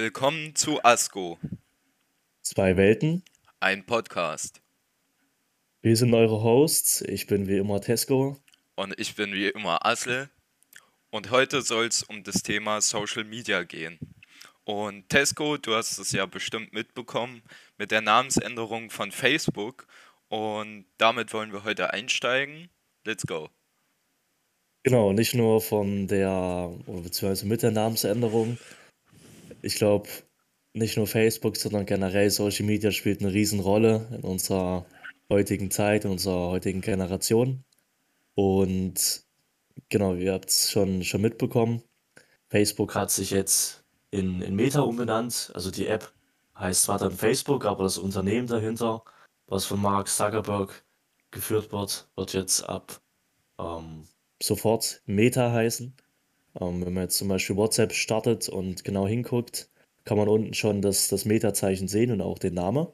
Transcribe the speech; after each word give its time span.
Willkommen 0.00 0.54
zu 0.54 0.82
ASCO, 0.82 1.38
Zwei 2.40 2.78
Welten. 2.78 3.22
ein 3.60 3.84
Podcast. 3.84 4.62
Wir 5.82 5.94
sind 5.94 6.14
eure 6.14 6.42
Hosts. 6.42 7.02
Ich 7.02 7.26
bin 7.26 7.46
wie 7.48 7.58
immer 7.58 7.82
Tesco. 7.82 8.38
Und 8.76 8.98
ich 8.98 9.14
bin 9.14 9.34
wie 9.34 9.48
immer 9.48 9.84
Asle. 9.84 10.30
Und 11.10 11.30
heute 11.30 11.60
soll 11.60 11.84
es 11.84 12.02
um 12.02 12.24
das 12.24 12.42
Thema 12.42 12.80
Social 12.80 13.24
Media 13.24 13.62
gehen. 13.62 13.98
Und 14.64 15.06
Tesco, 15.10 15.58
du 15.58 15.74
hast 15.74 15.98
es 15.98 16.12
ja 16.12 16.24
bestimmt 16.24 16.72
mitbekommen 16.72 17.42
mit 17.76 17.90
der 17.90 18.00
Namensänderung 18.00 18.88
von 18.88 19.12
Facebook. 19.12 19.86
Und 20.30 20.86
damit 20.96 21.34
wollen 21.34 21.52
wir 21.52 21.64
heute 21.64 21.92
einsteigen. 21.92 22.70
Let's 23.04 23.26
go. 23.26 23.50
Genau, 24.82 25.12
nicht 25.12 25.34
nur 25.34 25.60
von 25.60 26.08
der, 26.08 26.72
beziehungsweise 26.86 27.44
mit 27.44 27.62
der 27.62 27.72
Namensänderung. 27.72 28.56
Ich 29.62 29.76
glaube, 29.76 30.08
nicht 30.72 30.96
nur 30.96 31.06
Facebook, 31.06 31.56
sondern 31.56 31.86
generell 31.86 32.30
Social 32.30 32.66
Media 32.66 32.90
spielt 32.90 33.20
eine 33.20 33.32
Riesenrolle 33.32 34.08
in 34.12 34.22
unserer 34.22 34.86
heutigen 35.28 35.70
Zeit, 35.70 36.04
in 36.04 36.12
unserer 36.12 36.50
heutigen 36.50 36.80
Generation. 36.80 37.64
Und 38.34 39.24
genau, 39.88 40.14
ihr 40.14 40.32
habt 40.32 40.50
es 40.50 40.70
schon, 40.70 41.02
schon 41.04 41.20
mitbekommen. 41.20 41.82
Facebook 42.48 42.94
hat 42.94 43.10
sich 43.10 43.30
jetzt 43.30 43.84
in, 44.10 44.42
in 44.42 44.54
Meta 44.56 44.80
umbenannt. 44.80 45.50
Also 45.54 45.70
die 45.70 45.86
App 45.86 46.12
heißt 46.58 46.84
zwar 46.84 46.98
dann 46.98 47.12
Facebook, 47.12 47.64
aber 47.64 47.84
das 47.84 47.98
Unternehmen 47.98 48.46
dahinter, 48.46 49.02
was 49.46 49.64
von 49.64 49.80
Mark 49.80 50.08
Zuckerberg 50.08 50.84
geführt 51.30 51.72
wird, 51.72 52.08
wird 52.16 52.32
jetzt 52.32 52.68
ab 52.68 53.00
ähm, 53.58 54.04
sofort 54.42 55.02
Meta 55.06 55.52
heißen. 55.52 55.94
Ähm, 56.58 56.84
wenn 56.84 56.94
man 56.94 57.04
jetzt 57.04 57.18
zum 57.18 57.28
Beispiel 57.28 57.56
WhatsApp 57.56 57.92
startet 57.92 58.48
und 58.48 58.84
genau 58.84 59.06
hinguckt, 59.06 59.70
kann 60.04 60.18
man 60.18 60.28
unten 60.28 60.54
schon 60.54 60.82
das, 60.82 61.08
das 61.08 61.24
Meta-Zeichen 61.24 61.88
sehen 61.88 62.10
und 62.10 62.20
auch 62.20 62.38
den 62.38 62.54
Namen. 62.54 62.88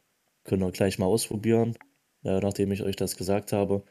Können 0.44 0.62
wir 0.62 0.72
gleich 0.72 0.98
mal 0.98 1.06
ausprobieren, 1.06 1.77
äh, 2.24 2.40
nachdem 2.40 2.72
ich 2.72 2.82
euch 2.82 2.96
das 2.96 3.16
gesagt 3.16 3.52
habe. 3.52 3.84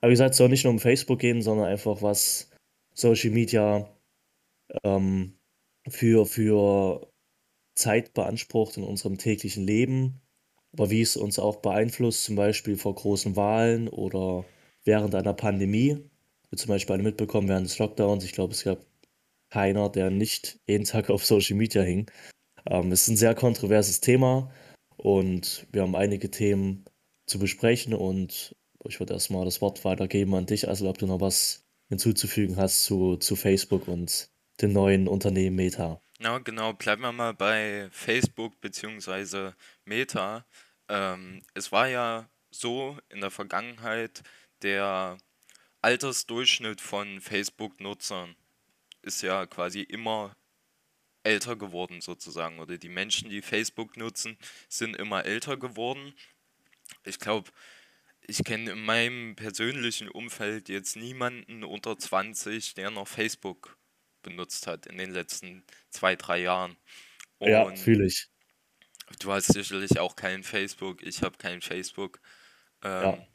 Aber 0.00 0.08
wie 0.08 0.12
gesagt, 0.12 0.32
es 0.32 0.36
soll 0.38 0.48
nicht 0.48 0.64
nur 0.64 0.72
um 0.72 0.78
Facebook 0.78 1.18
gehen, 1.18 1.42
sondern 1.42 1.66
einfach 1.66 2.02
was 2.02 2.50
Social 2.94 3.30
Media 3.30 3.88
ähm, 4.84 5.34
für, 5.88 6.26
für 6.26 7.12
Zeit 7.74 8.14
beansprucht 8.14 8.76
in 8.76 8.84
unserem 8.84 9.18
täglichen 9.18 9.64
Leben, 9.66 10.20
aber 10.72 10.90
wie 10.90 11.02
es 11.02 11.16
uns 11.16 11.38
auch 11.38 11.56
beeinflusst, 11.56 12.24
zum 12.24 12.36
Beispiel 12.36 12.76
vor 12.76 12.94
großen 12.94 13.36
Wahlen 13.36 13.88
oder 13.88 14.44
während 14.84 15.14
einer 15.14 15.34
Pandemie. 15.34 15.98
Wir 16.50 16.58
zum 16.58 16.68
Beispiel 16.68 16.94
alle 16.94 17.02
mitbekommen 17.02 17.48
während 17.48 17.66
des 17.66 17.78
Lockdowns. 17.78 18.24
Ich 18.24 18.32
glaube, 18.32 18.52
es 18.52 18.64
gab 18.64 18.78
keiner, 19.52 19.90
der 19.90 20.08
nicht 20.08 20.58
jeden 20.66 20.84
Tag 20.84 21.10
auf 21.10 21.26
Social 21.26 21.56
Media 21.56 21.82
hing. 21.82 22.10
Ähm, 22.66 22.90
es 22.90 23.02
ist 23.02 23.08
ein 23.08 23.16
sehr 23.18 23.34
kontroverses 23.34 24.00
Thema 24.00 24.50
und 24.96 25.66
wir 25.70 25.82
haben 25.82 25.94
einige 25.94 26.30
Themen 26.30 26.86
zu 27.26 27.38
besprechen 27.38 27.92
und 27.92 28.56
ich 28.84 28.98
würde 28.98 29.12
erstmal 29.12 29.44
das 29.44 29.60
Wort 29.60 29.84
weitergeben 29.84 30.34
an 30.34 30.46
dich, 30.46 30.68
also 30.68 30.88
ob 30.88 30.96
du 30.96 31.06
noch 31.06 31.20
was 31.20 31.66
hinzuzufügen 31.90 32.56
hast 32.56 32.84
zu, 32.84 33.18
zu 33.18 33.36
Facebook 33.36 33.88
und 33.88 34.30
dem 34.62 34.72
neuen 34.72 35.06
Unternehmen 35.06 35.56
Meta. 35.56 36.00
Ja, 36.18 36.38
genau, 36.38 36.72
bleiben 36.72 37.02
wir 37.02 37.12
mal 37.12 37.34
bei 37.34 37.88
Facebook 37.90 38.58
bzw. 38.62 39.52
Meta. 39.84 40.46
Ähm, 40.88 41.42
es 41.52 41.72
war 41.72 41.88
ja 41.88 42.26
so 42.50 42.96
in 43.10 43.20
der 43.20 43.30
Vergangenheit, 43.30 44.22
der 44.62 45.18
Altersdurchschnitt 45.82 46.80
von 46.80 47.20
Facebook-Nutzern 47.20 48.34
ist 49.02 49.22
ja 49.22 49.46
quasi 49.46 49.82
immer 49.82 50.36
älter 51.24 51.56
geworden 51.56 52.00
sozusagen. 52.00 52.58
Oder 52.60 52.78
die 52.78 52.88
Menschen, 52.88 53.30
die 53.30 53.42
Facebook 53.42 53.96
nutzen, 53.96 54.38
sind 54.68 54.96
immer 54.96 55.24
älter 55.24 55.56
geworden. 55.56 56.14
Ich 57.04 57.18
glaube, 57.18 57.50
ich 58.22 58.44
kenne 58.44 58.72
in 58.72 58.84
meinem 58.84 59.36
persönlichen 59.36 60.08
Umfeld 60.08 60.68
jetzt 60.68 60.96
niemanden 60.96 61.64
unter 61.64 61.98
20, 61.98 62.74
der 62.74 62.90
noch 62.90 63.08
Facebook 63.08 63.78
benutzt 64.22 64.66
hat 64.66 64.86
in 64.86 64.98
den 64.98 65.12
letzten 65.12 65.64
zwei, 65.90 66.16
drei 66.16 66.40
Jahren. 66.40 66.76
Ja, 67.40 67.62
Und 67.64 67.78
fühle 67.78 68.06
ich. 68.06 68.28
du 69.20 69.32
hast 69.32 69.52
sicherlich 69.52 69.98
auch 69.98 70.16
kein 70.16 70.42
Facebook, 70.42 71.02
ich 71.02 71.22
habe 71.22 71.38
kein 71.38 71.60
Facebook. 71.60 72.20
Ja, 73.00 73.14
Ähm, 73.14 73.26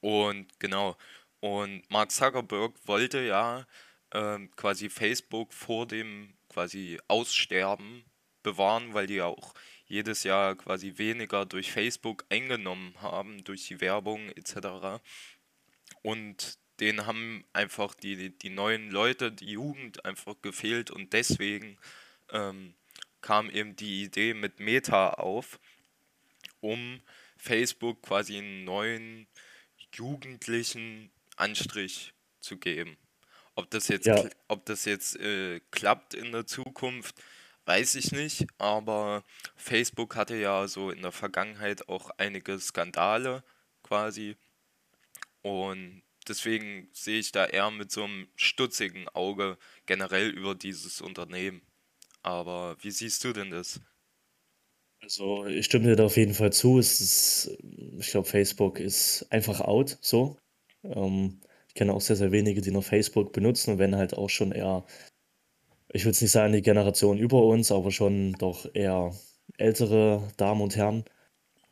und 0.00 0.58
genau, 0.58 0.96
und 1.40 1.88
Mark 1.90 2.10
Zuckerberg 2.12 2.74
wollte 2.86 3.20
ja 3.20 3.66
ähm, 4.12 4.50
quasi 4.56 4.88
Facebook 4.88 5.52
vor 5.52 5.86
dem 5.86 6.34
quasi 6.48 6.98
Aussterben 7.08 8.04
bewahren, 8.42 8.94
weil 8.94 9.06
die 9.06 9.22
auch 9.22 9.54
jedes 9.86 10.22
Jahr 10.22 10.54
quasi 10.56 10.94
weniger 10.96 11.46
durch 11.46 11.72
Facebook 11.72 12.24
eingenommen 12.28 12.94
haben, 13.00 13.42
durch 13.44 13.66
die 13.66 13.80
Werbung 13.80 14.30
etc. 14.30 15.02
Und 16.02 16.58
denen 16.80 17.06
haben 17.06 17.44
einfach 17.52 17.94
die, 17.94 18.30
die 18.38 18.50
neuen 18.50 18.90
Leute, 18.90 19.32
die 19.32 19.52
Jugend 19.52 20.04
einfach 20.04 20.36
gefehlt 20.42 20.90
und 20.90 21.12
deswegen 21.12 21.78
ähm, 22.30 22.74
kam 23.20 23.50
eben 23.50 23.74
die 23.76 24.04
Idee 24.04 24.34
mit 24.34 24.60
Meta 24.60 25.14
auf, 25.14 25.58
um 26.60 27.00
Facebook 27.36 28.02
quasi 28.02 28.38
einen 28.38 28.64
neuen 28.64 29.26
jugendlichen 29.94 31.10
Anstrich 31.36 32.12
zu 32.40 32.58
geben. 32.58 32.96
Ob 33.58 33.68
das 33.70 33.88
jetzt, 33.88 34.06
ja, 34.06 34.24
ob 34.46 34.64
das 34.66 34.84
jetzt 34.84 35.16
äh, 35.16 35.58
klappt 35.72 36.14
in 36.14 36.30
der 36.30 36.46
Zukunft, 36.46 37.16
weiß 37.66 37.96
ich 37.96 38.12
nicht, 38.12 38.46
aber 38.58 39.24
Facebook 39.56 40.14
hatte 40.14 40.36
ja 40.36 40.68
so 40.68 40.92
in 40.92 41.02
der 41.02 41.10
Vergangenheit 41.10 41.88
auch 41.88 42.10
einige 42.18 42.56
Skandale 42.60 43.42
quasi 43.82 44.36
und 45.42 46.02
deswegen 46.28 46.88
sehe 46.92 47.18
ich 47.18 47.32
da 47.32 47.46
eher 47.46 47.72
mit 47.72 47.90
so 47.90 48.04
einem 48.04 48.28
stutzigen 48.36 49.08
Auge 49.08 49.58
generell 49.86 50.28
über 50.28 50.54
dieses 50.54 51.00
Unternehmen. 51.00 51.60
Aber 52.22 52.76
wie 52.80 52.92
siehst 52.92 53.24
du 53.24 53.32
denn 53.32 53.50
das? 53.50 53.80
also 55.02 55.46
ich 55.46 55.66
stimme 55.66 55.86
dir 55.86 55.96
da 55.96 56.04
auf 56.04 56.16
jeden 56.16 56.34
Fall 56.34 56.52
zu. 56.52 56.78
Es 56.78 57.00
ist, 57.00 57.58
ich 57.98 58.10
glaube, 58.12 58.28
Facebook 58.28 58.78
ist 58.78 59.26
einfach 59.30 59.60
out, 59.60 59.98
so. 60.00 60.36
Ähm, 60.84 61.40
ich 61.68 61.74
kenne 61.74 61.92
auch 61.92 62.00
sehr, 62.00 62.16
sehr 62.16 62.32
wenige, 62.32 62.60
die 62.60 62.70
noch 62.70 62.84
Facebook 62.84 63.32
benutzen 63.32 63.72
und 63.72 63.78
wenn 63.78 63.96
halt 63.96 64.14
auch 64.14 64.30
schon 64.30 64.52
eher, 64.52 64.84
ich 65.92 66.04
würde 66.04 66.12
es 66.12 66.22
nicht 66.22 66.32
sagen, 66.32 66.52
die 66.52 66.62
Generation 66.62 67.18
über 67.18 67.42
uns, 67.44 67.72
aber 67.72 67.90
schon 67.90 68.32
doch 68.34 68.66
eher 68.74 69.12
ältere 69.58 70.22
Damen 70.36 70.60
und 70.62 70.76
Herren. 70.76 71.04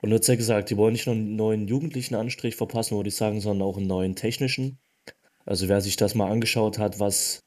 Und 0.02 0.12
hast 0.12 0.28
ja 0.28 0.36
gesagt, 0.36 0.70
die 0.70 0.76
wollen 0.76 0.92
nicht 0.92 1.06
nur 1.06 1.14
einen 1.14 1.36
neuen 1.36 1.68
jugendlichen 1.68 2.14
Anstrich 2.14 2.56
verpassen, 2.56 2.96
würde 2.96 3.08
ich 3.08 3.16
sagen, 3.16 3.40
sondern 3.40 3.66
auch 3.66 3.76
einen 3.76 3.86
neuen 3.86 4.14
technischen. 4.16 4.78
Also 5.46 5.68
wer 5.68 5.80
sich 5.80 5.96
das 5.96 6.14
mal 6.14 6.30
angeschaut 6.30 6.78
hat, 6.78 7.00
was 7.00 7.40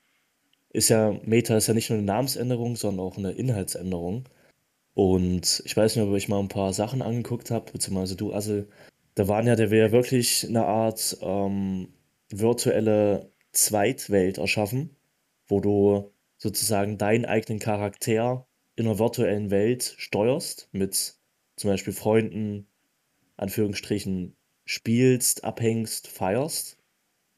ist 0.72 0.90
ja, 0.90 1.20
Meta 1.24 1.58
ist 1.58 1.68
ja 1.68 1.74
nicht 1.74 1.90
nur 1.90 1.98
eine 1.98 2.06
Namensänderung, 2.06 2.76
sondern 2.76 3.06
auch 3.06 3.18
eine 3.18 3.32
Inhaltsänderung. 3.32 4.26
Und 4.94 5.62
ich 5.66 5.78
weiß 5.78 5.96
nicht, 5.96 6.06
ob 6.06 6.12
euch 6.12 6.28
mal 6.28 6.40
ein 6.40 6.48
paar 6.50 6.74
Sachen 6.74 7.02
angeguckt 7.02 7.52
habt, 7.52 7.74
beziehungsweise 7.74 8.16
du, 8.16 8.34
Assel, 8.34 8.70
da 9.16 9.28
waren 9.28 9.48
ja, 9.48 9.56
der 9.56 9.70
ja 9.70 9.92
wirklich 9.92 10.48
eine 10.48 10.66
Art 10.66 11.18
ähm, 11.22 11.90
virtuelle 12.30 13.32
Zweitwelt 13.52 14.38
erschaffen, 14.38 14.96
wo 15.48 15.60
du 15.60 16.12
sozusagen 16.38 16.98
deinen 16.98 17.26
eigenen 17.26 17.60
Charakter 17.60 18.48
in 18.76 18.86
einer 18.86 19.00
virtuellen 19.00 19.52
Welt 19.52 19.96
steuerst, 19.98 20.70
mit 20.72 21.16
zum 21.56 21.70
Beispiel 21.70 21.94
Freunden, 21.94 22.68
Anführungsstrichen, 23.36 24.38
spielst, 24.66 25.44
abhängst, 25.44 26.08
feierst. 26.08 26.78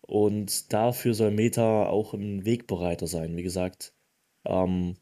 Und 0.01 0.73
dafür 0.73 1.13
soll 1.13 1.31
Meta 1.31 1.87
auch 1.87 2.13
ein 2.13 2.45
Wegbereiter 2.45 3.07
sein. 3.07 3.37
Wie 3.37 3.43
gesagt, 3.43 3.93
ähm, 4.45 4.97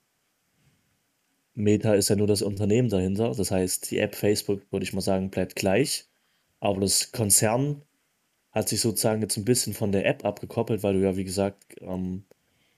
Meta 1.55 1.93
ist 1.95 2.09
ja 2.09 2.15
nur 2.15 2.27
das 2.27 2.41
Unternehmen 2.41 2.89
dahinter. 2.89 3.33
Das 3.35 3.51
heißt, 3.51 3.91
die 3.91 3.97
App 3.99 4.15
Facebook, 4.15 4.61
würde 4.71 4.83
ich 4.83 4.93
mal 4.93 5.01
sagen, 5.01 5.29
bleibt 5.29 5.55
gleich. 5.55 6.07
Aber 6.59 6.81
das 6.81 7.11
Konzern 7.11 7.81
hat 8.51 8.69
sich 8.69 8.81
sozusagen 8.81 9.21
jetzt 9.21 9.37
ein 9.37 9.45
bisschen 9.45 9.73
von 9.73 9.91
der 9.91 10.05
App 10.05 10.25
abgekoppelt, 10.25 10.83
weil 10.83 10.95
du 10.95 11.01
ja, 11.01 11.17
wie 11.17 11.23
gesagt, 11.23 11.75
ähm, 11.81 12.23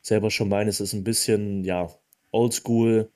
selber 0.02 0.32
schon 0.32 0.50
meinst, 0.50 0.82
es 0.82 0.90
ist 0.90 0.94
ein 0.94 1.04
bisschen, 1.04 1.64
ja, 1.64 1.90
oldschool, 2.32 3.12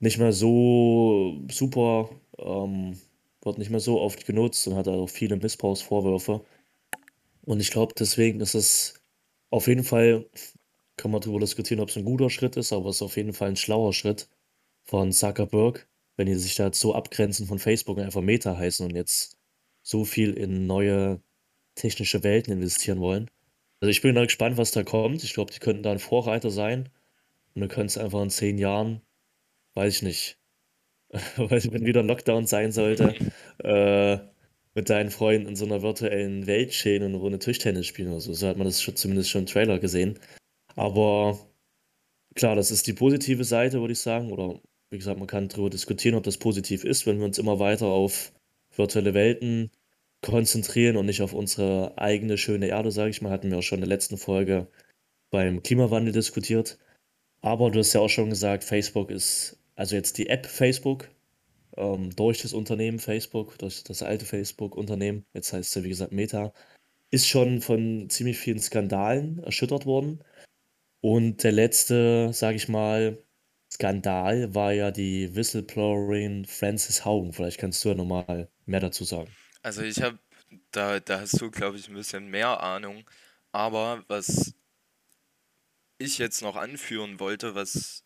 nicht 0.00 0.18
mehr 0.18 0.32
so 0.32 1.40
super, 1.50 2.10
ähm, 2.38 2.98
wird 3.42 3.58
nicht 3.58 3.70
mehr 3.70 3.80
so 3.80 4.00
oft 4.00 4.26
genutzt 4.26 4.66
und 4.68 4.76
hat 4.76 4.88
auch 4.88 5.08
viele 5.08 5.36
Missbrauchsvorwürfe. 5.36 6.44
Und 7.42 7.60
ich 7.60 7.70
glaube, 7.70 7.94
deswegen 7.98 8.40
ist 8.40 8.54
es 8.54 8.94
auf 9.50 9.66
jeden 9.68 9.84
Fall, 9.84 10.26
kann 10.96 11.10
man 11.10 11.20
darüber 11.20 11.40
diskutieren, 11.40 11.80
ob 11.80 11.90
es 11.90 11.96
ein 11.96 12.04
guter 12.04 12.30
Schritt 12.30 12.56
ist, 12.56 12.72
aber 12.72 12.90
es 12.90 12.96
ist 12.96 13.02
auf 13.02 13.16
jeden 13.16 13.32
Fall 13.34 13.48
ein 13.48 13.56
schlauer 13.56 13.92
Schritt 13.92 14.28
von 14.84 15.12
Zuckerberg, 15.12 15.88
wenn 16.16 16.26
die 16.26 16.34
sich 16.34 16.56
da 16.56 16.66
jetzt 16.66 16.80
so 16.80 16.94
abgrenzen 16.94 17.46
von 17.46 17.58
Facebook 17.58 17.98
und 17.98 18.04
einfach 18.04 18.22
Meta 18.22 18.56
heißen 18.56 18.86
und 18.86 18.96
jetzt 18.96 19.38
so 19.82 20.04
viel 20.04 20.34
in 20.34 20.66
neue 20.66 21.20
technische 21.74 22.22
Welten 22.22 22.52
investieren 22.52 23.00
wollen. 23.00 23.30
Also 23.80 23.90
ich 23.90 24.02
bin 24.02 24.14
da 24.14 24.24
gespannt, 24.24 24.56
was 24.56 24.70
da 24.70 24.82
kommt. 24.82 25.24
Ich 25.24 25.34
glaube, 25.34 25.52
die 25.52 25.58
könnten 25.58 25.82
da 25.82 25.92
ein 25.92 25.98
Vorreiter 25.98 26.50
sein 26.50 26.88
und 27.54 27.62
wir 27.62 27.68
können 27.68 27.86
es 27.86 27.98
einfach 27.98 28.22
in 28.22 28.30
zehn 28.30 28.58
Jahren 28.58 29.02
weiß 29.74 29.96
ich 29.96 30.02
nicht, 30.02 30.38
wenn 31.36 31.86
wieder 31.86 32.02
Lockdown 32.02 32.46
sein 32.46 32.72
sollte, 32.72 33.14
äh, 33.62 34.18
mit 34.74 34.90
deinen 34.90 35.10
Freunden 35.10 35.48
in 35.48 35.56
so 35.56 35.64
einer 35.64 35.82
virtuellen 35.82 36.46
Welt 36.46 36.74
stehen 36.74 37.02
und 37.02 37.10
eine 37.10 37.18
Runde 37.18 37.38
Tischtennis 37.38 37.86
spielen 37.86 38.10
oder 38.10 38.20
so. 38.20 38.32
So 38.32 38.48
hat 38.48 38.56
man 38.56 38.66
das 38.66 38.82
schon, 38.82 38.96
zumindest 38.96 39.30
schon 39.30 39.42
im 39.42 39.46
Trailer 39.46 39.78
gesehen. 39.78 40.18
Aber 40.74 41.38
klar, 42.34 42.56
das 42.56 42.72
ist 42.72 42.86
die 42.88 42.92
positive 42.92 43.44
Seite, 43.44 43.80
würde 43.80 43.92
ich 43.92 44.00
sagen. 44.00 44.32
Oder 44.32 44.60
wie 44.90 44.98
gesagt, 44.98 45.18
man 45.18 45.28
kann 45.28 45.48
darüber 45.48 45.70
diskutieren, 45.70 46.16
ob 46.16 46.24
das 46.24 46.38
positiv 46.38 46.82
ist, 46.84 47.06
wenn 47.06 47.18
wir 47.18 47.24
uns 47.24 47.38
immer 47.38 47.60
weiter 47.60 47.86
auf 47.86 48.32
virtuelle 48.74 49.14
Welten 49.14 49.70
konzentrieren 50.24 50.96
und 50.96 51.06
nicht 51.06 51.22
auf 51.22 51.34
unsere 51.34 51.96
eigene 51.98 52.38
schöne 52.38 52.68
Erde, 52.68 52.90
sage 52.90 53.10
ich 53.10 53.22
mal. 53.22 53.30
Hatten 53.30 53.50
wir 53.50 53.58
auch 53.58 53.62
schon 53.62 53.78
in 53.78 53.82
der 53.82 53.88
letzten 53.88 54.16
Folge 54.16 54.68
beim 55.30 55.62
Klimawandel 55.62 56.12
diskutiert. 56.12 56.78
Aber 57.42 57.70
du 57.70 57.80
hast 57.80 57.92
ja 57.92 58.00
auch 58.00 58.08
schon 58.08 58.30
gesagt, 58.30 58.64
Facebook 58.64 59.10
ist, 59.10 59.58
also 59.76 59.96
jetzt 59.96 60.18
die 60.18 60.28
App 60.28 60.46
Facebook, 60.46 61.10
ähm, 61.76 62.14
durch 62.16 62.42
das 62.42 62.54
Unternehmen 62.54 62.98
Facebook, 62.98 63.58
durch 63.58 63.84
das 63.84 64.02
alte 64.02 64.24
Facebook-Unternehmen, 64.26 65.26
jetzt 65.34 65.52
heißt 65.52 65.68
es 65.70 65.74
ja 65.74 65.84
wie 65.84 65.90
gesagt 65.90 66.12
Meta, 66.12 66.52
ist 67.10 67.28
schon 67.28 67.60
von 67.60 68.08
ziemlich 68.10 68.38
vielen 68.38 68.60
Skandalen 68.60 69.40
erschüttert 69.40 69.86
worden. 69.86 70.24
Und 71.00 71.44
der 71.44 71.52
letzte, 71.52 72.32
sage 72.32 72.56
ich 72.56 72.68
mal, 72.68 73.22
Skandal 73.72 74.54
war 74.54 74.72
ja 74.72 74.90
die 74.90 75.34
Whistleblowerin 75.34 76.46
Frances 76.46 77.04
Haugen. 77.04 77.32
Vielleicht 77.32 77.58
kannst 77.58 77.84
du 77.84 77.90
ja 77.90 77.94
nochmal 77.94 78.48
mehr 78.66 78.80
dazu 78.80 79.04
sagen. 79.04 79.30
Also 79.64 79.80
ich 79.82 80.02
habe, 80.02 80.18
da, 80.72 81.00
da 81.00 81.20
hast 81.20 81.40
du, 81.40 81.50
glaube 81.50 81.78
ich, 81.78 81.88
ein 81.88 81.94
bisschen 81.94 82.28
mehr 82.28 82.62
Ahnung. 82.62 83.08
Aber 83.50 84.04
was 84.08 84.54
ich 85.98 86.18
jetzt 86.18 86.42
noch 86.42 86.56
anführen 86.56 87.18
wollte, 87.18 87.54
was 87.54 88.04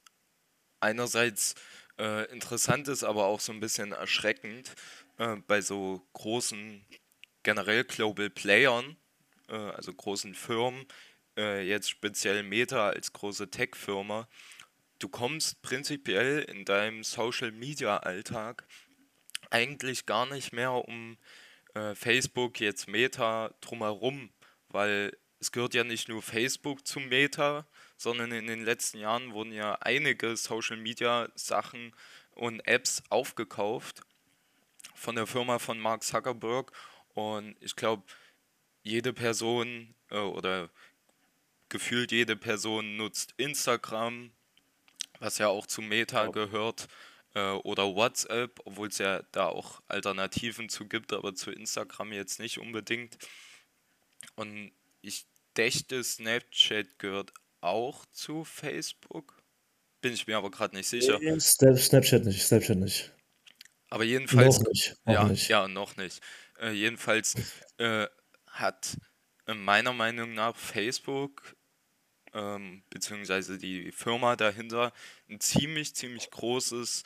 einerseits 0.80 1.56
äh, 1.98 2.30
interessant 2.32 2.88
ist, 2.88 3.04
aber 3.04 3.26
auch 3.26 3.40
so 3.40 3.52
ein 3.52 3.60
bisschen 3.60 3.92
erschreckend 3.92 4.74
äh, 5.18 5.36
bei 5.48 5.60
so 5.60 6.06
großen, 6.12 6.86
generell 7.42 7.84
Global 7.84 8.30
Playern, 8.30 8.96
äh, 9.48 9.56
also 9.56 9.92
großen 9.92 10.36
Firmen, 10.36 10.86
äh, 11.36 11.66
jetzt 11.66 11.90
speziell 11.90 12.44
Meta 12.44 12.90
als 12.90 13.12
große 13.12 13.50
Tech-Firma, 13.50 14.28
du 15.00 15.08
kommst 15.08 15.60
prinzipiell 15.62 16.42
in 16.42 16.64
deinem 16.64 17.02
Social-Media-Alltag 17.02 18.64
eigentlich 19.50 20.06
gar 20.06 20.26
nicht 20.26 20.52
mehr 20.52 20.72
um 20.72 21.18
äh, 21.78 21.94
Facebook, 21.94 22.60
jetzt 22.60 22.88
Meta 22.88 23.54
drumherum, 23.60 24.30
weil 24.68 25.16
es 25.40 25.52
gehört 25.52 25.74
ja 25.74 25.84
nicht 25.84 26.08
nur 26.08 26.22
Facebook 26.22 26.86
zu 26.86 26.98
Meta, 26.98 27.66
sondern 27.96 28.32
in 28.32 28.46
den 28.46 28.64
letzten 28.64 28.98
Jahren 28.98 29.32
wurden 29.32 29.52
ja 29.52 29.74
einige 29.80 30.36
Social-Media-Sachen 30.36 31.94
und 32.32 32.60
Apps 32.66 33.02
aufgekauft 33.08 34.02
von 34.94 35.14
der 35.14 35.26
Firma 35.26 35.58
von 35.58 35.78
Mark 35.78 36.02
Zuckerberg. 36.02 36.72
Und 37.14 37.56
ich 37.60 37.76
glaube, 37.76 38.02
jede 38.82 39.12
Person 39.12 39.94
äh, 40.10 40.18
oder 40.18 40.70
gefühlt 41.68 42.10
jede 42.10 42.36
Person 42.36 42.96
nutzt 42.96 43.34
Instagram, 43.36 44.30
was 45.20 45.38
ja 45.38 45.48
auch 45.48 45.66
zu 45.66 45.82
Meta 45.82 46.26
gehört, 46.28 46.88
äh, 47.34 47.50
oder 47.50 47.94
WhatsApp, 47.94 48.60
obwohl 48.64 48.88
es 48.88 48.98
ja 48.98 49.22
da 49.32 49.46
auch 49.46 49.80
Alternativen 49.88 50.68
zu 50.68 50.86
gibt, 50.86 51.12
aber 51.12 51.34
zu 51.34 51.50
Instagram 51.50 52.12
jetzt 52.12 52.40
nicht 52.40 52.58
unbedingt. 52.58 53.18
Und 54.34 54.72
ich 55.00 55.26
dächte, 55.56 56.02
Snapchat 56.02 56.98
gehört 56.98 57.32
auch 57.60 58.06
zu 58.12 58.44
Facebook. 58.44 59.42
Bin 60.00 60.12
ich 60.12 60.26
mir 60.26 60.36
aber 60.36 60.50
gerade 60.50 60.76
nicht 60.76 60.88
sicher. 60.88 61.18
Snapchat 61.40 62.24
nicht, 62.24 62.42
Snapchat 62.42 62.78
nicht. 62.78 63.12
Aber 63.90 64.04
jedenfalls. 64.04 64.60
Noch 64.60 64.68
nicht. 64.68 64.96
Noch 65.04 65.14
ja, 65.14 65.24
nicht. 65.24 65.48
ja, 65.48 65.68
noch 65.68 65.96
nicht. 65.96 66.20
Äh, 66.60 66.72
jedenfalls 66.72 67.34
äh, 67.78 68.06
hat 68.46 68.96
äh, 69.46 69.54
meiner 69.54 69.92
Meinung 69.92 70.34
nach 70.34 70.56
Facebook 70.56 71.56
ähm, 72.38 72.82
beziehungsweise 72.90 73.58
die 73.58 73.90
Firma 73.90 74.36
dahinter 74.36 74.92
ein 75.28 75.40
ziemlich, 75.40 75.94
ziemlich 75.94 76.30
großes 76.30 77.02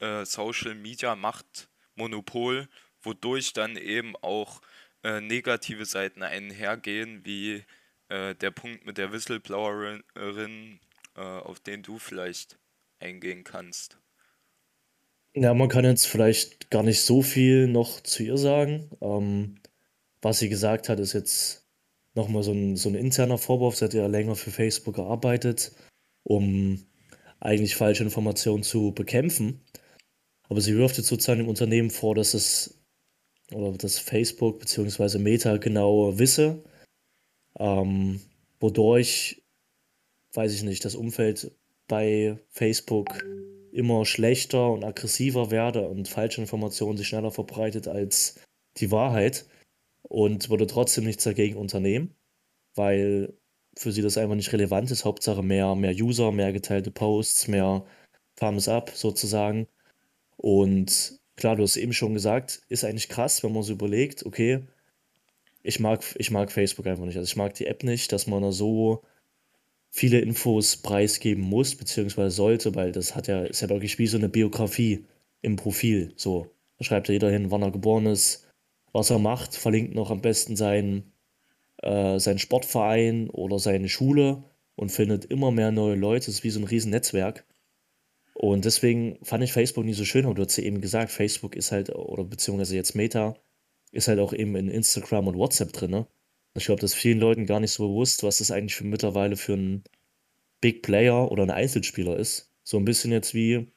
äh, 0.00 0.24
Social 0.24 0.74
Media 0.74 1.16
Machtmonopol, 1.16 2.68
wodurch 3.02 3.52
dann 3.52 3.76
eben 3.76 4.14
auch 4.16 4.60
äh, 5.02 5.20
negative 5.20 5.84
Seiten 5.84 6.22
einhergehen, 6.22 7.24
wie 7.24 7.64
äh, 8.08 8.34
der 8.36 8.50
Punkt 8.52 8.86
mit 8.86 8.98
der 8.98 9.12
Whistleblowerin, 9.12 10.80
äh, 11.16 11.20
auf 11.20 11.60
den 11.60 11.82
du 11.82 11.98
vielleicht 11.98 12.58
eingehen 13.00 13.44
kannst. 13.44 13.98
Ja, 15.34 15.52
man 15.52 15.68
kann 15.68 15.84
jetzt 15.84 16.06
vielleicht 16.06 16.70
gar 16.70 16.82
nicht 16.82 17.02
so 17.02 17.22
viel 17.22 17.66
noch 17.66 18.00
zu 18.00 18.22
ihr 18.22 18.38
sagen. 18.38 18.90
Ähm, 19.02 19.56
was 20.22 20.38
sie 20.38 20.48
gesagt 20.48 20.88
hat, 20.88 20.98
ist 20.98 21.12
jetzt 21.12 21.65
nochmal 22.16 22.42
so 22.42 22.52
ein, 22.52 22.76
so 22.76 22.88
ein 22.88 22.94
interner 22.94 23.38
Vorwurf. 23.38 23.80
Hat 23.80 23.94
ja 23.94 24.06
länger 24.06 24.36
für 24.36 24.50
Facebook 24.50 24.96
gearbeitet, 24.96 25.72
um 26.24 26.84
eigentlich 27.40 27.76
falsche 27.76 28.02
Informationen 28.02 28.62
zu 28.62 28.92
bekämpfen. 28.92 29.60
Aber 30.48 30.60
sie 30.60 30.76
wirft 30.76 30.96
jetzt 30.96 31.08
sozusagen 31.08 31.40
dem 31.40 31.48
Unternehmen 31.48 31.90
vor, 31.90 32.14
dass 32.14 32.34
es 32.34 32.82
oder 33.52 33.72
dass 33.72 33.98
Facebook 33.98 34.58
bzw. 34.58 35.18
Meta 35.18 35.56
genau 35.56 36.18
wisse, 36.18 36.64
ähm, 37.58 38.20
wodurch, 38.58 39.42
weiß 40.34 40.52
ich 40.52 40.62
nicht, 40.62 40.84
das 40.84 40.94
Umfeld 40.94 41.52
bei 41.88 42.38
Facebook 42.50 43.24
immer 43.72 44.04
schlechter 44.04 44.70
und 44.72 44.84
aggressiver 44.84 45.50
werde 45.50 45.88
und 45.88 46.08
falsche 46.08 46.40
Informationen 46.40 46.96
sich 46.96 47.08
schneller 47.08 47.30
verbreitet 47.30 47.88
als 47.88 48.40
die 48.78 48.90
Wahrheit 48.90 49.46
und 50.08 50.50
würde 50.50 50.66
trotzdem 50.66 51.04
nichts 51.04 51.24
dagegen 51.24 51.56
unternehmen, 51.56 52.14
weil 52.74 53.34
für 53.76 53.92
sie 53.92 54.02
das 54.02 54.18
einfach 54.18 54.34
nicht 54.34 54.52
relevant 54.52 54.90
ist. 54.90 55.04
Hauptsache 55.04 55.42
mehr, 55.42 55.74
mehr 55.74 55.94
User, 55.94 56.32
mehr 56.32 56.52
geteilte 56.52 56.90
Posts, 56.90 57.48
mehr 57.48 57.84
Thumbs 58.36 58.68
up 58.68 58.90
sozusagen. 58.94 59.66
Und 60.36 61.20
klar, 61.36 61.56
du 61.56 61.62
hast 61.62 61.76
eben 61.76 61.92
schon 61.92 62.14
gesagt, 62.14 62.62
ist 62.68 62.84
eigentlich 62.84 63.08
krass, 63.08 63.42
wenn 63.42 63.52
man 63.52 63.62
so 63.62 63.72
überlegt, 63.72 64.24
okay, 64.24 64.62
ich 65.62 65.80
mag, 65.80 66.02
ich 66.18 66.30
mag 66.30 66.52
Facebook 66.52 66.86
einfach 66.86 67.04
nicht. 67.04 67.16
Also 67.16 67.28
ich 67.28 67.36
mag 67.36 67.54
die 67.54 67.66
App 67.66 67.82
nicht, 67.82 68.12
dass 68.12 68.26
man 68.26 68.42
da 68.42 68.52
so 68.52 69.02
viele 69.90 70.20
Infos 70.20 70.76
preisgeben 70.76 71.42
muss, 71.42 71.74
beziehungsweise 71.74 72.30
sollte, 72.34 72.74
weil 72.74 72.92
das 72.92 73.16
hat 73.16 73.28
ja, 73.28 73.44
ist 73.44 73.62
ja 73.62 73.68
wirklich 73.68 73.98
wie 73.98 74.06
so 74.06 74.18
eine 74.18 74.28
Biografie 74.28 75.06
im 75.42 75.56
Profil. 75.56 76.12
So, 76.16 76.50
da 76.78 76.84
schreibt 76.84 77.08
ja 77.08 77.14
jeder 77.14 77.30
hin, 77.30 77.50
wann 77.50 77.62
er 77.62 77.70
geboren 77.70 78.06
ist, 78.06 78.45
was 78.96 79.10
er 79.10 79.18
macht, 79.18 79.54
verlinkt 79.54 79.94
noch 79.94 80.10
am 80.10 80.22
besten 80.22 80.56
seinen, 80.56 81.12
äh, 81.82 82.18
seinen 82.18 82.38
Sportverein 82.38 83.28
oder 83.28 83.58
seine 83.58 83.88
Schule 83.88 84.44
und 84.74 84.90
findet 84.90 85.26
immer 85.26 85.50
mehr 85.50 85.70
neue 85.70 85.96
Leute. 85.96 86.30
Es 86.30 86.38
ist 86.38 86.44
wie 86.44 86.50
so 86.50 86.60
ein 86.60 86.64
riesen 86.64 86.90
Netzwerk. 86.90 87.44
Und 88.32 88.64
deswegen 88.64 89.18
fand 89.22 89.44
ich 89.44 89.52
Facebook 89.52 89.84
nie 89.84 89.94
so 89.94 90.04
schön, 90.04 90.24
aber 90.24 90.34
du 90.34 90.42
hast 90.42 90.56
ja 90.56 90.64
eben 90.64 90.80
gesagt, 90.80 91.10
Facebook 91.10 91.56
ist 91.56 91.72
halt, 91.72 91.94
oder 91.94 92.24
beziehungsweise 92.24 92.74
jetzt 92.74 92.94
Meta, 92.94 93.36
ist 93.92 94.08
halt 94.08 94.18
auch 94.18 94.32
eben 94.32 94.56
in 94.56 94.68
Instagram 94.68 95.28
und 95.28 95.38
WhatsApp 95.38 95.72
drin. 95.72 95.90
Ne? 95.90 96.06
Ich 96.54 96.66
glaube, 96.66 96.80
das 96.80 96.92
ist 96.92 96.98
vielen 96.98 97.20
Leuten 97.20 97.46
gar 97.46 97.60
nicht 97.60 97.72
so 97.72 97.88
bewusst, 97.88 98.22
was 98.22 98.38
das 98.38 98.50
eigentlich 98.50 98.76
für 98.76 98.84
mittlerweile 98.84 99.36
für 99.36 99.54
ein 99.54 99.84
Big 100.60 100.82
Player 100.82 101.30
oder 101.30 101.42
ein 101.42 101.50
Einzelspieler 101.50 102.16
ist. 102.16 102.50
So 102.62 102.78
ein 102.78 102.84
bisschen 102.86 103.12
jetzt 103.12 103.34
wie, 103.34 103.68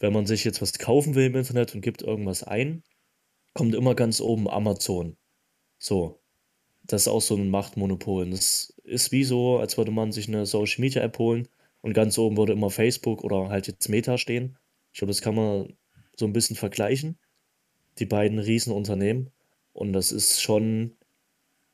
wenn 0.00 0.12
man 0.12 0.26
sich 0.26 0.44
jetzt 0.44 0.62
was 0.62 0.78
kaufen 0.78 1.14
will 1.14 1.26
im 1.26 1.36
Internet 1.36 1.74
und 1.74 1.82
gibt 1.82 2.02
irgendwas 2.02 2.42
ein, 2.42 2.82
kommt 3.54 3.74
immer 3.74 3.94
ganz 3.94 4.20
oben 4.20 4.48
Amazon. 4.48 5.16
So. 5.78 6.20
Das 6.82 7.02
ist 7.02 7.08
auch 7.08 7.20
so 7.20 7.36
ein 7.36 7.50
Machtmonopol. 7.50 8.30
Das 8.30 8.74
ist 8.82 9.12
wie 9.12 9.24
so, 9.24 9.58
als 9.58 9.76
würde 9.76 9.90
man 9.90 10.10
sich 10.10 10.26
eine 10.28 10.46
Social 10.46 10.80
Media 10.80 11.02
App 11.02 11.18
holen 11.18 11.46
und 11.82 11.92
ganz 11.92 12.16
oben 12.16 12.36
würde 12.36 12.54
immer 12.54 12.70
Facebook 12.70 13.24
oder 13.24 13.50
halt 13.50 13.66
jetzt 13.66 13.88
Meta 13.88 14.16
stehen. 14.16 14.56
Ich 14.92 14.98
glaube, 14.98 15.10
das 15.10 15.20
kann 15.20 15.34
man 15.34 15.76
so 16.16 16.24
ein 16.24 16.32
bisschen 16.32 16.56
vergleichen. 16.56 17.18
Die 17.98 18.06
beiden 18.06 18.38
Riesenunternehmen. 18.38 19.30
Und 19.74 19.92
das 19.92 20.12
ist 20.12 20.40
schon, 20.40 20.96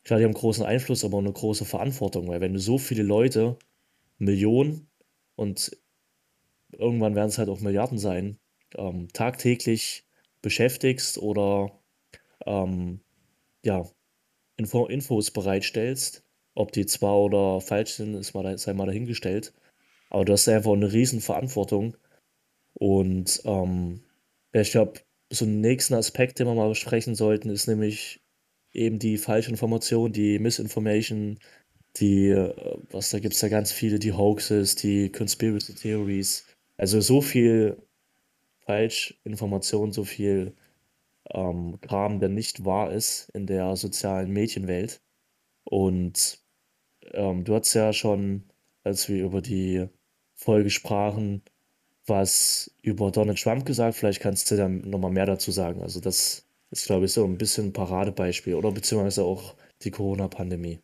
klar, 0.02 0.18
die 0.18 0.24
haben 0.24 0.34
großen 0.34 0.64
Einfluss, 0.64 1.04
aber 1.04 1.16
auch 1.16 1.22
eine 1.22 1.32
große 1.32 1.64
Verantwortung, 1.64 2.28
weil 2.28 2.40
wenn 2.40 2.52
du 2.52 2.58
so 2.58 2.76
viele 2.76 3.02
Leute, 3.02 3.56
Millionen 4.18 4.88
und 5.36 5.76
irgendwann 6.72 7.14
werden 7.14 7.28
es 7.28 7.38
halt 7.38 7.48
auch 7.48 7.60
Milliarden 7.60 7.98
sein, 7.98 8.38
ähm, 8.76 9.08
tagtäglich 9.12 10.06
beschäftigst 10.44 11.18
oder 11.18 11.72
ähm, 12.46 13.00
ja, 13.64 13.84
Info 14.56 14.86
Infos 14.86 15.30
bereitstellst. 15.32 16.22
Ob 16.54 16.70
die 16.70 16.86
wahr 17.00 17.18
oder 17.18 17.60
falsch 17.60 17.94
sind, 17.94 18.14
ist 18.14 18.34
mal, 18.34 18.56
sei 18.58 18.74
mal 18.74 18.86
dahingestellt. 18.86 19.52
Aber 20.10 20.24
das 20.24 20.42
ist 20.42 20.48
einfach 20.48 20.72
eine 20.72 20.92
riesen 20.92 21.20
Verantwortung. 21.20 21.96
Und 22.74 23.42
ähm, 23.44 24.04
ich 24.52 24.70
glaube, 24.70 25.00
so 25.32 25.44
einen 25.44 25.60
nächsten 25.60 25.94
Aspekt, 25.94 26.38
den 26.38 26.46
wir 26.46 26.54
mal 26.54 26.68
besprechen 26.68 27.16
sollten, 27.16 27.50
ist 27.50 27.66
nämlich 27.66 28.22
eben 28.72 28.98
die 29.00 29.18
falsche 29.18 29.50
Information, 29.50 30.12
die 30.12 30.38
Misinformation, 30.38 31.38
die, 31.96 32.28
äh, 32.28 32.54
was 32.90 33.10
da 33.10 33.18
gibt 33.18 33.34
es 33.34 33.40
ja 33.40 33.48
ganz 33.48 33.72
viele, 33.72 33.98
die 33.98 34.12
Hoaxes, 34.12 34.76
die 34.76 35.10
Conspiracy 35.10 35.74
Theories. 35.74 36.46
Also 36.76 37.00
so 37.00 37.20
viel 37.20 37.76
Falschinformation, 38.66 39.92
so 39.92 40.04
viel 40.04 40.54
ähm, 41.30 41.78
Kram, 41.80 42.20
der 42.20 42.28
nicht 42.28 42.64
wahr 42.64 42.92
ist 42.92 43.30
in 43.30 43.46
der 43.46 43.76
sozialen 43.76 44.30
Medienwelt. 44.30 45.00
Und 45.64 46.38
ähm, 47.12 47.44
du 47.44 47.54
hast 47.54 47.74
ja 47.74 47.92
schon, 47.92 48.44
als 48.82 49.08
wir 49.08 49.24
über 49.24 49.40
die 49.40 49.88
Folge 50.34 50.70
sprachen, 50.70 51.42
was 52.06 52.70
über 52.82 53.10
Donald 53.10 53.40
Trump 53.40 53.64
gesagt. 53.64 53.96
Vielleicht 53.96 54.20
kannst 54.20 54.50
du 54.50 54.56
dann 54.56 54.80
nochmal 54.80 55.10
mehr 55.10 55.26
dazu 55.26 55.50
sagen. 55.50 55.82
Also 55.82 56.00
das 56.00 56.46
ist, 56.70 56.86
glaube 56.86 57.06
ich, 57.06 57.12
so 57.12 57.24
ein 57.24 57.38
bisschen 57.38 57.66
ein 57.66 57.72
Paradebeispiel 57.72 58.54
oder 58.54 58.72
beziehungsweise 58.72 59.24
auch 59.24 59.54
die 59.82 59.90
Corona-Pandemie. 59.90 60.80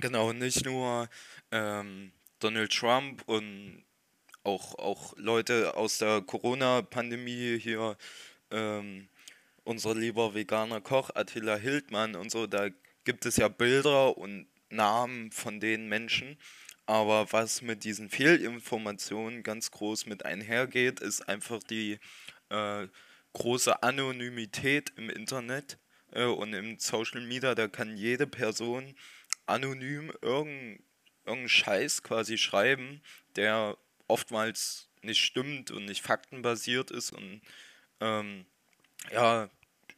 Genau, 0.00 0.32
nicht 0.32 0.64
nur 0.64 1.08
ähm, 1.50 2.12
Donald 2.38 2.72
Trump 2.72 3.22
und 3.26 3.84
auch, 4.44 4.78
auch 4.78 5.14
Leute 5.16 5.76
aus 5.76 5.98
der 5.98 6.22
Corona-Pandemie 6.22 7.58
hier, 7.58 7.96
ähm, 8.50 9.08
unser 9.64 9.94
lieber 9.94 10.34
veganer 10.34 10.80
Koch 10.80 11.10
Attila 11.14 11.56
Hildmann 11.56 12.14
und 12.16 12.30
so, 12.30 12.46
da 12.46 12.68
gibt 13.04 13.26
es 13.26 13.36
ja 13.36 13.48
Bilder 13.48 14.16
und 14.16 14.46
Namen 14.70 15.30
von 15.32 15.60
den 15.60 15.88
Menschen. 15.88 16.38
Aber 16.86 17.30
was 17.32 17.60
mit 17.60 17.84
diesen 17.84 18.08
Fehlinformationen 18.08 19.42
ganz 19.42 19.70
groß 19.70 20.06
mit 20.06 20.24
einhergeht, 20.24 21.00
ist 21.00 21.28
einfach 21.28 21.62
die 21.62 21.98
äh, 22.48 22.88
große 23.34 23.82
Anonymität 23.82 24.92
im 24.96 25.10
Internet 25.10 25.78
äh, 26.12 26.24
und 26.24 26.54
im 26.54 26.78
Social 26.78 27.20
Media. 27.20 27.54
Da 27.54 27.68
kann 27.68 27.96
jede 27.96 28.26
Person 28.26 28.94
anonym 29.44 30.12
irgendeinen 30.22 30.82
irgendeinen 31.28 31.48
Scheiß 31.48 32.02
quasi 32.02 32.38
schreiben, 32.38 33.02
der 33.36 33.76
oftmals 34.08 34.88
nicht 35.02 35.20
stimmt 35.20 35.70
und 35.70 35.84
nicht 35.84 36.02
faktenbasiert 36.02 36.90
ist 36.90 37.12
und 37.12 37.40
ähm, 38.00 38.46
ja, 39.12 39.48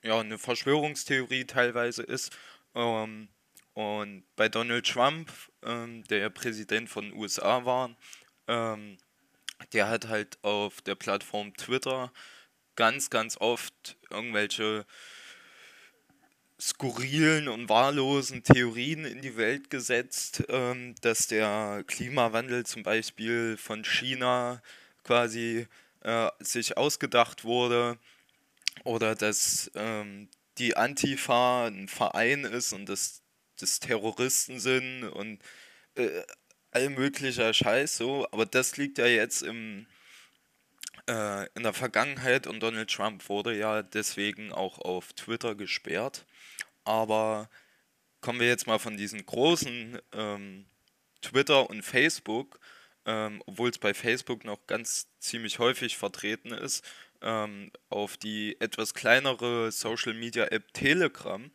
ja, 0.03 0.21
eine 0.21 0.39
Verschwörungstheorie 0.39 1.45
teilweise 1.45 2.03
ist. 2.03 2.37
Ähm, 2.75 3.29
und 3.75 4.25
bei 4.37 4.49
Donald 4.49 4.87
Trump, 4.87 5.31
ähm, 5.63 6.05
der 6.05 6.31
Präsident 6.31 6.89
von 6.89 7.13
USA 7.13 7.65
war, 7.65 7.97
ähm, 8.47 8.99
der 9.73 9.89
hat 9.89 10.09
halt 10.09 10.39
auf 10.43 10.81
der 10.83 10.95
Plattform 10.95 11.55
Twitter 11.57 12.13
ganz, 12.77 13.11
ganz 13.11 13.37
oft 13.39 13.97
irgendwelche 14.11 14.87
skurrilen 16.61 17.49
und 17.49 17.69
wahllosen 17.69 18.43
Theorien 18.43 19.05
in 19.05 19.23
die 19.23 19.37
Welt 19.37 19.71
gesetzt, 19.71 20.45
ähm, 20.49 20.95
dass 21.01 21.27
der 21.27 21.85
Klimawandel 21.87 22.67
zum 22.67 22.83
Beispiel 22.83 23.57
von 23.57 23.85
China 23.85 24.63
quasi 25.05 25.67
äh, 26.03 26.29
sich 26.41 26.77
ausgedacht 26.77 27.45
wurde 27.45 27.99
oder 28.85 29.15
dass 29.15 29.71
ähm, 29.75 30.29
die 30.59 30.77
Antifa 30.77 31.67
ein 31.69 31.89
Verein 31.89 32.45
ist 32.45 32.73
und 32.73 32.89
dass 32.89 33.23
das 33.59 33.81
Terroristen 33.81 34.61
sind 34.61 35.05
und 35.05 35.41
äh, 35.95 36.23
all 36.73 36.91
möglicher 36.91 37.53
Scheiß 37.53 37.97
so, 37.97 38.27
aber 38.33 38.47
das 38.47 38.77
liegt 38.77 38.99
ja 38.99 39.07
jetzt 39.07 39.43
im 39.43 39.87
äh, 41.09 41.47
in 41.55 41.63
der 41.63 41.73
Vergangenheit 41.73 42.47
und 42.47 42.61
Donald 42.61 42.91
Trump 42.91 43.29
wurde 43.29 43.57
ja 43.57 43.83
deswegen 43.83 44.53
auch 44.53 44.79
auf 44.79 45.13
Twitter 45.15 45.55
gesperrt. 45.55 46.25
Aber 46.85 47.51
kommen 48.21 48.41
wir 48.41 48.49
jetzt 48.49 48.67
mal 48.67 48.79
von 48.79 48.97
diesen 48.97 49.25
großen 49.27 49.99
ähm, 50.13 50.67
Twitter 51.23 51.71
und 51.71 51.83
Facebook, 51.83 52.61
ähm, 53.07 53.43
obwohl 53.47 53.71
es 53.71 53.79
bei 53.79 53.95
Facebook 53.95 54.45
noch 54.45 54.67
ganz 54.67 55.09
ziemlich 55.19 55.59
häufig 55.59 55.97
vertreten 55.99 56.53
ist, 56.53 56.85
ähm, 57.23 57.73
auf 57.91 58.17
die 58.17 58.61
etwas 58.61 58.95
kleinere 58.95 59.73
Social 59.73 60.15
Media 60.15 60.47
App 60.47 60.73
Telegram, 60.75 61.51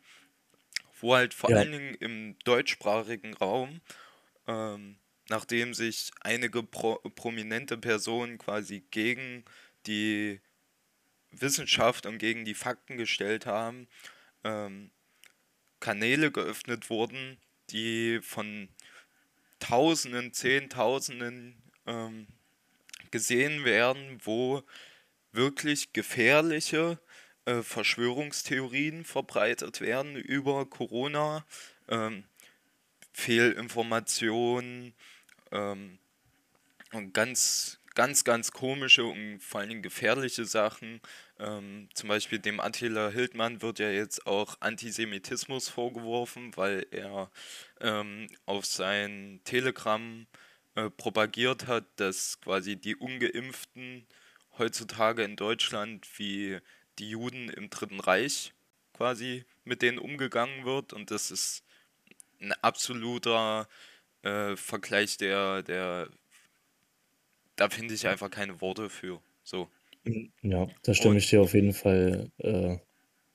wo 1.00 1.14
halt 1.14 1.34
vor 1.34 1.54
Ja. 1.54 1.54
allen 1.54 1.72
Dingen 1.72 1.94
im 1.96 2.38
deutschsprachigen 2.40 3.34
Raum, 3.34 3.80
ähm, 4.46 4.98
nachdem 5.28 5.74
sich 5.74 6.10
einige 6.20 6.62
pro 6.62 6.96
prominente 7.16 7.78
Personen 7.78 8.38
quasi 8.38 8.82
gegen 8.90 9.44
die 9.86 10.40
Wissenschaft 11.30 12.06
und 12.06 12.18
gegen 12.18 12.44
die 12.44 12.54
Fakten 12.54 12.96
gestellt 12.96 13.46
haben, 13.46 13.88
ähm, 14.44 14.92
Kanäle 15.80 16.30
geöffnet 16.30 16.90
wurden, 16.90 17.38
die 17.70 18.20
von 18.22 18.68
Tausenden, 19.58 20.32
Zehntausenden 20.32 21.62
ähm, 21.86 22.26
gesehen 23.10 23.64
werden, 23.64 24.18
wo 24.22 24.62
wirklich 25.32 25.92
gefährliche 25.92 26.98
äh, 27.46 27.62
Verschwörungstheorien 27.62 29.04
verbreitet 29.04 29.80
werden 29.80 30.16
über 30.16 30.66
Corona, 30.66 31.46
ähm, 31.88 32.24
Fehlinformationen 33.12 34.94
ähm, 35.52 35.98
und 36.92 37.14
ganz, 37.14 37.78
ganz, 37.96 38.22
ganz 38.22 38.52
komische 38.52 39.04
und 39.04 39.40
vor 39.40 39.60
allen 39.60 39.70
Dingen 39.70 39.82
gefährliche 39.82 40.44
Sachen. 40.44 41.00
Ähm, 41.40 41.88
zum 41.94 42.08
Beispiel 42.08 42.38
dem 42.38 42.60
Attila 42.60 43.08
Hildmann 43.08 43.62
wird 43.62 43.80
ja 43.80 43.90
jetzt 43.90 44.26
auch 44.26 44.56
Antisemitismus 44.60 45.68
vorgeworfen, 45.68 46.56
weil 46.56 46.86
er 46.92 47.32
ähm, 47.80 48.28
auf 48.44 48.66
sein 48.66 49.40
Telegram 49.44 50.26
äh, 50.76 50.90
propagiert 50.90 51.66
hat, 51.66 51.84
dass 51.96 52.40
quasi 52.40 52.76
die 52.76 52.94
Ungeimpften 52.94 54.06
heutzutage 54.58 55.24
in 55.24 55.36
Deutschland 55.36 56.06
wie 56.18 56.58
die 56.98 57.10
Juden 57.10 57.48
im 57.48 57.70
Dritten 57.70 58.00
Reich 58.00 58.52
quasi 58.92 59.44
mit 59.64 59.82
denen 59.82 59.98
umgegangen 59.98 60.64
wird 60.64 60.92
und 60.92 61.10
das 61.10 61.30
ist 61.30 61.64
ein 62.40 62.52
absoluter 62.62 63.68
äh, 64.22 64.56
Vergleich, 64.56 65.16
der, 65.16 65.62
der, 65.62 66.08
da 67.56 67.68
finde 67.68 67.94
ich 67.94 68.06
einfach 68.06 68.30
keine 68.30 68.60
Worte 68.60 68.88
für. 68.90 69.20
So. 69.42 69.68
Mhm. 70.04 70.32
Ja, 70.42 70.68
da 70.82 70.94
stimme 70.94 71.12
Und, 71.12 71.18
ich 71.18 71.30
dir 71.30 71.40
auf 71.40 71.54
jeden 71.54 71.72
Fall 71.72 72.30
äh, 72.38 72.76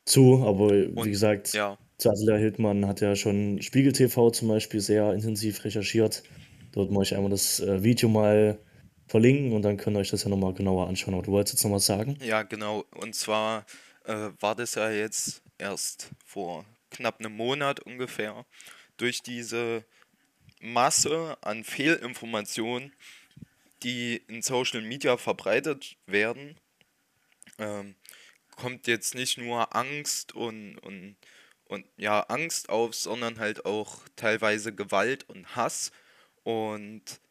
zu. 0.05 0.43
Aber 0.45 0.71
wie 0.71 0.85
und 0.87 1.09
gesagt, 1.09 1.53
ja, 1.53 1.77
Attila 2.03 2.37
Hildmann 2.37 2.87
hat 2.87 3.01
ja 3.01 3.15
schon 3.15 3.61
Spiegel 3.61 3.93
TV 3.93 4.31
zum 4.31 4.47
Beispiel 4.47 4.79
sehr 4.79 5.13
intensiv 5.13 5.63
recherchiert. 5.63 6.23
Dort 6.71 6.91
mache 6.91 7.03
ich 7.03 7.15
einmal 7.15 7.31
das 7.31 7.59
äh, 7.59 7.83
Video 7.83 8.09
mal 8.09 8.59
verlinken 9.07 9.51
und 9.51 9.63
dann 9.63 9.77
könnt 9.77 9.97
ihr 9.97 9.99
euch 9.99 10.09
das 10.09 10.23
ja 10.23 10.29
nochmal 10.29 10.53
genauer 10.53 10.87
anschauen. 10.87 11.13
Aber 11.13 11.23
du 11.23 11.31
wolltest 11.31 11.55
jetzt 11.55 11.63
noch 11.63 11.71
was 11.71 11.85
sagen? 11.85 12.17
ja, 12.23 12.43
genau. 12.43 12.85
Und 12.95 13.13
zwar 13.13 13.65
äh, 14.05 14.29
war 14.39 14.55
das 14.55 14.75
ja 14.75 14.89
jetzt 14.89 15.43
erst 15.57 16.09
vor 16.25 16.65
knapp 16.89 17.19
einem 17.19 17.35
Monat 17.35 17.81
ungefähr 17.81 18.45
durch 18.97 19.21
diese 19.21 19.83
Masse 20.61 21.37
an 21.41 21.63
Fehlinformationen, 21.63 22.93
die 23.83 24.17
in 24.27 24.41
Social 24.41 24.81
Media 24.81 25.17
verbreitet 25.17 25.97
werden, 26.05 26.59
ähm, 27.57 27.95
kommt 28.55 28.87
jetzt 28.87 29.15
nicht 29.15 29.37
nur 29.37 29.75
Angst 29.75 30.33
und, 30.33 30.77
und, 30.79 31.17
und 31.65 31.85
ja, 31.97 32.21
Angst 32.21 32.69
auf, 32.69 32.95
sondern 32.95 33.39
halt 33.39 33.65
auch 33.65 34.01
teilweise 34.15 34.73
Gewalt 34.73 35.27
und 35.29 35.55
Hass. 35.55 35.91
Und 36.43 37.21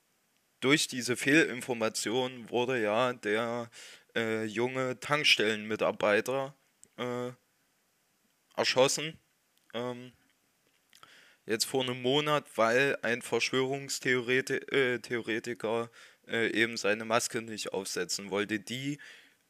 durch 0.60 0.88
diese 0.88 1.16
Fehlinformation 1.16 2.50
wurde 2.50 2.82
ja 2.82 3.12
der 3.12 3.70
äh, 4.14 4.44
junge 4.44 4.98
Tankstellenmitarbeiter 5.00 6.54
äh, 6.96 7.32
erschossen. 8.56 9.18
Ähm, 9.74 10.12
jetzt 11.46 11.64
vor 11.64 11.82
einem 11.82 12.02
Monat, 12.02 12.46
weil 12.56 12.98
ein 13.02 13.22
Verschwörungstheoretiker 13.22 15.90
äh, 16.30 16.48
eben 16.50 16.76
seine 16.76 17.04
Maske 17.04 17.42
nicht 17.42 17.72
aufsetzen 17.72 18.30
wollte, 18.30 18.60
die 18.60 18.98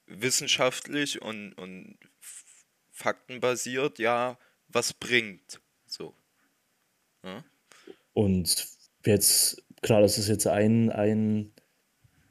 wissenschaftlich 0.06 1.22
und, 1.22 1.52
und 1.54 1.99
faktenbasiert 2.90 3.99
ja 3.99 4.38
was 4.68 4.92
bringt. 4.92 5.60
So. 5.87 6.14
Ja? 7.25 7.44
Und 8.12 8.66
jetzt, 9.04 9.62
klar, 9.82 10.00
das 10.00 10.18
ist 10.18 10.28
jetzt 10.28 10.46
ein, 10.46 10.90
ein 10.90 11.52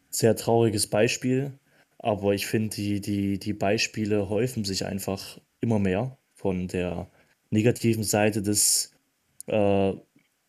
sehr 0.09 0.35
trauriges 0.35 0.87
Beispiel, 0.87 1.57
aber 1.97 2.33
ich 2.33 2.47
finde, 2.47 2.75
die, 2.75 3.01
die, 3.01 3.39
die 3.39 3.53
Beispiele 3.53 4.29
häufen 4.29 4.63
sich 4.63 4.85
einfach 4.85 5.39
immer 5.59 5.79
mehr 5.79 6.17
von 6.33 6.67
der 6.67 7.09
negativen 7.49 8.03
Seite 8.03 8.41
des 8.41 8.93
äh, 9.47 9.93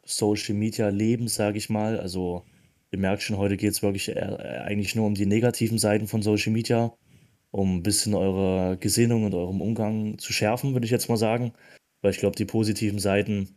Social 0.04 0.54
Media 0.54 0.88
Lebens, 0.88 1.34
sage 1.34 1.58
ich 1.58 1.68
mal. 1.68 1.98
Also 1.98 2.44
ihr 2.90 2.98
merkt 2.98 3.22
schon, 3.22 3.38
heute 3.38 3.56
geht 3.56 3.72
es 3.72 3.82
wirklich 3.82 4.08
äh, 4.10 4.20
eigentlich 4.64 4.94
nur 4.94 5.06
um 5.06 5.14
die 5.14 5.26
negativen 5.26 5.78
Seiten 5.78 6.08
von 6.08 6.22
Social 6.22 6.52
Media, 6.52 6.92
um 7.50 7.76
ein 7.78 7.82
bisschen 7.82 8.14
eure 8.14 8.76
Gesinnung 8.78 9.24
und 9.24 9.34
eurem 9.34 9.60
Umgang 9.60 10.18
zu 10.18 10.32
schärfen, 10.32 10.72
würde 10.72 10.84
ich 10.86 10.92
jetzt 10.92 11.08
mal 11.08 11.16
sagen. 11.16 11.52
Weil 12.02 12.12
ich 12.12 12.18
glaube, 12.18 12.36
die 12.36 12.46
positiven 12.46 12.98
Seiten 12.98 13.56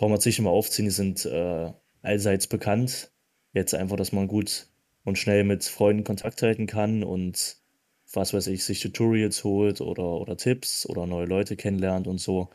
wir 0.00 0.08
jetzt 0.10 0.26
nicht 0.26 0.38
immer 0.38 0.50
aufziehen, 0.50 0.86
die 0.86 0.90
sind 0.90 1.24
äh, 1.26 1.72
allseits 2.02 2.46
bekannt. 2.46 3.12
Jetzt 3.52 3.74
einfach, 3.74 3.96
dass 3.96 4.12
man 4.12 4.28
gut 4.28 4.68
und 5.04 5.18
schnell 5.18 5.44
mit 5.44 5.64
Freunden 5.64 6.04
Kontakt 6.04 6.42
halten 6.42 6.66
kann 6.66 7.04
und 7.04 7.58
was 8.12 8.34
weiß 8.34 8.46
ich, 8.48 8.64
sich 8.64 8.80
Tutorials 8.80 9.44
holt 9.44 9.80
oder, 9.80 10.20
oder 10.20 10.36
Tipps 10.36 10.86
oder 10.86 11.06
neue 11.06 11.26
Leute 11.26 11.56
kennenlernt 11.56 12.06
und 12.06 12.18
so. 12.18 12.50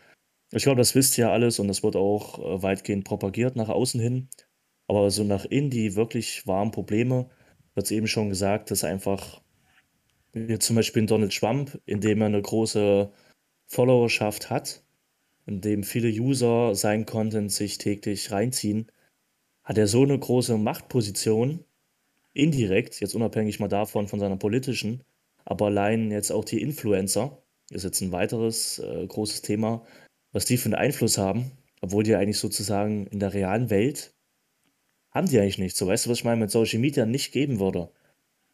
Ich 0.52 0.64
glaube, 0.64 0.78
das 0.78 0.96
wisst 0.96 1.18
ihr 1.18 1.30
alles 1.32 1.60
und 1.60 1.68
das 1.68 1.84
wird 1.84 1.96
auch 1.96 2.40
äh, 2.40 2.64
weitgehend 2.64 3.06
propagiert 3.06 3.56
nach 3.56 3.70
außen 3.70 4.00
hin. 4.00 4.30
Aber 4.88 5.12
so 5.12 5.24
nach 5.24 5.46
innen, 5.46 5.70
die 5.70 5.96
wirklich 5.96 6.48
wahren 6.48 6.72
Probleme, 6.72 7.30
wird 7.76 7.86
es 7.86 7.92
eben 7.92 8.08
schon 8.08 8.30
gesagt, 8.30 8.72
dass 8.72 8.84
einfach 8.84 9.42
wie 10.34 10.60
zum 10.60 10.76
Beispiel 10.76 11.06
Donald 11.06 11.36
Trump, 11.36 11.80
indem 11.86 12.22
er 12.22 12.28
eine 12.28 12.42
große 12.42 13.12
Followerschaft 13.66 14.50
hat, 14.50 14.84
in 15.46 15.62
dem 15.62 15.84
viele 15.84 16.10
User 16.10 16.76
sein 16.76 17.06
Content 17.06 17.52
sich 17.52 17.78
täglich 17.78 18.32
reinziehen, 18.32 18.92
hat 19.64 19.78
er 19.78 19.88
so 19.88 20.04
eine 20.04 20.18
große 20.18 20.58
Machtposition, 20.58 21.64
indirekt, 22.34 23.00
jetzt 23.00 23.16
unabhängig 23.16 23.60
mal 23.60 23.68
davon, 23.68 24.08
von 24.08 24.20
seiner 24.20 24.38
politischen, 24.38 25.04
aber 25.46 25.68
allein 25.68 26.12
jetzt 26.12 26.32
auch 26.32 26.46
die 26.46 26.62
Influencer, 26.62 27.42
ist 27.72 27.84
jetzt 27.84 28.02
ein 28.02 28.12
weiteres 28.12 28.80
äh, 28.80 29.06
großes 29.08 29.42
Thema, 29.42 29.86
was 30.32 30.46
die 30.46 30.58
für 30.58 30.66
einen 30.66 30.76
Einfluss 30.76 31.18
haben, 31.18 31.52
obwohl 31.82 32.04
die 32.04 32.16
eigentlich 32.16 32.40
sozusagen 32.40 33.08
in 33.08 33.20
der 33.20 33.34
realen 33.34 33.70
Welt 33.70 34.14
haben 35.18 35.28
die 35.28 35.40
eigentlich 35.40 35.58
nicht. 35.58 35.76
So, 35.76 35.88
weißt 35.88 36.06
du, 36.06 36.10
was 36.10 36.20
ich 36.20 36.24
meine, 36.24 36.40
mit 36.40 36.52
Social 36.52 36.80
Media 36.80 37.06
nicht 37.06 37.32
geben 37.32 37.60
würde, 37.60 37.92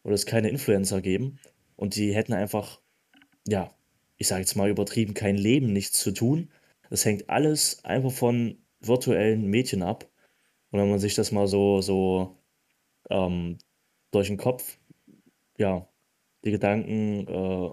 oder 0.03 0.15
es 0.15 0.25
keine 0.25 0.49
Influencer 0.49 1.01
geben 1.01 1.39
und 1.75 1.95
die 1.95 2.13
hätten 2.13 2.33
einfach, 2.33 2.81
ja, 3.47 3.73
ich 4.17 4.27
sage 4.27 4.41
jetzt 4.41 4.55
mal 4.55 4.69
übertrieben, 4.69 5.13
kein 5.13 5.37
Leben, 5.37 5.73
nichts 5.73 5.99
zu 5.99 6.11
tun. 6.11 6.51
Das 6.89 7.05
hängt 7.05 7.29
alles 7.29 7.83
einfach 7.83 8.11
von 8.11 8.57
virtuellen 8.79 9.47
Mädchen 9.47 9.83
ab. 9.83 10.09
Und 10.71 10.79
wenn 10.79 10.89
man 10.89 10.99
sich 10.99 11.15
das 11.15 11.31
mal 11.31 11.47
so, 11.47 11.81
so 11.81 12.37
ähm, 13.09 13.57
durch 14.11 14.27
den 14.27 14.37
Kopf, 14.37 14.77
ja, 15.57 15.87
die 16.43 16.51
Gedanken 16.51 17.27
äh, 17.27 17.69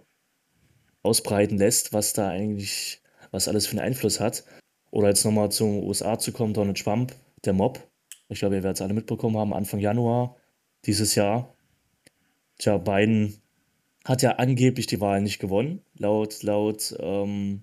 ausbreiten 1.03 1.59
lässt, 1.59 1.93
was 1.93 2.13
da 2.13 2.29
eigentlich, 2.29 3.03
was 3.31 3.49
alles 3.49 3.67
für 3.67 3.73
einen 3.73 3.87
Einfluss 3.87 4.21
hat. 4.21 4.45
Oder 4.91 5.09
jetzt 5.09 5.25
nochmal 5.25 5.53
zum 5.53 5.83
USA 5.85 6.19
zu 6.19 6.33
kommen, 6.33 6.55
Donald 6.55 6.83
Trump, 6.83 7.15
der 7.45 7.53
Mob. 7.53 7.90
Ich 8.31 8.39
glaube, 8.41 8.57
ihr 8.57 8.63
werdet 8.63 8.77
es 8.77 8.83
alle 8.83 8.95
mitbekommen 8.95 9.37
haben, 9.37 9.53
Anfang 9.53 9.81
Januar 9.81 10.37
dieses 10.87 11.15
Jahr. 11.15 11.55
Tja, 12.59 12.79
Biden 12.79 13.41
hat 14.05 14.23
ja 14.23 14.33
angeblich 14.33 14.87
die 14.87 15.01
Wahl 15.01 15.21
nicht 15.21 15.39
gewonnen, 15.39 15.83
laut, 15.97 16.43
laut, 16.43 16.97
ähm, 17.01 17.63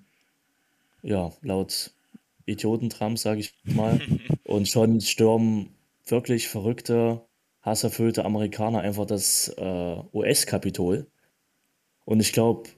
ja, 1.01 1.31
laut 1.41 1.93
Idioten-Trump, 2.45 3.17
sage 3.17 3.39
ich 3.39 3.55
mal. 3.63 3.99
Und 4.43 4.67
schon 4.67 5.01
stürmen 5.01 5.75
wirklich 6.05 6.47
verrückte, 6.47 7.21
hasserfüllte 7.61 8.25
Amerikaner 8.25 8.81
einfach 8.81 9.05
das 9.05 9.49
äh, 9.57 9.95
US-Kapitol. 10.13 11.07
Und 12.05 12.19
ich 12.19 12.33
glaube, 12.33 12.69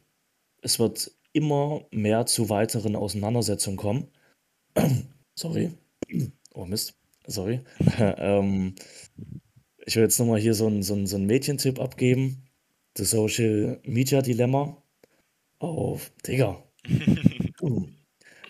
es 0.62 0.80
wird 0.80 1.12
immer 1.32 1.86
mehr 1.92 2.26
zu 2.26 2.50
weiteren 2.50 2.96
Auseinandersetzungen 2.96 3.78
kommen. 3.78 4.08
Sorry. 5.36 5.72
Oh 6.54 6.66
Mist. 6.66 6.99
Sorry. 7.30 7.62
ähm, 8.00 8.76
ich 9.86 9.96
will 9.96 10.04
jetzt 10.04 10.20
nochmal 10.20 10.40
hier 10.40 10.54
so 10.54 10.68
einen 10.68 10.84
so 10.84 11.06
so 11.06 11.16
einen 11.16 11.28
Mädchentipp 11.28 11.80
abgeben. 11.80 12.44
Das 12.96 13.12
Social 13.12 13.80
Media 13.84 14.22
Dilemma 14.22 14.82
auf, 15.60 16.12
Digga. 16.28 16.64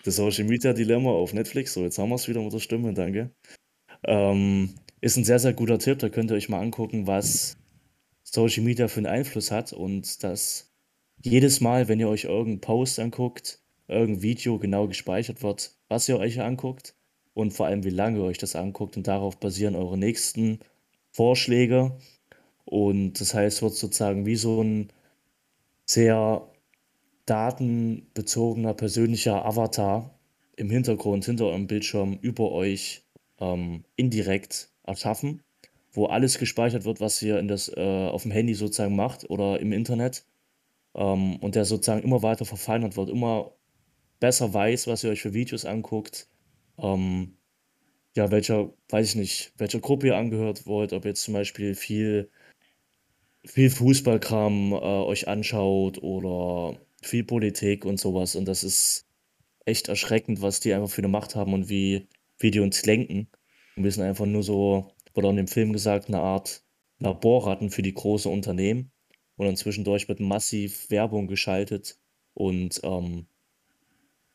Das 0.02 0.16
Social 0.16 0.44
Media 0.44 0.72
Dilemma 0.72 1.10
auf 1.10 1.34
Netflix. 1.34 1.74
So, 1.74 1.82
jetzt 1.82 1.98
haben 1.98 2.08
wir 2.08 2.14
es 2.14 2.26
wieder 2.26 2.40
mit 2.40 2.54
der 2.54 2.58
Stimme, 2.58 2.94
danke. 2.94 3.32
Ähm, 4.04 4.70
ist 5.02 5.18
ein 5.18 5.24
sehr, 5.24 5.38
sehr 5.38 5.52
guter 5.52 5.78
Tipp. 5.78 5.98
Da 5.98 6.08
könnt 6.08 6.30
ihr 6.30 6.36
euch 6.36 6.48
mal 6.48 6.62
angucken, 6.62 7.06
was 7.06 7.58
Social 8.22 8.64
Media 8.64 8.88
für 8.88 9.00
einen 9.00 9.06
Einfluss 9.06 9.50
hat 9.50 9.74
und 9.74 10.24
dass 10.24 10.72
jedes 11.22 11.60
Mal, 11.60 11.88
wenn 11.88 12.00
ihr 12.00 12.08
euch 12.08 12.24
irgendeinen 12.24 12.62
Post 12.62 12.98
anguckt, 12.98 13.60
irgendein 13.88 14.22
Video 14.22 14.58
genau 14.58 14.88
gespeichert 14.88 15.42
wird, 15.42 15.76
was 15.88 16.08
ihr 16.08 16.18
euch 16.18 16.40
anguckt 16.40 16.94
und 17.34 17.52
vor 17.52 17.66
allem, 17.66 17.84
wie 17.84 17.90
lange 17.90 18.18
ihr 18.18 18.24
euch 18.24 18.38
das 18.38 18.56
anguckt 18.56 18.96
und 18.96 19.06
darauf 19.06 19.38
basieren 19.38 19.76
eure 19.76 19.98
nächsten 19.98 20.60
Vorschläge. 21.10 21.96
Und 22.64 23.20
das 23.20 23.34
heißt, 23.34 23.62
wird 23.62 23.74
sozusagen 23.74 24.26
wie 24.26 24.36
so 24.36 24.62
ein 24.62 24.92
sehr 25.86 26.46
datenbezogener 27.26 28.74
persönlicher 28.74 29.44
Avatar 29.44 30.18
im 30.56 30.70
Hintergrund, 30.70 31.24
hinter 31.24 31.46
eurem 31.46 31.66
Bildschirm 31.66 32.18
über 32.20 32.52
euch 32.52 33.02
ähm, 33.40 33.84
indirekt 33.96 34.70
erschaffen, 34.84 35.42
wo 35.92 36.06
alles 36.06 36.38
gespeichert 36.38 36.84
wird, 36.84 37.00
was 37.00 37.20
ihr 37.22 37.38
in 37.38 37.48
das, 37.48 37.68
äh, 37.68 38.08
auf 38.08 38.22
dem 38.22 38.32
Handy 38.32 38.54
sozusagen 38.54 38.96
macht 38.96 39.28
oder 39.30 39.60
im 39.60 39.72
Internet. 39.72 40.24
Ähm, 40.94 41.36
und 41.36 41.54
der 41.54 41.64
sozusagen 41.64 42.02
immer 42.02 42.22
weiter 42.22 42.44
verfeinert 42.44 42.96
wird, 42.96 43.10
immer 43.10 43.52
besser 44.18 44.52
weiß, 44.52 44.86
was 44.86 45.02
ihr 45.04 45.10
euch 45.10 45.22
für 45.22 45.34
Videos 45.34 45.64
anguckt, 45.64 46.28
ähm, 46.82 47.36
ja, 48.16 48.30
welcher, 48.30 48.72
weiß 48.88 49.10
ich 49.10 49.14
nicht, 49.16 49.52
welcher 49.58 49.80
Gruppe 49.80 50.08
ihr 50.08 50.16
angehört 50.16 50.66
wollt, 50.66 50.92
ob 50.92 51.04
jetzt 51.04 51.22
zum 51.22 51.34
Beispiel 51.34 51.74
viel, 51.74 52.30
viel 53.44 53.70
Fußballkram 53.70 54.72
äh, 54.72 54.76
euch 54.76 55.28
anschaut 55.28 56.02
oder 56.02 56.78
viel 57.02 57.24
Politik 57.24 57.84
und 57.84 58.00
sowas. 58.00 58.36
Und 58.36 58.46
das 58.46 58.64
ist 58.64 59.06
echt 59.64 59.88
erschreckend, 59.88 60.42
was 60.42 60.60
die 60.60 60.74
einfach 60.74 60.90
für 60.90 61.02
eine 61.02 61.08
Macht 61.08 61.36
haben 61.36 61.54
und 61.54 61.68
wie, 61.68 62.08
wie 62.38 62.50
die 62.50 62.60
uns 62.60 62.84
lenken. 62.84 63.28
Und 63.76 63.84
wir 63.84 63.92
sind 63.92 64.04
einfach 64.04 64.26
nur 64.26 64.42
so, 64.42 64.92
wurde 65.14 65.28
auch 65.28 65.32
in 65.32 65.36
dem 65.36 65.48
Film 65.48 65.72
gesagt, 65.72 66.08
eine 66.08 66.20
Art 66.20 66.62
Laborratten 66.98 67.70
für 67.70 67.82
die 67.82 67.94
großen 67.94 68.30
Unternehmen. 68.30 68.90
Und 69.36 69.46
dann 69.46 69.56
zwischendurch 69.56 70.08
wird 70.08 70.20
massiv 70.20 70.90
Werbung 70.90 71.26
geschaltet. 71.26 71.98
Und 72.34 72.80
ähm, 72.84 73.26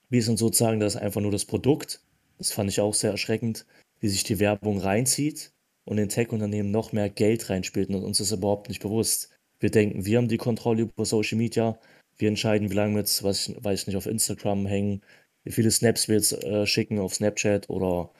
wir 0.09 0.23
sind 0.23 0.37
sozusagen 0.37 0.79
das 0.79 0.95
einfach 0.95 1.21
nur 1.21 1.31
das 1.31 1.45
Produkt. 1.45 2.01
Das 2.37 2.51
fand 2.51 2.69
ich 2.69 2.79
auch 2.81 2.93
sehr 2.93 3.11
erschreckend, 3.11 3.65
wie 3.99 4.09
sich 4.09 4.23
die 4.23 4.39
Werbung 4.39 4.79
reinzieht 4.79 5.51
und 5.85 5.97
in 5.97 6.09
Tech-Unternehmen 6.09 6.71
noch 6.71 6.91
mehr 6.91 7.09
Geld 7.09 7.49
reinspielt 7.49 7.89
und 7.89 8.03
uns 8.03 8.19
ist 8.19 8.31
überhaupt 8.31 8.69
nicht 8.69 8.81
bewusst. 8.81 9.29
Wir 9.59 9.71
denken, 9.71 10.05
wir 10.05 10.17
haben 10.17 10.27
die 10.27 10.37
Kontrolle 10.37 10.83
über 10.83 11.05
Social 11.05 11.37
Media, 11.37 11.79
wir 12.17 12.29
entscheiden, 12.29 12.69
wie 12.69 12.75
lange 12.75 12.93
wir 12.93 12.99
jetzt, 12.99 13.23
weiß 13.23 13.49
ich, 13.49 13.63
weiß 13.63 13.81
ich 13.81 13.87
nicht, 13.87 13.97
auf 13.97 14.05
Instagram 14.05 14.65
hängen, 14.65 15.01
wie 15.43 15.51
viele 15.51 15.71
Snaps 15.71 16.07
wir 16.07 16.15
jetzt 16.15 16.33
äh, 16.43 16.65
schicken 16.65 16.99
auf 16.99 17.15
Snapchat 17.15 17.69
oder 17.69 18.11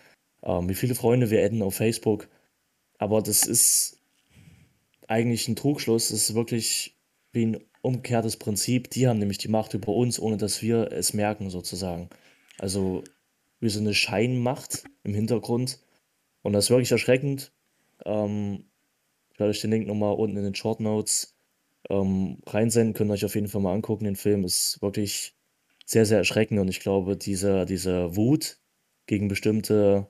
ähm, 0.44 0.70
wie 0.70 0.76
viele 0.76 0.96
Freunde 0.96 1.30
wir 1.30 1.44
adden 1.44 1.62
auf 1.62 1.76
Facebook. 1.76 2.30
Aber 2.98 3.22
das 3.22 3.46
ist 3.46 4.00
eigentlich 5.08 5.48
ein 5.48 5.56
Trugschluss. 5.56 6.10
Das 6.10 6.30
ist 6.30 6.36
wirklich 6.36 6.98
wie 7.34 7.48
ein 7.48 7.64
umgekehrtes 7.82 8.38
Prinzip. 8.38 8.90
Die 8.92 9.08
haben 9.08 9.20
nämlich 9.20 9.38
die 9.38 9.48
Macht 9.48 9.74
über 9.74 9.94
uns, 9.94 10.20
ohne 10.20 10.38
dass 10.38 10.62
wir 10.62 10.92
es 10.92 11.14
merken, 11.14 11.50
sozusagen. 11.50 12.10
Also 12.58 13.04
wie 13.66 13.70
so 13.70 13.80
eine 13.82 13.94
Scheinmacht 13.94 14.86
im 15.04 15.14
Hintergrund. 15.14 15.80
Und 16.44 16.54
das 16.54 16.66
ist 16.66 16.70
wirklich 16.70 16.92
erschreckend. 16.92 17.52
Ähm, 18.06 18.66
ich 19.34 19.40
werde 19.40 19.52
euch 19.52 19.62
den 19.62 19.72
Link 19.72 19.88
nochmal 19.88 20.14
unten 20.14 20.38
in 20.38 20.44
den 20.44 20.56
Short 20.56 20.80
Notes 20.80 21.36
ähm, 21.90 22.38
reinsenden, 22.48 22.94
könnt 22.94 23.12
ihr 23.12 23.16
euch 23.16 23.26
auf 23.26 23.36
jeden 23.36 23.48
Fall 23.48 23.62
mal 23.62 23.74
angucken. 23.74 24.06
Den 24.06 24.16
Film 24.16 24.46
ist 24.46 24.82
wirklich 24.82 25.36
sehr, 25.86 26.06
sehr 26.06 26.20
erschreckend 26.20 26.60
und 26.60 26.68
ich 26.68 26.80
glaube, 26.80 27.18
diese, 27.18 27.66
diese 27.66 28.16
Wut 28.16 28.60
gegen 29.08 29.28
bestimmte 29.28 30.08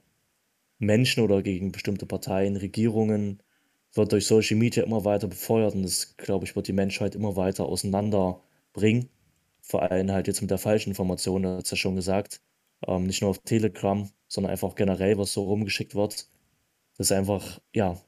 Menschen 0.80 1.24
oder 1.24 1.41
gegen 1.41 1.72
bestimmte 1.72 2.06
Parteien, 2.06 2.56
Regierungen 2.58 3.41
wird 3.94 4.12
durch 4.12 4.28
Social 4.28 4.58
Media 4.58 4.84
immer 4.84 5.06
weiter 5.06 5.28
befeuert 5.28 5.76
und 5.76 5.84
das, 5.84 6.18
glaube 6.18 6.46
ich, 6.46 6.56
wird 6.56 6.68
die 6.68 6.74
Menschheit 6.74 7.15
immer 7.15 7.36
weiter 7.36 7.65
auseinanderbringen. 7.65 9.10
Vor 9.62 9.84
allem 9.84 10.12
halt 10.12 10.28
jetzt 10.28 10.41
mit 10.41 10.52
der 10.52 10.58
falschen 10.58 10.89
Information, 10.89 11.44
das 11.44 11.63
ist 11.63 11.72
ja 11.72 11.78
schon 11.78 11.96
gesagt. 11.96 12.41
Ähm, 12.88 13.04
nicht 13.06 13.22
nur 13.22 13.30
auf 13.30 13.40
Telegram, 13.40 14.10
sondern 14.28 14.52
einfach 14.52 14.76
generell, 14.76 15.18
was 15.18 15.34
so 15.34 15.44
rumgeschickt 15.44 15.96
wird. 15.96 16.28
Dass 16.98 17.12
einfach, 17.12 17.60
ja, 17.74 18.02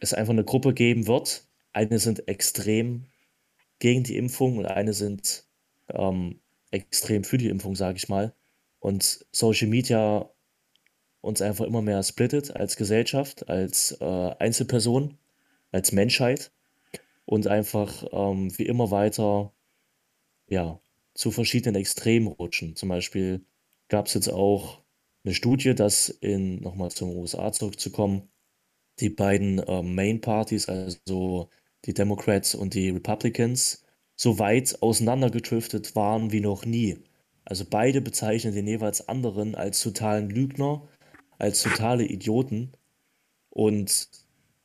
es 0.00 0.14
einfach 0.14 0.32
eine 0.32 0.44
Gruppe 0.44 0.74
geben 0.74 1.06
wird, 1.06 1.44
eine 1.72 1.98
sind 1.98 2.28
extrem 2.28 3.06
gegen 3.78 4.04
die 4.04 4.16
Impfung 4.16 4.58
und 4.58 4.66
eine 4.66 4.92
sind 4.92 5.44
ähm, 5.88 6.40
extrem 6.70 7.24
für 7.24 7.38
die 7.38 7.48
Impfung, 7.48 7.74
sage 7.74 7.96
ich 7.96 8.08
mal. 8.08 8.34
Und 8.80 9.24
Social 9.32 9.68
Media 9.68 10.28
uns 11.20 11.40
einfach 11.40 11.64
immer 11.64 11.82
mehr 11.82 12.02
splittet 12.02 12.54
als 12.54 12.76
Gesellschaft, 12.76 13.48
als 13.48 13.96
äh, 14.00 14.34
Einzelperson, 14.38 15.18
als 15.70 15.92
Menschheit 15.92 16.50
und 17.24 17.46
einfach 17.46 18.04
ähm, 18.12 18.56
wie 18.58 18.66
immer 18.66 18.90
weiter 18.90 19.52
ja, 20.48 20.80
zu 21.14 21.30
verschiedenen 21.30 21.80
Extremen 21.80 22.26
rutschen. 22.26 22.76
Zum 22.76 22.88
Beispiel 22.88 23.44
gab 23.92 24.06
es 24.06 24.14
jetzt 24.14 24.30
auch 24.30 24.82
eine 25.24 25.34
Studie, 25.34 25.74
dass 25.74 26.08
in, 26.08 26.60
nochmal 26.62 26.90
zum 26.90 27.10
USA 27.10 27.52
zurückzukommen, 27.52 28.30
die 29.00 29.10
beiden 29.10 29.58
äh, 29.60 29.82
Main 29.82 30.20
Parties, 30.22 30.68
also 30.68 31.50
die 31.84 31.94
Democrats 31.94 32.54
und 32.54 32.74
die 32.74 32.90
Republicans, 32.90 33.84
so 34.16 34.38
weit 34.38 34.82
auseinandergedriftet 34.82 35.94
waren 35.94 36.32
wie 36.32 36.40
noch 36.40 36.64
nie. 36.64 36.98
Also 37.44 37.66
beide 37.68 38.00
bezeichnen 38.00 38.54
den 38.54 38.66
jeweils 38.66 39.08
anderen 39.08 39.54
als 39.54 39.82
totalen 39.82 40.30
Lügner, 40.30 40.88
als 41.38 41.62
totale 41.62 42.04
Idioten. 42.06 42.72
Und 43.50 44.08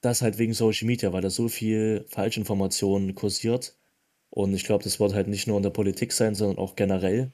das 0.02 0.22
halt 0.22 0.38
wegen 0.38 0.54
Social 0.54 0.88
Media, 0.88 1.12
weil 1.14 1.22
da 1.22 1.30
so 1.30 1.50
viel 1.50 2.06
Falschinformationen 2.10 3.16
kursiert 3.16 3.78
Und 4.32 4.54
ich 4.56 4.66
glaube, 4.66 4.86
das 4.86 5.00
wird 5.02 5.16
halt 5.16 5.28
nicht 5.30 5.48
nur 5.48 5.58
in 5.58 5.64
der 5.64 5.72
Politik 5.72 6.14
sein, 6.14 6.36
sondern 6.36 6.60
auch 6.60 6.76
generell, 6.78 7.32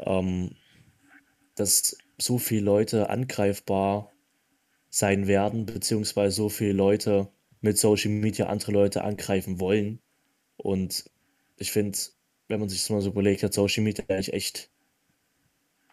ähm, 0.00 0.56
dass 1.60 1.96
so 2.18 2.38
viele 2.38 2.62
Leute 2.62 3.10
angreifbar 3.10 4.12
sein 4.88 5.26
werden, 5.26 5.66
beziehungsweise 5.66 6.34
so 6.34 6.48
viele 6.48 6.72
Leute 6.72 7.30
mit 7.60 7.78
Social 7.78 8.10
Media 8.10 8.46
andere 8.46 8.72
Leute 8.72 9.04
angreifen 9.04 9.60
wollen. 9.60 10.00
Und 10.56 11.04
ich 11.56 11.70
finde, 11.70 11.98
wenn 12.48 12.60
man 12.60 12.68
sich 12.68 12.80
das 12.80 12.90
mal 12.90 13.00
so 13.00 13.10
überlegt, 13.10 13.42
hat 13.42 13.54
Social 13.54 13.84
Media 13.84 14.04
eigentlich 14.08 14.32
echt 14.32 14.70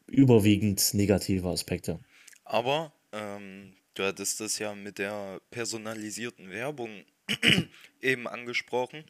überwiegend 0.08 0.94
negative 0.94 1.48
Aspekte. 1.50 2.00
Aber 2.46 2.94
ähm, 3.12 3.74
du 3.94 4.04
hattest 4.04 4.40
das 4.40 4.58
ja 4.60 4.74
mit 4.74 4.98
der 4.98 5.42
personalisierten 5.52 6.50
Werbung 6.50 7.04
eben 8.02 8.28
angesprochen. 8.28 9.04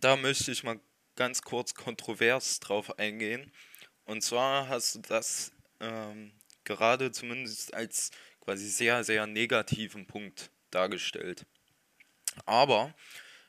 Da 0.00 0.16
möchte 0.16 0.50
ich 0.50 0.64
mal 0.64 0.80
ganz 1.14 1.42
kurz 1.42 1.74
kontrovers 1.74 2.60
drauf 2.60 2.98
eingehen. 2.98 3.52
Und 4.06 4.22
zwar 4.22 4.68
hast 4.68 4.94
du 4.94 5.00
das 5.00 5.52
ähm, 5.80 6.32
gerade 6.64 7.12
zumindest 7.12 7.74
als 7.74 8.10
quasi 8.40 8.68
sehr, 8.68 9.04
sehr 9.04 9.26
negativen 9.26 10.06
Punkt 10.06 10.50
dargestellt. 10.70 11.44
Aber 12.44 12.94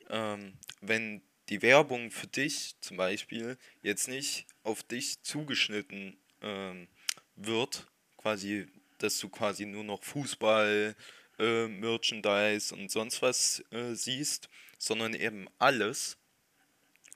ähm, 0.10 0.58
wenn 0.82 1.22
die 1.50 1.62
Werbung 1.62 2.12
für 2.12 2.28
dich 2.28 2.76
zum 2.82 2.98
Beispiel 2.98 3.58
jetzt 3.82 4.08
nicht 4.08 4.48
auf 4.64 4.84
dich 4.84 5.22
zugeschnitten 5.22 6.18
ähm, 6.42 6.88
wird, 7.36 7.88
quasi, 8.18 8.68
dass 8.98 9.20
du 9.20 9.30
quasi 9.30 9.66
nur 9.66 9.84
noch 9.84 10.04
Fußball, 10.04 10.96
äh, 11.40 11.68
Merchandise 11.68 12.74
und 12.74 12.90
sonst 12.90 13.22
was 13.22 13.64
äh, 13.72 13.94
siehst, 13.94 14.50
sondern 14.80 15.14
eben 15.14 15.48
alles, 15.60 16.18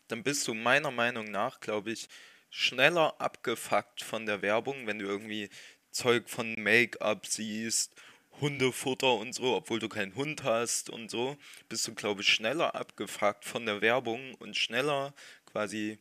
dann 0.08 0.24
bist 0.24 0.48
du 0.48 0.54
meiner 0.54 0.92
Meinung 0.92 1.26
nach, 1.26 1.60
glaube 1.60 1.92
ich, 1.92 2.08
schneller 2.52 3.20
abgefuckt 3.20 4.04
von 4.04 4.28
der 4.28 4.44
Werbung, 4.44 4.86
wenn 4.86 5.00
du 5.00 5.06
irgendwie 5.06 5.50
Zeug 5.90 6.30
von 6.30 6.54
Make-up 6.62 7.26
siehst, 7.26 7.96
Hundefutter 8.40 9.14
und 9.16 9.34
so, 9.34 9.56
obwohl 9.56 9.80
du 9.80 9.90
keinen 9.90 10.16
Hund 10.16 10.44
hast 10.44 10.90
und 10.90 11.10
so, 11.10 11.38
bist 11.70 11.88
du, 11.88 11.96
glaube 11.96 12.22
ich, 12.22 12.30
schneller 12.30 12.76
abgefuckt 12.76 13.46
von 13.46 13.66
der 13.66 13.82
Werbung 13.82 14.36
und 14.36 14.56
schneller 14.56 15.14
quasi 15.46 15.98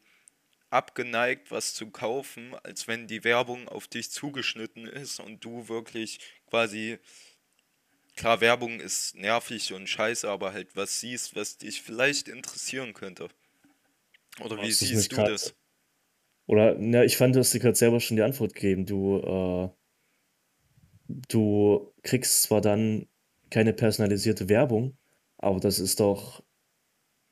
abgeneigt, 0.71 1.51
was 1.51 1.75
zu 1.75 1.91
kaufen, 1.91 2.55
als 2.63 2.87
wenn 2.87 3.07
die 3.09 3.25
Werbung 3.25 3.69
auf 3.69 3.89
dich 3.89 4.11
zugeschnitten 4.11 4.87
ist 4.87 5.21
und 5.21 5.45
du 5.45 5.69
wirklich 5.69 6.21
quasi, 6.49 6.99
klar, 8.17 8.41
Werbung 8.41 8.81
ist 8.81 9.17
nervig 9.17 9.73
und 9.73 9.89
scheiße, 9.89 10.29
aber 10.29 10.53
halt 10.53 10.77
was 10.77 11.01
siehst, 11.01 11.35
was 11.35 11.59
dich 11.59 11.83
vielleicht 11.83 12.29
interessieren 12.29 12.95
könnte. 12.95 13.29
Oder 14.41 14.63
wie 14.63 14.73
siehst 14.73 15.13
du 15.13 15.23
das? 15.25 15.55
Oder, 16.51 16.81
ja, 16.81 17.05
ich 17.05 17.17
fand, 17.17 17.37
du 17.37 17.39
hast 17.39 17.55
dir 17.55 17.61
gerade 17.61 17.77
selber 17.77 18.01
schon 18.01 18.17
die 18.17 18.25
Antwort 18.25 18.55
gegeben. 18.55 18.85
Du, 18.85 19.19
äh, 19.19 19.69
du 21.29 21.93
kriegst 22.03 22.43
zwar 22.43 22.61
dann 22.61 23.07
keine 23.51 23.73
personalisierte 23.73 24.49
Werbung, 24.49 24.97
aber 25.39 25.61
das 25.61 25.79
ist 25.79 26.01
doch, 26.01 26.43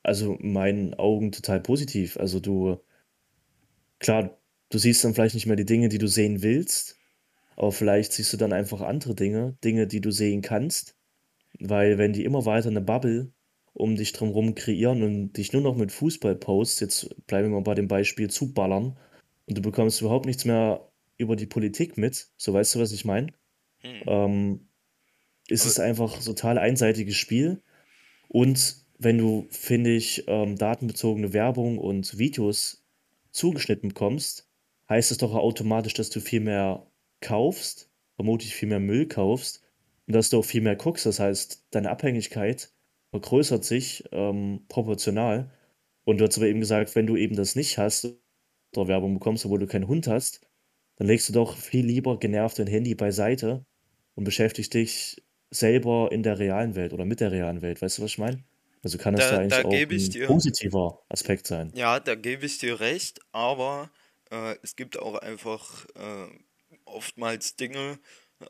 also 0.03 0.35
in 0.35 0.53
meinen 0.53 0.93
Augen 0.93 1.33
total 1.33 1.59
positiv. 1.59 2.15
Also 2.15 2.39
du, 2.39 2.77
klar, 3.99 4.39
du 4.69 4.77
siehst 4.77 5.03
dann 5.03 5.13
vielleicht 5.13 5.35
nicht 5.35 5.47
mehr 5.47 5.57
die 5.57 5.65
Dinge, 5.65 5.89
die 5.89 5.97
du 5.97 6.07
sehen 6.07 6.41
willst, 6.41 6.97
aber 7.57 7.73
vielleicht 7.73 8.13
siehst 8.13 8.31
du 8.31 8.37
dann 8.37 8.53
einfach 8.53 8.79
andere 8.79 9.15
Dinge, 9.15 9.57
Dinge, 9.65 9.85
die 9.85 9.99
du 9.99 10.11
sehen 10.11 10.41
kannst, 10.41 10.95
weil 11.59 11.97
wenn 11.97 12.13
die 12.13 12.23
immer 12.23 12.45
weiter 12.45 12.69
eine 12.69 12.79
Bubble 12.79 13.33
um 13.73 13.97
dich 13.97 14.13
drumherum 14.13 14.55
kreieren 14.55 15.03
und 15.03 15.33
dich 15.33 15.51
nur 15.51 15.61
noch 15.61 15.75
mit 15.75 15.91
Fußball-Posts, 15.91 16.79
jetzt 16.79 17.27
bleiben 17.27 17.49
wir 17.49 17.55
mal 17.55 17.63
bei 17.63 17.75
dem 17.75 17.89
Beispiel, 17.89 18.29
zuballern 18.29 18.97
und 19.49 19.57
du 19.57 19.61
bekommst 19.61 19.99
überhaupt 19.99 20.27
nichts 20.27 20.45
mehr 20.45 20.87
über 21.17 21.35
die 21.35 21.47
Politik 21.47 21.97
mit, 21.97 22.27
so 22.37 22.53
weißt 22.53 22.75
du, 22.75 22.79
was 22.79 22.91
ich 22.91 23.03
meine? 23.03 23.33
Hm. 23.79 24.03
Ähm, 24.05 24.69
ist 25.47 25.65
es 25.65 25.79
einfach 25.79 26.15
ein 26.15 26.23
total 26.23 26.59
einseitiges 26.59 27.15
Spiel. 27.15 27.61
Und 28.27 28.85
wenn 28.99 29.17
du, 29.17 29.47
finde 29.49 29.89
ich, 29.89 30.25
ähm, 30.27 30.55
datenbezogene 30.55 31.33
Werbung 31.33 31.79
und 31.79 32.19
Videos 32.19 32.85
zugeschnitten 33.31 33.89
bekommst, 33.89 34.47
heißt 34.87 35.11
es 35.11 35.17
doch 35.17 35.33
automatisch, 35.33 35.95
dass 35.95 36.11
du 36.11 36.19
viel 36.19 36.41
mehr 36.41 36.85
kaufst, 37.19 37.89
vermutlich 38.15 38.53
viel 38.53 38.69
mehr 38.69 38.79
Müll 38.79 39.07
kaufst 39.07 39.63
und 40.07 40.13
dass 40.13 40.29
du 40.29 40.39
auch 40.39 40.45
viel 40.45 40.61
mehr 40.61 40.75
guckst. 40.75 41.07
Das 41.07 41.19
heißt, 41.19 41.65
deine 41.71 41.89
Abhängigkeit 41.89 42.71
vergrößert 43.09 43.65
sich 43.65 44.03
ähm, 44.11 44.65
proportional. 44.67 45.51
Und 46.03 46.19
du 46.19 46.27
hast 46.27 46.37
aber 46.37 46.47
eben 46.47 46.59
gesagt, 46.59 46.95
wenn 46.95 47.07
du 47.07 47.15
eben 47.15 47.35
das 47.35 47.55
nicht 47.55 47.79
hast 47.79 48.19
oder 48.75 48.87
Werbung 48.87 49.15
bekommst, 49.15 49.45
obwohl 49.45 49.59
du 49.59 49.67
keinen 49.67 49.87
Hund 49.87 50.07
hast, 50.07 50.41
dann 50.97 51.07
legst 51.07 51.29
du 51.29 51.33
doch 51.33 51.57
viel 51.57 51.85
lieber 51.85 52.19
genervt 52.19 52.59
dein 52.59 52.67
Handy 52.67 52.95
beiseite 52.95 53.65
und 54.15 54.23
beschäftigst 54.23 54.73
dich 54.73 55.23
selber 55.51 56.09
in 56.11 56.23
der 56.23 56.39
realen 56.39 56.75
Welt 56.75 56.93
oder 56.93 57.05
mit 57.05 57.19
der 57.19 57.31
realen 57.31 57.61
Welt. 57.61 57.81
Weißt 57.81 57.97
du, 57.97 58.03
was 58.03 58.11
ich 58.11 58.17
meine? 58.17 58.43
Also 58.83 58.97
kann 58.97 59.13
das 59.13 59.29
da, 59.29 59.31
da 59.31 59.37
da 59.47 59.61
eigentlich 59.61 59.65
auch 59.65 59.71
gebe 59.71 59.95
ich 59.95 60.09
ein 60.09 60.13
dir 60.13 60.27
positiver 60.27 60.99
Aspekt 61.09 61.47
sein. 61.47 61.71
Ja, 61.73 61.99
da 61.99 62.15
gebe 62.15 62.45
ich 62.45 62.57
dir 62.57 62.79
recht, 62.79 63.19
aber 63.31 63.89
äh, 64.31 64.55
es 64.63 64.75
gibt 64.75 64.97
auch 64.97 65.15
einfach 65.15 65.85
äh, 65.95 66.27
oftmals 66.85 67.55
Dinge, 67.55 67.99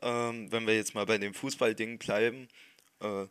ähm, 0.02 0.50
wenn 0.50 0.66
wir 0.66 0.74
jetzt 0.74 0.94
mal 0.94 1.06
bei 1.06 1.18
dem 1.18 1.34
Fußballding 1.34 1.98
bleiben, 1.98 2.48
äh, 3.00 3.26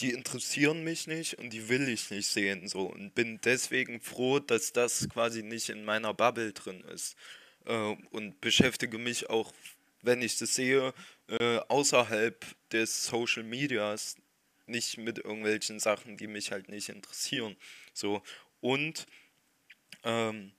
die 0.00 0.10
interessieren 0.10 0.82
mich 0.82 1.06
nicht 1.06 1.34
und 1.34 1.50
die 1.50 1.68
will 1.68 1.88
ich 1.88 2.10
nicht 2.10 2.28
sehen, 2.28 2.68
so 2.68 2.82
und 2.82 3.14
bin 3.14 3.40
deswegen 3.44 4.00
froh, 4.00 4.40
dass 4.40 4.72
das 4.72 5.08
quasi 5.08 5.42
nicht 5.42 5.68
in 5.68 5.84
meiner 5.84 6.12
Bubble 6.14 6.52
drin 6.52 6.82
ist 6.92 7.16
äh, 7.66 7.96
und 8.10 8.40
beschäftige 8.40 8.98
mich 8.98 9.30
auch, 9.30 9.52
wenn 10.02 10.20
ich 10.20 10.36
das 10.38 10.54
sehe, 10.54 10.92
äh, 11.28 11.58
außerhalb 11.68 12.44
des 12.72 13.04
Social 13.04 13.44
Medias 13.44 14.16
nicht 14.66 14.98
mit 14.98 15.18
irgendwelchen 15.18 15.78
Sachen, 15.78 16.16
die 16.16 16.26
mich 16.26 16.50
halt 16.50 16.68
nicht 16.68 16.88
interessieren. 16.88 17.56
So 17.92 18.22
und 18.60 19.06
ähm, 20.02 20.52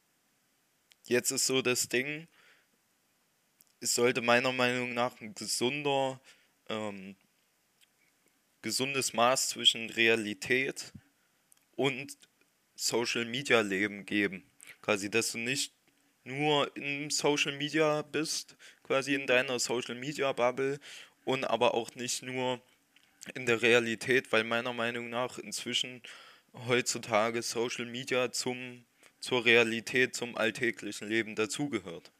jetzt 1.06 1.32
ist 1.32 1.46
so 1.46 1.62
das 1.62 1.90
Ding, 1.90 2.28
es 3.82 3.94
sollte 3.94 4.22
meiner 4.22 4.54
Meinung 4.54 4.94
nach 4.94 5.20
ein 5.20 5.36
gesunder, 5.36 6.20
ähm, 6.70 7.16
gesundes 8.66 9.14
Maß 9.14 9.50
zwischen 9.50 9.92
Realität 9.92 10.92
und 11.76 12.18
Social 12.74 13.24
Media 13.26 13.62
Leben 13.62 14.08
geben. 14.08 14.44
Quasi, 14.82 15.12
dass 15.12 15.34
du 15.34 15.38
nicht 15.38 15.72
nur 16.24 16.76
im 16.76 17.12
Social 17.12 17.56
Media 17.56 18.02
bist, 18.02 18.58
quasi 18.82 19.14
in 19.14 19.28
deiner 19.28 19.60
Social 19.60 19.94
Media 19.94 20.32
Bubble 20.32 20.80
und 21.26 21.44
aber 21.44 21.76
auch 21.76 21.94
nicht 21.94 22.24
nur 22.24 22.60
in 23.36 23.46
der 23.46 23.62
Realität, 23.62 24.32
weil 24.32 24.44
meiner 24.44 24.74
Meinung 24.74 25.12
nach 25.12 25.38
inzwischen 25.38 26.02
heutzutage 26.66 27.44
Social 27.44 27.86
Media 27.86 28.32
zum, 28.32 28.84
zur 29.20 29.46
Realität, 29.46 30.16
zum 30.16 30.36
alltäglichen 30.36 31.08
Leben 31.08 31.36
dazugehört. 31.36 32.12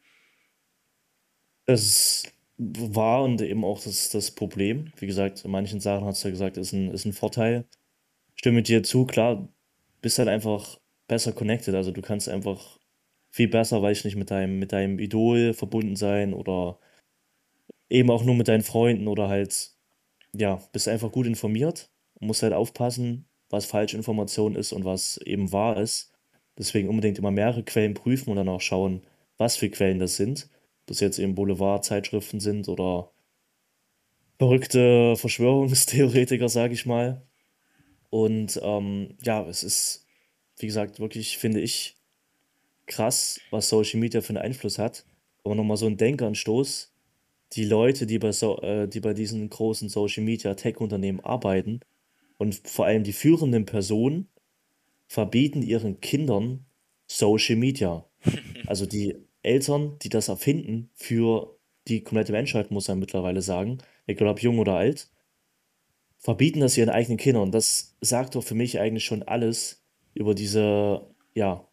Es 1.64 2.35
war 2.58 3.22
und 3.24 3.42
eben 3.42 3.64
auch 3.64 3.82
das, 3.82 4.10
das 4.10 4.30
Problem. 4.30 4.92
Wie 4.96 5.06
gesagt, 5.06 5.44
in 5.44 5.50
manchen 5.50 5.80
Sachen 5.80 6.06
hast 6.06 6.24
du 6.24 6.28
ja 6.28 6.32
gesagt, 6.32 6.56
ist 6.56 6.72
ein, 6.72 6.90
ist 6.90 7.04
ein 7.04 7.12
Vorteil. 7.12 7.66
Stimme 8.34 8.62
dir 8.62 8.82
zu, 8.82 9.06
klar, 9.06 9.48
bist 10.02 10.18
halt 10.18 10.28
einfach 10.28 10.78
besser 11.08 11.32
connected. 11.32 11.74
Also 11.74 11.92
du 11.92 12.02
kannst 12.02 12.28
einfach 12.28 12.78
viel 13.30 13.48
besser, 13.48 13.82
weiß 13.82 13.98
ich 13.98 14.04
nicht, 14.06 14.16
mit 14.16 14.30
deinem, 14.30 14.58
mit 14.58 14.72
deinem 14.72 14.98
Idol 14.98 15.52
verbunden 15.54 15.96
sein 15.96 16.32
oder 16.34 16.78
eben 17.90 18.10
auch 18.10 18.24
nur 18.24 18.34
mit 18.34 18.48
deinen 18.48 18.62
Freunden 18.62 19.08
oder 19.08 19.28
halt, 19.28 19.72
ja, 20.32 20.60
bist 20.72 20.88
einfach 20.88 21.12
gut 21.12 21.26
informiert 21.26 21.90
und 22.14 22.26
musst 22.28 22.42
halt 22.42 22.52
aufpassen, 22.52 23.28
was 23.50 23.66
Falschinformation 23.66 24.56
ist 24.56 24.72
und 24.72 24.84
was 24.84 25.18
eben 25.18 25.52
wahr 25.52 25.80
ist. 25.80 26.12
Deswegen 26.58 26.88
unbedingt 26.88 27.18
immer 27.18 27.30
mehrere 27.30 27.62
Quellen 27.62 27.94
prüfen 27.94 28.30
und 28.30 28.36
dann 28.36 28.48
auch 28.48 28.60
schauen, 28.60 29.02
was 29.36 29.56
für 29.56 29.68
Quellen 29.68 29.98
das 29.98 30.16
sind. 30.16 30.48
Das 30.86 31.00
jetzt 31.00 31.18
eben 31.18 31.34
Boulevardzeitschriften 31.34 32.40
sind 32.40 32.68
oder 32.68 33.10
verrückte 34.38 35.14
Verschwörungstheoretiker, 35.16 36.48
sage 36.48 36.74
ich 36.74 36.86
mal. 36.86 37.22
Und 38.10 38.60
ähm, 38.62 39.16
ja, 39.22 39.46
es 39.46 39.62
ist, 39.64 40.06
wie 40.58 40.66
gesagt, 40.66 41.00
wirklich, 41.00 41.38
finde 41.38 41.60
ich, 41.60 41.96
krass, 42.86 43.40
was 43.50 43.68
Social 43.68 44.00
Media 44.00 44.20
für 44.20 44.30
einen 44.30 44.38
Einfluss 44.44 44.78
hat. 44.78 45.04
Aber 45.44 45.54
nochmal 45.54 45.76
so 45.76 45.86
ein 45.86 45.96
Denkanstoß. 45.96 46.92
Die 47.52 47.64
Leute, 47.64 48.06
die 48.06 48.18
bei, 48.18 48.32
so, 48.32 48.60
äh, 48.62 48.88
die 48.88 49.00
bei 49.00 49.14
diesen 49.14 49.48
großen 49.48 49.88
Social 49.88 50.24
Media 50.24 50.54
Tech-Unternehmen 50.54 51.20
arbeiten 51.20 51.80
und 52.38 52.54
vor 52.68 52.86
allem 52.86 53.04
die 53.04 53.12
führenden 53.12 53.66
Personen 53.66 54.28
verbieten 55.06 55.62
ihren 55.62 56.00
Kindern 56.00 56.66
Social 57.06 57.56
Media. 57.56 58.04
Also 58.66 58.84
die 58.84 59.14
Eltern, 59.46 59.98
die 60.02 60.08
das 60.08 60.28
erfinden 60.28 60.90
für 60.94 61.56
die 61.88 62.02
komplette 62.02 62.32
Menschheit, 62.32 62.70
muss 62.70 62.88
man 62.88 62.98
mittlerweile 62.98 63.42
sagen, 63.42 63.78
egal 64.06 64.28
ob 64.28 64.42
jung 64.42 64.58
oder 64.58 64.74
alt, 64.74 65.08
verbieten 66.18 66.60
das 66.60 66.76
ihren 66.76 66.90
eigenen 66.90 67.18
Kindern. 67.18 67.52
Das 67.52 67.96
sagt 68.00 68.34
doch 68.34 68.42
für 68.42 68.54
mich 68.54 68.80
eigentlich 68.80 69.04
schon 69.04 69.22
alles, 69.22 69.82
über 70.14 70.34
diese, 70.34 71.06
ja, 71.34 71.66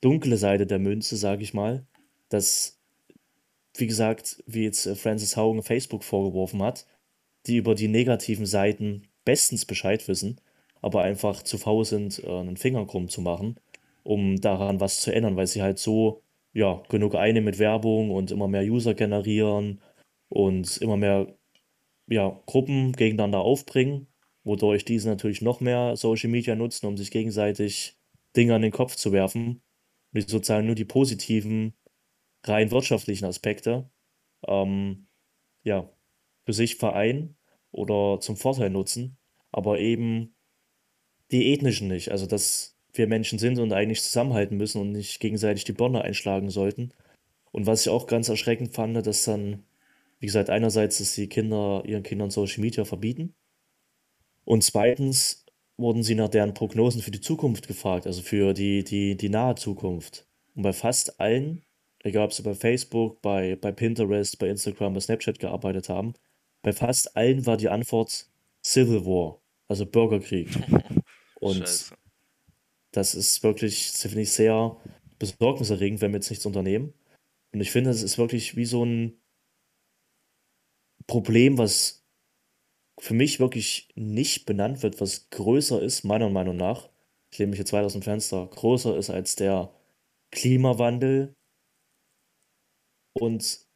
dunkle 0.00 0.36
Seite 0.36 0.66
der 0.66 0.78
Münze, 0.78 1.16
sage 1.16 1.42
ich 1.42 1.54
mal, 1.54 1.86
dass, 2.28 2.78
wie 3.74 3.86
gesagt, 3.86 4.42
wie 4.46 4.64
jetzt 4.64 4.86
äh, 4.86 4.94
Francis 4.94 5.36
Haugen 5.36 5.62
Facebook 5.62 6.04
vorgeworfen 6.04 6.62
hat, 6.62 6.86
die 7.46 7.56
über 7.56 7.74
die 7.74 7.88
negativen 7.88 8.46
Seiten 8.46 9.08
bestens 9.24 9.64
Bescheid 9.64 10.06
wissen, 10.08 10.40
aber 10.82 11.02
einfach 11.02 11.42
zu 11.42 11.58
faul 11.58 11.84
sind, 11.84 12.22
äh, 12.22 12.28
einen 12.28 12.56
Finger 12.56 12.86
krumm 12.86 13.08
zu 13.08 13.20
machen, 13.20 13.58
um 14.04 14.40
daran 14.40 14.80
was 14.80 15.00
zu 15.00 15.12
ändern, 15.12 15.36
weil 15.36 15.46
sie 15.46 15.62
halt 15.62 15.78
so, 15.78 16.22
ja, 16.52 16.82
genug 16.88 17.14
eine 17.14 17.40
mit 17.42 17.58
Werbung 17.58 18.10
und 18.10 18.30
immer 18.30 18.48
mehr 18.48 18.62
User 18.64 18.94
generieren 18.94 19.82
und 20.28 20.78
immer 20.78 20.96
mehr, 20.96 21.36
ja, 22.08 22.40
Gruppen 22.46 22.92
gegeneinander 22.92 23.40
aufbringen, 23.40 24.08
wodurch 24.44 24.84
diese 24.84 25.08
natürlich 25.10 25.42
noch 25.42 25.60
mehr 25.60 25.96
Social 25.96 26.30
Media 26.30 26.56
nutzen, 26.56 26.86
um 26.86 26.96
sich 26.98 27.10
gegenseitig 27.10 27.98
Dinge 28.36 28.54
an 28.54 28.62
den 28.62 28.72
Kopf 28.72 28.96
zu 28.96 29.12
werfen, 29.12 29.62
und 30.14 30.28
sozusagen 30.28 30.66
nur 30.66 30.74
die 30.76 30.84
positiven, 30.86 31.74
rein 32.44 32.70
wirtschaftlichen 32.70 33.26
Aspekte, 33.26 33.90
ähm, 34.46 35.08
ja, 35.64 35.90
für 36.46 36.54
sich 36.54 36.76
vereinen 36.76 37.36
oder 37.72 38.20
zum 38.20 38.36
Vorteil 38.36 38.70
nutzen, 38.70 39.18
aber 39.52 39.80
eben 39.80 40.36
die 41.32 41.52
ethnischen 41.52 41.88
nicht. 41.88 42.10
Also, 42.10 42.26
dass 42.26 42.77
wir 42.98 43.06
Menschen 43.06 43.38
sind 43.38 43.58
und 43.58 43.72
eigentlich 43.72 44.02
zusammenhalten 44.02 44.56
müssen 44.56 44.80
und 44.80 44.92
nicht 44.92 45.20
gegenseitig 45.20 45.64
die 45.64 45.72
Birne 45.72 46.02
einschlagen 46.02 46.50
sollten. 46.50 46.92
Und 47.52 47.66
was 47.66 47.82
ich 47.82 47.88
auch 47.88 48.06
ganz 48.06 48.28
erschreckend 48.28 48.74
fand, 48.74 49.06
dass 49.06 49.24
dann, 49.24 49.64
wie 50.18 50.26
gesagt, 50.26 50.50
einerseits, 50.50 50.98
dass 50.98 51.14
die 51.14 51.28
Kinder 51.28 51.82
ihren 51.86 52.02
Kindern 52.02 52.30
Social 52.30 52.60
Media 52.60 52.84
verbieten. 52.84 53.34
Und 54.44 54.62
zweitens 54.62 55.46
wurden 55.76 56.02
sie 56.02 56.14
nach 56.14 56.28
deren 56.28 56.54
Prognosen 56.54 57.02
für 57.02 57.10
die 57.10 57.20
Zukunft 57.20 57.68
gefragt, 57.68 58.06
also 58.06 58.22
für 58.22 58.52
die, 58.52 58.84
die, 58.84 59.16
die 59.16 59.28
nahe 59.28 59.54
Zukunft. 59.54 60.26
Und 60.54 60.62
bei 60.62 60.72
fast 60.72 61.20
allen, 61.20 61.62
egal 62.00 62.26
ob 62.26 62.32
sie 62.32 62.42
bei 62.42 62.54
Facebook, 62.54 63.22
bei, 63.22 63.56
bei 63.56 63.72
Pinterest, 63.72 64.38
bei 64.38 64.48
Instagram, 64.48 64.94
bei 64.94 65.00
Snapchat 65.00 65.38
gearbeitet 65.38 65.88
haben, 65.88 66.14
bei 66.62 66.72
fast 66.72 67.16
allen 67.16 67.46
war 67.46 67.56
die 67.56 67.68
Antwort 67.68 68.28
Civil 68.64 69.04
War, 69.06 69.40
also 69.68 69.86
Bürgerkrieg. 69.86 70.48
Und 71.40 71.58
Scheiße. 71.58 71.94
Das 72.98 73.14
ist 73.14 73.42
wirklich, 73.42 73.90
finde 73.92 74.22
ich, 74.22 74.32
sehr 74.32 74.76
besorgniserregend, 75.18 76.00
wenn 76.00 76.12
wir 76.12 76.18
jetzt 76.18 76.30
nichts 76.30 76.46
unternehmen. 76.46 76.92
Und 77.52 77.60
ich 77.60 77.70
finde, 77.70 77.90
es 77.90 78.02
ist 78.02 78.18
wirklich 78.18 78.56
wie 78.56 78.66
so 78.66 78.84
ein 78.84 79.20
Problem, 81.06 81.58
was 81.58 82.04
für 83.00 83.14
mich 83.14 83.40
wirklich 83.40 83.88
nicht 83.94 84.44
benannt 84.46 84.82
wird, 84.82 85.00
was 85.00 85.30
größer 85.30 85.80
ist, 85.80 86.04
meiner 86.04 86.28
Meinung 86.28 86.56
nach, 86.56 86.90
ich 87.30 87.38
lehne 87.38 87.50
mich 87.50 87.58
jetzt 87.58 87.72
weit 87.72 87.84
aus 87.84 87.92
dem 87.92 88.02
Fenster, 88.02 88.46
größer 88.46 88.96
ist 88.96 89.10
als 89.10 89.36
der 89.36 89.72
Klimawandel 90.32 91.34
und 93.12 93.66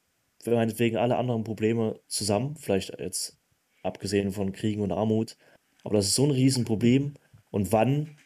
meinetwegen 0.44 0.96
alle 0.96 1.16
anderen 1.16 1.44
Probleme 1.44 2.00
zusammen, 2.08 2.56
vielleicht 2.56 2.98
jetzt 2.98 3.38
abgesehen 3.82 4.32
von 4.32 4.52
Kriegen 4.52 4.82
und 4.82 4.92
Armut, 4.92 5.36
aber 5.84 5.96
das 5.96 6.06
ist 6.08 6.14
so 6.14 6.24
ein 6.24 6.30
Riesenproblem. 6.30 7.14
Und 7.50 7.72
wann, 7.72 8.16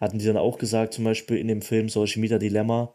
hatten 0.00 0.18
die 0.18 0.26
dann 0.26 0.36
auch 0.36 0.58
gesagt, 0.58 0.94
zum 0.94 1.04
Beispiel 1.04 1.38
in 1.38 1.48
dem 1.48 1.62
Film 1.62 1.88
Social 1.88 2.20
Media 2.20 2.38
Dilemma, 2.38 2.94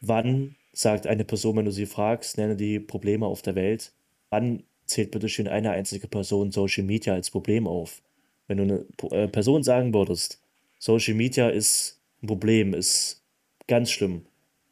wann 0.00 0.56
sagt 0.72 1.06
eine 1.06 1.24
Person, 1.24 1.56
wenn 1.56 1.64
du 1.64 1.72
sie 1.72 1.86
fragst, 1.86 2.38
nenne 2.38 2.56
die 2.56 2.78
Probleme 2.78 3.26
auf 3.26 3.42
der 3.42 3.54
Welt, 3.54 3.92
wann 4.30 4.62
zählt 4.86 5.10
bitte 5.10 5.28
schön 5.28 5.48
eine 5.48 5.70
einzige 5.70 6.08
Person 6.08 6.52
Social 6.52 6.84
Media 6.84 7.14
als 7.14 7.30
Problem 7.30 7.66
auf? 7.66 8.02
Wenn 8.46 8.58
du 8.58 8.62
eine 8.64 8.86
äh, 9.10 9.28
Person 9.28 9.62
sagen 9.62 9.92
würdest, 9.92 10.40
Social 10.78 11.14
Media 11.14 11.48
ist 11.48 12.00
ein 12.22 12.26
Problem, 12.26 12.74
ist 12.74 13.22
ganz 13.66 13.90
schlimm. 13.90 14.26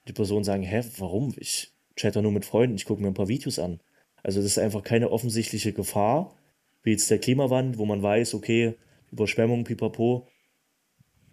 Die 0.07 0.13
Person 0.13 0.45
sagen, 0.45 0.63
hä, 0.63 0.83
warum? 0.99 1.35
Ich 1.37 1.73
chatte 1.97 2.23
nur 2.23 2.33
mit 2.33 2.45
Freunden, 2.45 2.77
ich 2.77 2.85
gucke 2.85 3.03
mir 3.03 3.09
ein 3.09 3.15
paar 3.15 3.29
Videos 3.29 3.59
an. 3.59 3.81
Also 4.23 4.41
das 4.41 4.53
ist 4.53 4.59
einfach 4.59 4.83
keine 4.83 5.11
offensichtliche 5.11 5.73
Gefahr, 5.73 6.35
wie 6.83 6.93
jetzt 6.93 7.11
der 7.11 7.19
Klimawandel, 7.19 7.79
wo 7.79 7.85
man 7.85 8.03
weiß, 8.03 8.35
okay, 8.35 8.75
Überschwemmung, 9.11 9.65
pipapo, 9.65 10.27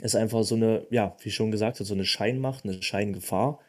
ist 0.01 0.15
einfach 0.15 0.43
so 0.43 0.55
eine, 0.55 0.86
ja, 0.89 1.15
wie 1.21 1.31
schon 1.31 1.51
gesagt 1.51 1.77
so 1.77 1.93
eine 1.93 2.05
Scheinmacht, 2.05 2.65
eine 2.65 2.81
Scheingefahr, 2.81 3.60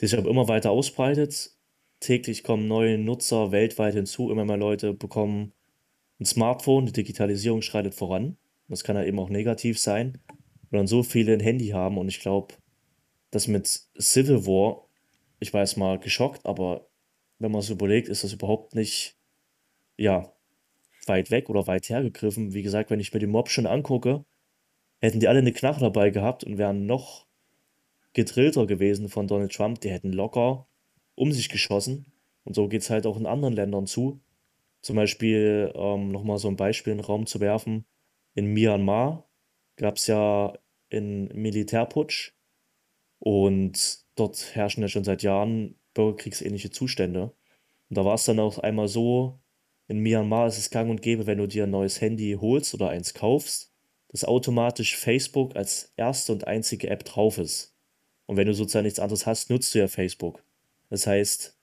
die 0.00 0.06
sich 0.06 0.18
aber 0.18 0.30
immer 0.30 0.48
weiter 0.48 0.70
ausbreitet. 0.70 1.52
Täglich 2.00 2.44
kommen 2.44 2.68
neue 2.68 2.98
Nutzer 2.98 3.52
weltweit 3.52 3.94
hinzu, 3.94 4.30
immer 4.30 4.44
mehr 4.44 4.56
Leute 4.56 4.92
bekommen 4.92 5.52
ein 6.20 6.24
Smartphone, 6.24 6.86
die 6.86 6.92
Digitalisierung 6.92 7.62
schreitet 7.62 7.94
voran. 7.94 8.36
Das 8.68 8.84
kann 8.84 8.96
ja 8.96 9.04
eben 9.04 9.18
auch 9.18 9.28
negativ 9.28 9.78
sein, 9.78 10.18
weil 10.70 10.78
dann 10.78 10.86
so 10.86 11.02
viele 11.02 11.32
ein 11.32 11.40
Handy 11.40 11.68
haben 11.68 11.98
und 11.98 12.08
ich 12.08 12.20
glaube, 12.20 12.54
das 13.30 13.48
mit 13.48 13.66
Civil 13.98 14.46
War, 14.46 14.88
ich 15.38 15.52
jetzt 15.52 15.76
mal 15.76 15.98
geschockt, 15.98 16.46
aber 16.46 16.88
wenn 17.38 17.52
man 17.52 17.60
es 17.60 17.70
überlegt, 17.70 18.08
ist 18.08 18.24
das 18.24 18.32
überhaupt 18.32 18.74
nicht, 18.74 19.16
ja, 19.96 20.32
weit 21.06 21.30
weg 21.30 21.48
oder 21.48 21.66
weit 21.66 21.88
hergegriffen. 21.88 22.54
Wie 22.54 22.62
gesagt, 22.62 22.90
wenn 22.90 23.00
ich 23.00 23.12
mir 23.12 23.20
die 23.20 23.26
Mob 23.26 23.48
schon 23.48 23.66
angucke, 23.66 24.24
hätten 25.00 25.20
die 25.20 25.28
alle 25.28 25.40
eine 25.40 25.52
Knarre 25.52 25.80
dabei 25.80 26.10
gehabt 26.10 26.44
und 26.44 26.58
wären 26.58 26.86
noch 26.86 27.26
gedrillter 28.12 28.66
gewesen 28.66 29.08
von 29.08 29.26
Donald 29.26 29.52
Trump. 29.52 29.80
Die 29.80 29.90
hätten 29.90 30.12
locker 30.12 30.66
um 31.14 31.32
sich 31.32 31.48
geschossen. 31.48 32.12
Und 32.44 32.54
so 32.54 32.68
geht 32.68 32.82
es 32.82 32.90
halt 32.90 33.06
auch 33.06 33.16
in 33.16 33.26
anderen 33.26 33.54
Ländern 33.54 33.86
zu. 33.86 34.20
Zum 34.82 34.96
Beispiel, 34.96 35.72
ähm, 35.74 36.10
nochmal 36.10 36.38
so 36.38 36.48
ein 36.48 36.56
Beispiel 36.56 36.92
in 36.92 36.98
den 36.98 37.04
Raum 37.04 37.26
zu 37.26 37.40
werfen. 37.40 37.84
In 38.34 38.52
Myanmar 38.52 39.28
gab 39.76 39.96
es 39.96 40.06
ja 40.06 40.52
einen 40.92 41.28
Militärputsch 41.34 42.34
und 43.18 44.04
dort 44.14 44.54
herrschen 44.54 44.82
ja 44.82 44.88
schon 44.88 45.04
seit 45.04 45.22
Jahren 45.22 45.76
bürgerkriegsähnliche 45.94 46.70
Zustände. 46.70 47.34
Und 47.88 47.98
da 47.98 48.04
war 48.04 48.14
es 48.14 48.24
dann 48.24 48.38
auch 48.38 48.58
einmal 48.58 48.88
so, 48.88 49.40
in 49.88 49.98
Myanmar 50.00 50.46
ist 50.46 50.58
es 50.58 50.70
gang 50.70 50.90
und 50.90 51.02
gäbe, 51.02 51.26
wenn 51.26 51.38
du 51.38 51.46
dir 51.48 51.64
ein 51.64 51.70
neues 51.70 52.00
Handy 52.00 52.36
holst 52.40 52.74
oder 52.74 52.88
eins 52.90 53.14
kaufst, 53.14 53.72
dass 54.08 54.24
automatisch 54.24 54.96
Facebook 54.96 55.56
als 55.56 55.92
erste 55.96 56.32
und 56.32 56.46
einzige 56.46 56.88
App 56.88 57.04
drauf 57.04 57.38
ist. 57.38 57.74
Und 58.26 58.36
wenn 58.36 58.46
du 58.46 58.54
sozusagen 58.54 58.84
nichts 58.84 58.98
anderes 58.98 59.26
hast, 59.26 59.50
nutzt 59.50 59.74
du 59.74 59.78
ja 59.78 59.88
Facebook. 59.88 60.42
Das 60.90 61.06
heißt, 61.06 61.56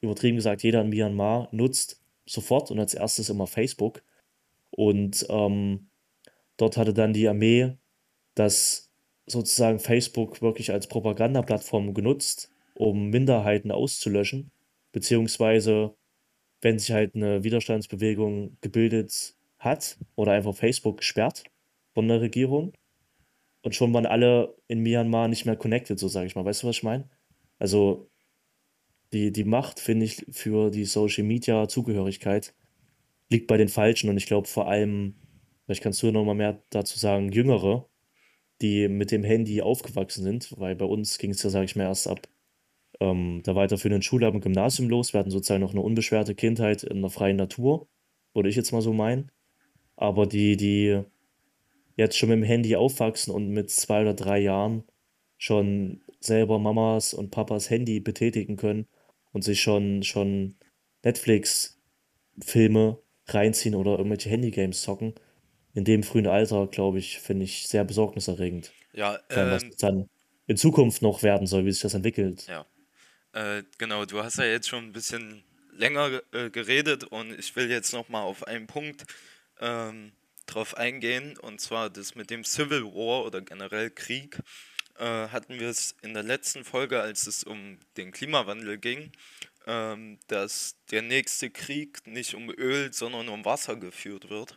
übertrieben 0.00 0.36
gesagt, 0.36 0.62
jeder 0.62 0.80
in 0.82 0.90
Myanmar 0.90 1.48
nutzt 1.52 2.02
sofort 2.26 2.70
und 2.70 2.78
als 2.78 2.94
erstes 2.94 3.30
immer 3.30 3.46
Facebook. 3.46 4.02
Und 4.70 5.26
ähm, 5.28 5.88
dort 6.56 6.76
hatte 6.76 6.94
dann 6.94 7.12
die 7.12 7.28
Armee 7.28 7.76
das 8.34 8.90
sozusagen 9.26 9.78
Facebook 9.78 10.40
wirklich 10.40 10.70
als 10.70 10.86
Propagandaplattform 10.86 11.94
genutzt, 11.94 12.50
um 12.74 13.10
Minderheiten 13.10 13.70
auszulöschen, 13.70 14.50
beziehungsweise 14.92 15.94
wenn 16.60 16.78
sich 16.78 16.92
halt 16.92 17.14
eine 17.14 17.44
Widerstandsbewegung 17.44 18.56
gebildet 18.60 19.34
hat 19.58 19.98
oder 20.14 20.32
einfach 20.32 20.54
Facebook 20.54 20.98
gesperrt 20.98 21.44
von 21.94 22.08
der 22.08 22.20
Regierung 22.20 22.72
und 23.62 23.74
schon 23.74 23.92
waren 23.92 24.06
alle 24.06 24.56
in 24.68 24.80
Myanmar 24.80 25.28
nicht 25.28 25.46
mehr 25.46 25.56
connected, 25.56 25.98
so 25.98 26.08
sage 26.08 26.26
ich 26.26 26.36
mal. 26.36 26.44
Weißt 26.44 26.62
du, 26.62 26.68
was 26.68 26.76
ich 26.76 26.82
meine? 26.82 27.08
Also 27.58 28.10
die, 29.12 29.32
die 29.32 29.44
Macht, 29.44 29.80
finde 29.80 30.06
ich, 30.06 30.24
für 30.30 30.70
die 30.70 30.84
Social 30.84 31.24
Media 31.24 31.68
Zugehörigkeit 31.68 32.54
liegt 33.30 33.46
bei 33.46 33.56
den 33.56 33.68
Falschen 33.68 34.10
und 34.10 34.16
ich 34.16 34.26
glaube 34.26 34.48
vor 34.48 34.68
allem, 34.68 35.16
vielleicht 35.64 35.82
kannst 35.82 36.02
du 36.02 36.10
noch 36.12 36.24
mal 36.24 36.34
mehr 36.34 36.62
dazu 36.70 36.98
sagen, 36.98 37.32
Jüngere, 37.32 37.88
die 38.60 38.88
mit 38.88 39.10
dem 39.10 39.24
Handy 39.24 39.62
aufgewachsen 39.62 40.24
sind, 40.24 40.54
weil 40.58 40.76
bei 40.76 40.84
uns 40.84 41.18
ging 41.18 41.30
es 41.30 41.42
ja, 41.42 41.50
sage 41.50 41.66
ich 41.66 41.76
mal, 41.76 41.84
erst 41.84 42.08
ab 42.08 42.28
ähm, 43.00 43.42
der 43.44 43.54
weiterführenden 43.54 44.02
Schule, 44.02 44.26
ab 44.26 44.32
dem 44.32 44.40
Gymnasium 44.40 44.88
los. 44.88 45.12
Wir 45.12 45.20
hatten 45.20 45.30
sozusagen 45.30 45.60
noch 45.60 45.72
eine 45.72 45.82
unbeschwerte 45.82 46.34
Kindheit 46.34 46.82
in 46.82 47.00
der 47.00 47.10
freien 47.10 47.36
Natur, 47.36 47.88
würde 48.34 48.48
ich 48.48 48.56
jetzt 48.56 48.72
mal 48.72 48.82
so 48.82 48.92
meinen. 48.92 49.30
Aber 49.98 50.26
die, 50.26 50.56
die 50.56 51.02
jetzt 51.96 52.16
schon 52.16 52.28
mit 52.28 52.38
dem 52.38 52.44
Handy 52.44 52.76
aufwachsen 52.76 53.34
und 53.34 53.50
mit 53.50 53.70
zwei 53.70 54.02
oder 54.02 54.14
drei 54.14 54.38
Jahren 54.38 54.84
schon 55.36 56.00
selber 56.20 56.60
Mamas 56.60 57.12
und 57.14 57.30
Papas 57.30 57.68
Handy 57.68 57.98
betätigen 57.98 58.56
können 58.56 58.86
und 59.32 59.42
sich 59.42 59.60
schon, 59.60 60.04
schon 60.04 60.56
Netflix-Filme 61.02 62.98
reinziehen 63.26 63.74
oder 63.74 63.98
irgendwelche 63.98 64.30
Handygames 64.30 64.82
zocken. 64.82 65.14
In 65.74 65.84
dem 65.84 66.04
frühen 66.04 66.28
Alter, 66.28 66.68
glaube 66.68 66.98
ich, 66.98 67.18
finde 67.18 67.44
ich 67.44 67.66
sehr 67.66 67.84
besorgniserregend. 67.84 68.72
Ja, 68.92 69.18
allem, 69.28 69.50
was 69.50 69.62
ähm, 69.64 69.72
dann 69.80 70.08
in 70.46 70.56
Zukunft 70.56 71.02
noch 71.02 71.24
werden 71.24 71.48
soll, 71.48 71.66
wie 71.66 71.72
sich 71.72 71.82
das 71.82 71.94
entwickelt. 71.94 72.46
ja. 72.46 72.64
Äh, 73.32 73.64
genau, 73.76 74.04
du 74.06 74.22
hast 74.22 74.38
ja 74.38 74.44
jetzt 74.44 74.68
schon 74.68 74.84
ein 74.84 74.92
bisschen 74.92 75.44
länger 75.72 76.22
äh, 76.32 76.50
geredet 76.50 77.04
und 77.04 77.38
ich 77.38 77.54
will 77.56 77.70
jetzt 77.70 77.92
nochmal 77.92 78.22
auf 78.22 78.46
einen 78.46 78.66
Punkt 78.66 79.04
ähm, 79.60 80.12
drauf 80.46 80.76
eingehen 80.76 81.36
und 81.38 81.60
zwar 81.60 81.90
das 81.90 82.14
mit 82.14 82.30
dem 82.30 82.44
Civil 82.44 82.84
War 82.84 83.24
oder 83.24 83.40
generell 83.40 83.90
Krieg. 83.90 84.38
Äh, 84.98 85.28
hatten 85.28 85.60
wir 85.60 85.68
es 85.68 85.94
in 86.02 86.14
der 86.14 86.24
letzten 86.24 86.64
Folge, 86.64 87.00
als 87.00 87.26
es 87.26 87.44
um 87.44 87.78
den 87.96 88.10
Klimawandel 88.10 88.78
ging, 88.78 89.12
ähm, 89.66 90.18
dass 90.28 90.76
der 90.90 91.02
nächste 91.02 91.50
Krieg 91.50 92.06
nicht 92.06 92.34
um 92.34 92.50
Öl, 92.50 92.92
sondern 92.92 93.28
um 93.28 93.44
Wasser 93.44 93.76
geführt 93.76 94.30
wird. 94.30 94.56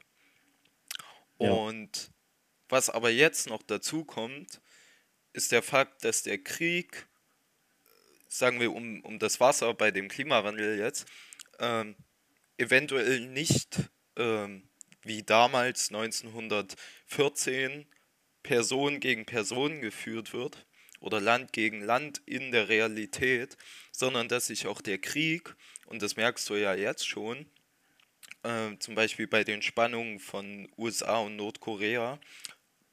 Ja, 1.40 1.52
Und 1.52 2.12
Was 2.70 2.90
aber 2.90 3.10
jetzt 3.10 3.48
noch 3.50 3.62
dazu 3.64 4.06
kommt, 4.06 4.62
ist 5.34 5.52
der 5.52 5.62
Fakt, 5.62 6.06
dass 6.06 6.24
der 6.24 6.38
Krieg, 6.38 7.08
sagen 8.30 8.62
wir 8.62 8.72
um, 8.72 9.02
um 9.04 9.20
das 9.20 9.40
Wasser 9.42 9.74
bei 9.74 9.92
dem 9.92 10.08
Klimawandel 10.08 10.80
jetzt, 10.80 11.06
ähm, 11.60 11.96
eventuell 12.58 13.20
nicht 13.28 13.92
ähm, 14.16 14.71
wie 15.04 15.24
damals 15.24 15.90
1914 15.90 17.86
Person 18.44 19.00
gegen 19.00 19.26
Person 19.26 19.82
geführt 19.82 20.34
wird 20.34 20.66
oder 21.00 21.20
Land 21.20 21.54
gegen 21.54 21.82
Land 21.82 22.22
in 22.26 22.52
der 22.52 22.70
Realität, 22.70 23.58
sondern 23.92 24.28
dass 24.28 24.48
sich 24.48 24.68
auch 24.68 24.82
der 24.82 25.00
Krieg, 25.00 25.56
und 25.86 26.02
das 26.02 26.16
merkst 26.16 26.50
du 26.50 26.56
ja 26.56 26.74
jetzt 26.74 27.08
schon, 27.08 27.46
äh, 28.44 28.78
zum 28.80 28.96
Beispiel 28.96 29.28
bei 29.28 29.44
den 29.44 29.62
Spannungen 29.62 30.20
von 30.20 30.70
USA 30.78 31.20
und 31.20 31.36
Nordkorea, 31.36 32.20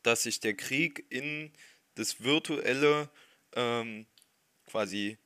dass 0.02 0.24
sich 0.24 0.40
der 0.40 0.54
Krieg 0.54 1.04
in 1.10 1.52
das 1.94 2.22
virtuelle 2.22 3.08
ähm, 3.54 4.06
quasi 4.66 5.18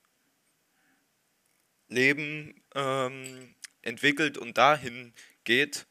Leben 1.88 2.62
ähm, 2.74 3.54
entwickelt 3.82 4.38
und 4.38 4.56
dahin 4.56 5.12
geht, 5.44 5.86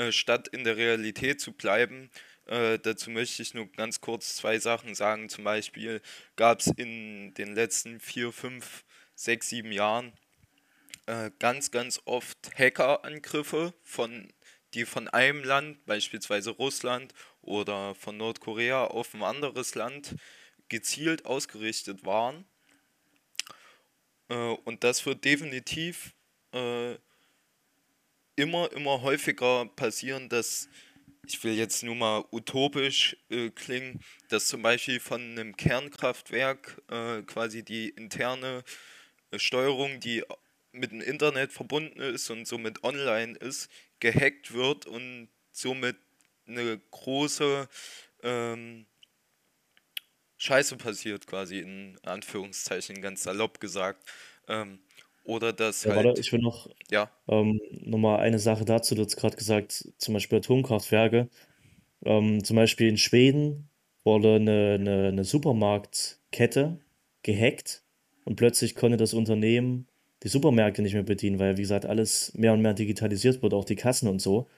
äh, 0.00 0.12
statt 0.12 0.48
in 0.48 0.64
der 0.64 0.78
Realität 0.78 1.42
zu 1.42 1.52
bleiben. 1.52 2.10
Äh, 2.46 2.78
dazu 2.78 3.10
möchte 3.10 3.42
ich 3.42 3.52
nur 3.52 3.70
ganz 3.70 4.00
kurz 4.00 4.34
zwei 4.34 4.58
Sachen 4.58 4.94
sagen. 4.94 5.28
Zum 5.28 5.44
Beispiel 5.44 6.00
gab 6.36 6.60
es 6.60 6.68
in 6.68 7.34
den 7.34 7.54
letzten 7.54 8.00
vier, 8.00 8.32
fünf, 8.32 8.84
sechs, 9.14 9.50
sieben 9.50 9.72
Jahren 9.72 10.14
äh, 11.04 11.30
ganz, 11.38 11.70
ganz 11.70 12.00
oft 12.06 12.38
Hackerangriffe 12.58 13.74
von 13.82 14.32
die 14.72 14.86
von 14.86 15.08
einem 15.08 15.44
Land, 15.44 15.84
beispielsweise 15.84 16.50
Russland 16.50 17.12
oder 17.42 17.94
von 17.94 18.16
Nordkorea, 18.16 18.86
auf 18.86 19.12
ein 19.12 19.22
anderes 19.22 19.74
Land 19.74 20.16
gezielt 20.68 21.26
ausgerichtet 21.26 22.06
waren. 22.06 22.46
Äh, 24.30 24.34
und 24.34 24.82
das 24.82 25.04
wird 25.04 25.26
definitiv 25.26 26.14
äh, 26.52 26.94
immer, 28.40 28.72
immer 28.72 29.02
häufiger 29.02 29.66
passieren, 29.66 30.28
dass, 30.28 30.68
ich 31.26 31.42
will 31.44 31.54
jetzt 31.54 31.82
nur 31.82 31.94
mal 31.94 32.24
utopisch 32.32 33.16
äh, 33.30 33.50
klingen, 33.50 34.00
dass 34.28 34.46
zum 34.46 34.62
Beispiel 34.62 35.00
von 35.00 35.20
einem 35.20 35.56
Kernkraftwerk 35.56 36.80
äh, 36.90 37.22
quasi 37.22 37.62
die 37.62 37.90
interne 37.90 38.64
äh, 39.30 39.38
Steuerung, 39.38 40.00
die 40.00 40.24
mit 40.72 40.92
dem 40.92 41.00
Internet 41.00 41.52
verbunden 41.52 42.00
ist 42.00 42.30
und 42.30 42.46
somit 42.46 42.84
online 42.84 43.36
ist, 43.36 43.68
gehackt 43.98 44.52
wird 44.52 44.86
und 44.86 45.28
somit 45.52 45.96
eine 46.46 46.80
große 46.90 47.68
ähm, 48.22 48.86
Scheiße 50.38 50.76
passiert, 50.76 51.26
quasi 51.26 51.58
in 51.58 51.98
Anführungszeichen, 52.02 53.02
ganz 53.02 53.24
salopp 53.24 53.60
gesagt. 53.60 54.08
Ähm, 54.48 54.80
oder 55.30 55.52
dass 55.52 55.84
Ja, 55.84 55.94
warte, 55.94 56.08
halt, 56.08 56.18
ich 56.18 56.32
will 56.32 56.40
noch 56.40 56.68
ja, 56.90 57.08
ähm, 57.28 57.60
nochmal 57.70 58.18
eine 58.20 58.38
Sache 58.38 58.64
dazu. 58.64 58.94
Du 58.94 59.04
hast 59.04 59.16
gerade 59.16 59.36
gesagt, 59.36 59.92
zum 59.96 60.14
Beispiel 60.14 60.38
Atomkraftwerke. 60.38 61.28
Ähm, 62.04 62.42
zum 62.42 62.56
Beispiel 62.56 62.88
in 62.88 62.96
Schweden 62.96 63.68
wurde 64.04 64.34
eine, 64.36 64.76
eine, 64.80 65.08
eine 65.08 65.24
Supermarktkette 65.24 66.80
gehackt 67.22 67.84
und 68.24 68.36
plötzlich 68.36 68.74
konnte 68.74 68.96
das 68.96 69.14
Unternehmen 69.14 69.86
die 70.22 70.28
Supermärkte 70.28 70.82
nicht 70.82 70.94
mehr 70.94 71.02
bedienen, 71.02 71.38
weil, 71.38 71.56
wie 71.56 71.62
gesagt, 71.62 71.86
alles 71.86 72.34
mehr 72.34 72.52
und 72.52 72.60
mehr 72.60 72.74
digitalisiert 72.74 73.42
wird, 73.42 73.54
auch 73.54 73.64
die 73.64 73.76
Kassen 73.76 74.08
und 74.08 74.20
so. 74.20 74.48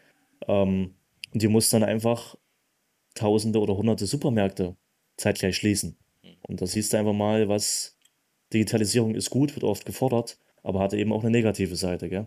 Ähm, 0.49 0.95
und 1.33 1.43
die 1.43 1.49
mussten 1.49 1.81
dann 1.81 1.89
einfach 1.89 2.37
Tausende 3.15 3.61
oder 3.61 3.77
Hunderte 3.77 4.07
Supermärkte 4.07 4.75
zeitgleich 5.19 5.57
schließen. 5.57 5.99
Und 6.49 6.63
da 6.63 6.67
siehst 6.67 6.93
du 6.93 6.97
einfach 6.97 7.13
mal, 7.13 7.49
was 7.49 7.99
Digitalisierung 8.53 9.15
ist 9.15 9.31
gut, 9.31 9.55
wird 9.55 9.65
oft 9.65 9.85
gefordert, 9.85 10.39
aber 10.63 10.81
hat 10.81 10.95
eben 10.95 11.13
auch 11.13 11.23
eine 11.23 11.31
negative 11.31 11.77
Seite, 11.77 12.09
gell? 12.09 12.27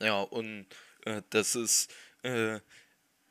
ja, 0.00 0.20
und 0.22 0.66
äh, 1.04 1.22
das 1.30 1.54
ist, 1.54 1.92
äh, 2.22 2.60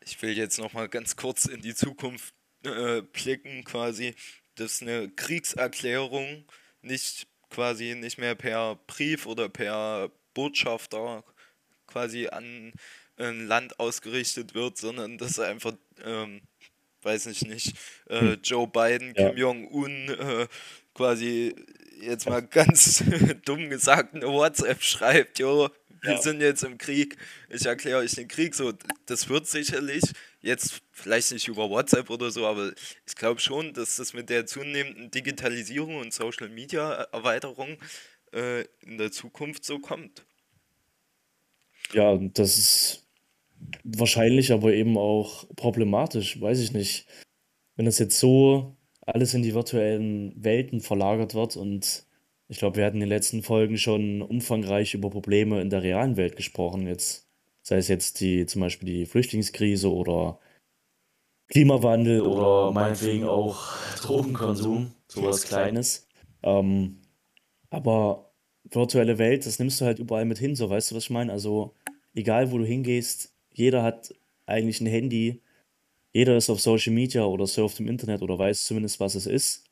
ich 0.02 0.22
will 0.22 0.38
jetzt 0.38 0.58
nochmal 0.60 0.90
ganz 0.90 1.16
kurz 1.16 1.46
in 1.46 1.62
die 1.62 1.76
Zukunft 1.76 2.34
äh, 2.66 3.02
blicken, 3.02 3.64
quasi, 3.64 4.16
dass 4.56 4.82
eine 4.82 5.10
Kriegserklärung 5.10 6.46
nicht 6.82 7.28
quasi 7.50 7.96
nicht 7.96 8.18
mehr 8.18 8.36
per 8.36 8.76
Brief 8.88 9.26
oder 9.26 9.50
per 9.50 10.12
Botschafter 10.34 11.24
quasi 11.88 12.28
an 12.28 12.74
ein 13.18 13.48
Land 13.48 13.80
ausgerichtet 13.80 14.54
wird, 14.56 14.78
sondern 14.78 15.18
dass 15.18 15.40
einfach, 15.40 15.74
ähm, 16.04 16.42
weiß 17.04 17.28
ich 17.28 17.44
nicht, 17.44 17.76
äh, 18.10 18.36
Hm. 18.36 18.42
Joe 18.44 18.68
Biden, 18.68 19.14
Ja, 19.16 19.30
Kim 19.30 19.38
Jong-un 19.38 20.10
äh, 20.10 20.48
quasi 20.94 21.56
jetzt 22.02 22.28
mal 22.28 22.42
ganz 22.48 23.04
dumm 23.46 23.70
gesagt 23.70 24.16
eine 24.16 24.28
WhatsApp 24.28 24.82
schreibt, 24.82 25.40
jo, 25.40 25.70
wir 26.02 26.14
ja, 26.14 26.22
sind 26.22 26.42
jetzt 26.42 26.64
im 26.64 26.78
Krieg, 26.78 27.18
ich 27.50 27.66
erkläre 27.66 28.00
euch 28.00 28.14
den 28.14 28.28
Krieg, 28.28 28.54
so, 28.56 28.74
das 29.06 29.28
wird 29.30 29.48
sicherlich 29.48 30.04
jetzt 30.42 30.82
vielleicht 30.92 31.32
nicht 31.32 31.48
über 31.48 31.70
WhatsApp 31.70 32.10
oder 32.10 32.30
so, 32.32 32.46
aber 32.46 32.72
ich 33.08 33.16
glaube 33.16 33.40
schon, 33.40 33.74
dass 33.74 33.96
das 33.96 34.14
mit 34.14 34.30
der 34.30 34.46
zunehmenden 34.46 35.10
Digitalisierung 35.10 35.98
und 35.98 36.14
Social 36.14 36.50
Media 36.50 37.08
Erweiterung 37.12 37.78
äh, 38.34 38.62
in 38.82 38.98
der 38.98 39.12
Zukunft 39.12 39.66
so 39.66 39.80
kommt. 39.80 40.26
ja, 41.94 42.18
das 42.18 42.58
ist 42.58 43.08
wahrscheinlich 43.84 44.52
aber 44.52 44.74
eben 44.74 44.98
auch 44.98 45.46
problematisch, 45.56 46.40
weiß 46.40 46.60
ich 46.60 46.72
nicht. 46.72 47.08
Wenn 47.76 47.86
das 47.86 48.00
jetzt 48.00 48.20
so 48.20 48.78
alles 49.06 49.34
in 49.34 49.44
die 49.44 49.54
virtuellen 49.54 50.34
Welten 50.44 50.82
verlagert 50.82 51.36
wird 51.36 51.58
und 51.58 52.06
ich 52.48 52.60
glaube, 52.60 52.78
wir 52.78 52.86
hatten 52.86 52.98
in 52.98 53.02
den 53.02 53.10
letzten 53.10 53.42
Folgen 53.42 53.78
schon 53.78 54.22
umfangreich 54.22 54.94
über 54.94 55.10
Probleme 55.10 55.62
in 55.62 55.70
der 55.70 55.84
realen 55.84 56.18
Welt 56.18 56.36
gesprochen, 56.36 56.88
jetzt 56.88 57.28
sei 57.62 57.78
es 57.78 57.88
jetzt 57.88 58.20
die 58.22 58.46
zum 58.46 58.62
Beispiel 58.62 58.88
die 58.88 59.06
Flüchtlingskrise 59.06 59.92
oder 59.92 60.40
Klimawandel 61.48 62.22
oder 62.22 62.72
meinetwegen 62.72 63.26
auch 63.26 63.74
Drogenkonsum, 64.02 64.94
sowas 65.08 65.44
Kleines. 65.44 66.08
Ähm, 66.44 67.02
aber 67.70 68.32
virtuelle 68.64 69.18
Welt, 69.18 69.46
das 69.46 69.60
nimmst 69.60 69.82
du 69.82 69.86
halt 69.86 70.00
überall 70.00 70.26
mit 70.26 70.38
hin, 70.38 70.56
so 70.56 70.70
weißt 70.70 70.92
du, 70.92 70.96
was 70.96 71.06
ich 71.06 71.10
meine? 71.10 71.32
Also 71.32 71.74
egal, 72.14 72.52
wo 72.52 72.58
du 72.58 72.66
hingehst, 72.66 73.34
jeder 73.52 73.84
hat 73.84 74.14
eigentlich 74.46 74.82
ein 74.82 74.88
Handy, 74.88 75.42
jeder 76.16 76.38
ist 76.38 76.50
auf 76.50 76.62
Social 76.62 76.94
Media 76.94 77.26
oder 77.26 77.46
surft 77.46 77.82
im 77.82 77.90
Internet 77.90 78.22
oder 78.22 78.40
weiß 78.40 78.64
zumindest, 78.64 79.02
was 79.02 79.16
es 79.16 79.26
ist. 79.26 79.66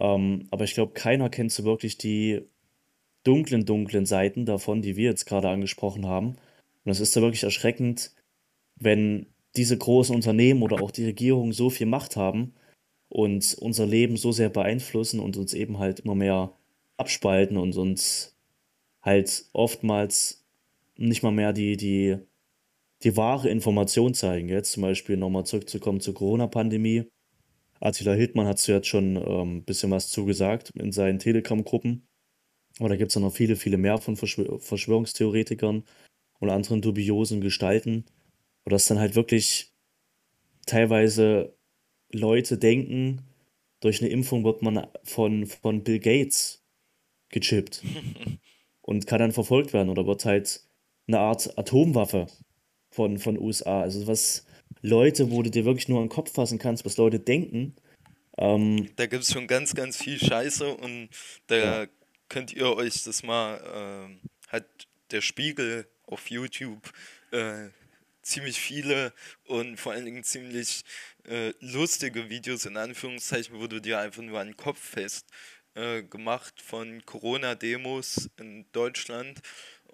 Ähm, 0.00 0.48
aber 0.50 0.64
ich 0.64 0.74
glaube, 0.74 0.92
keiner 0.92 1.30
kennt 1.30 1.52
so 1.52 1.62
wirklich 1.62 1.96
die 1.98 2.42
dunklen, 3.22 3.64
dunklen 3.64 4.04
Seiten 4.04 4.44
davon, 4.44 4.82
die 4.82 4.96
wir 4.96 5.04
jetzt 5.04 5.24
gerade 5.24 5.48
angesprochen 5.48 6.06
haben. 6.06 6.30
Und 6.84 6.90
es 6.90 6.98
ist 6.98 7.14
da 7.14 7.20
wirklich 7.20 7.44
erschreckend, 7.44 8.12
wenn 8.74 9.26
diese 9.54 9.78
großen 9.78 10.16
Unternehmen 10.16 10.62
oder 10.62 10.82
auch 10.82 10.90
die 10.90 11.04
Regierung 11.04 11.52
so 11.52 11.70
viel 11.70 11.86
Macht 11.86 12.16
haben 12.16 12.54
und 13.08 13.56
unser 13.60 13.86
Leben 13.86 14.16
so 14.16 14.32
sehr 14.32 14.50
beeinflussen 14.50 15.20
und 15.20 15.36
uns 15.36 15.54
eben 15.54 15.78
halt 15.78 16.00
immer 16.00 16.16
mehr 16.16 16.56
abspalten 16.96 17.56
und 17.56 17.76
uns 17.76 18.36
halt 19.00 19.44
oftmals 19.52 20.44
nicht 20.96 21.22
mal 21.22 21.30
mehr 21.30 21.52
die, 21.52 21.76
die, 21.76 22.16
die 23.04 23.16
wahre 23.16 23.50
Information 23.50 24.14
zeigen. 24.14 24.48
Jetzt 24.48 24.72
zum 24.72 24.82
Beispiel 24.82 25.16
nochmal 25.16 25.44
zurückzukommen 25.44 26.00
zur 26.00 26.14
Corona-Pandemie. 26.14 27.04
Attila 27.80 28.14
Hildmann 28.14 28.46
hat 28.46 28.66
jetzt 28.66 28.88
schon 28.88 29.16
ähm, 29.16 29.58
ein 29.58 29.64
bisschen 29.64 29.90
was 29.90 30.08
zugesagt 30.08 30.70
in 30.70 30.90
seinen 30.90 31.18
Telegram-Gruppen. 31.18 32.06
Aber 32.78 32.88
da 32.88 32.96
gibt 32.96 33.10
es 33.10 33.14
ja 33.14 33.20
noch 33.20 33.34
viele, 33.34 33.56
viele 33.56 33.76
mehr 33.76 33.98
von 33.98 34.16
Verschwör 34.16 34.58
Verschwörungstheoretikern 34.58 35.84
und 36.40 36.50
anderen 36.50 36.80
dubiosen 36.80 37.40
Gestalten. 37.40 38.06
Wo 38.64 38.70
das 38.70 38.86
dann 38.86 38.98
halt 38.98 39.14
wirklich 39.14 39.72
teilweise 40.66 41.54
Leute 42.10 42.56
denken, 42.56 43.22
durch 43.80 44.00
eine 44.00 44.10
Impfung 44.10 44.44
wird 44.44 44.62
man 44.62 44.86
von, 45.02 45.46
von 45.46 45.84
Bill 45.84 45.98
Gates 45.98 46.64
gechippt 47.28 47.82
und 48.80 49.06
kann 49.06 49.18
dann 49.18 49.32
verfolgt 49.32 49.74
werden 49.74 49.90
oder 49.90 50.06
wird 50.06 50.24
halt 50.24 50.66
eine 51.06 51.18
Art 51.18 51.58
Atomwaffe 51.58 52.28
von, 52.94 53.18
von 53.18 53.38
USA. 53.38 53.80
Also 53.82 54.06
was 54.06 54.46
Leute, 54.82 55.30
wo 55.30 55.42
du 55.42 55.50
dir 55.50 55.64
wirklich 55.64 55.88
nur 55.88 55.98
an 55.98 56.06
den 56.06 56.10
Kopf 56.10 56.32
fassen 56.32 56.58
kannst, 56.58 56.84
was 56.84 56.96
Leute 56.96 57.18
denken. 57.18 57.74
Ähm, 58.38 58.90
Da 58.96 59.06
gibt 59.06 59.22
es 59.22 59.32
schon 59.32 59.46
ganz, 59.46 59.74
ganz 59.74 59.96
viel 59.96 60.18
Scheiße 60.18 60.68
und 60.74 61.08
ja, 61.50 61.84
da 61.84 61.86
könnt 62.28 62.52
ihr 62.52 62.76
euch 62.76 63.02
das 63.04 63.22
mal, 63.22 63.60
ähm, 63.74 64.20
hat 64.48 64.64
der 65.10 65.20
Spiegel 65.20 65.86
auf 66.06 66.30
YouTube 66.30 66.92
äh, 67.30 67.68
ziemlich 68.22 68.58
viele 68.60 69.12
und 69.46 69.78
vor 69.78 69.92
allen 69.92 70.04
Dingen 70.04 70.24
ziemlich 70.24 70.84
äh, 71.28 71.52
lustige 71.60 72.28
Videos 72.28 72.66
in 72.66 72.76
Anführungszeichen, 72.76 73.60
wo 73.60 73.66
du 73.66 73.80
dir 73.80 73.98
einfach 74.00 74.22
nur 74.22 74.40
an 74.40 74.48
den 74.48 74.56
Kopf 74.56 74.80
fest 74.80 75.26
äh, 75.74 76.02
gemacht 76.02 76.60
von 76.60 77.04
Corona-Demos 77.04 78.30
in 78.38 78.66
Deutschland. 78.72 79.40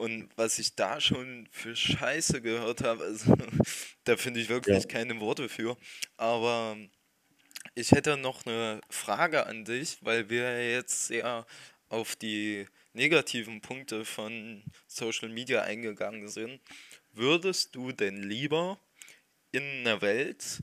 Und 0.00 0.30
was 0.36 0.58
ich 0.58 0.76
da 0.76 0.98
schon 0.98 1.46
für 1.52 1.76
Scheiße 1.76 2.40
gehört 2.40 2.82
habe, 2.82 3.04
also 3.04 3.36
da 4.04 4.16
finde 4.16 4.40
ich 4.40 4.48
ja, 4.48 4.54
wirklich 4.54 4.88
keine 4.88 5.20
Worte 5.20 5.50
für. 5.50 5.76
Aber 6.16 6.78
Ich 7.74 7.92
hätte 7.92 8.16
noch 8.16 8.46
eine 8.46 8.80
Frage 8.90 9.46
an 9.46 9.64
dich, 9.64 9.98
weil 10.02 10.30
wir 10.30 10.70
jetzt 10.72 11.08
sehr 11.08 11.46
auf 11.88 12.16
die 12.16 12.66
negativen 12.94 13.60
Punkte 13.60 14.04
von 14.04 14.64
Social 14.86 15.28
Media 15.28 15.62
eingegangen 15.62 16.28
sind. 16.28 16.60
Würdest 17.12 17.74
du 17.74 17.92
denn 17.92 18.22
lieber 18.22 18.78
in 19.52 19.62
einer 19.80 20.00
Welt 20.02 20.62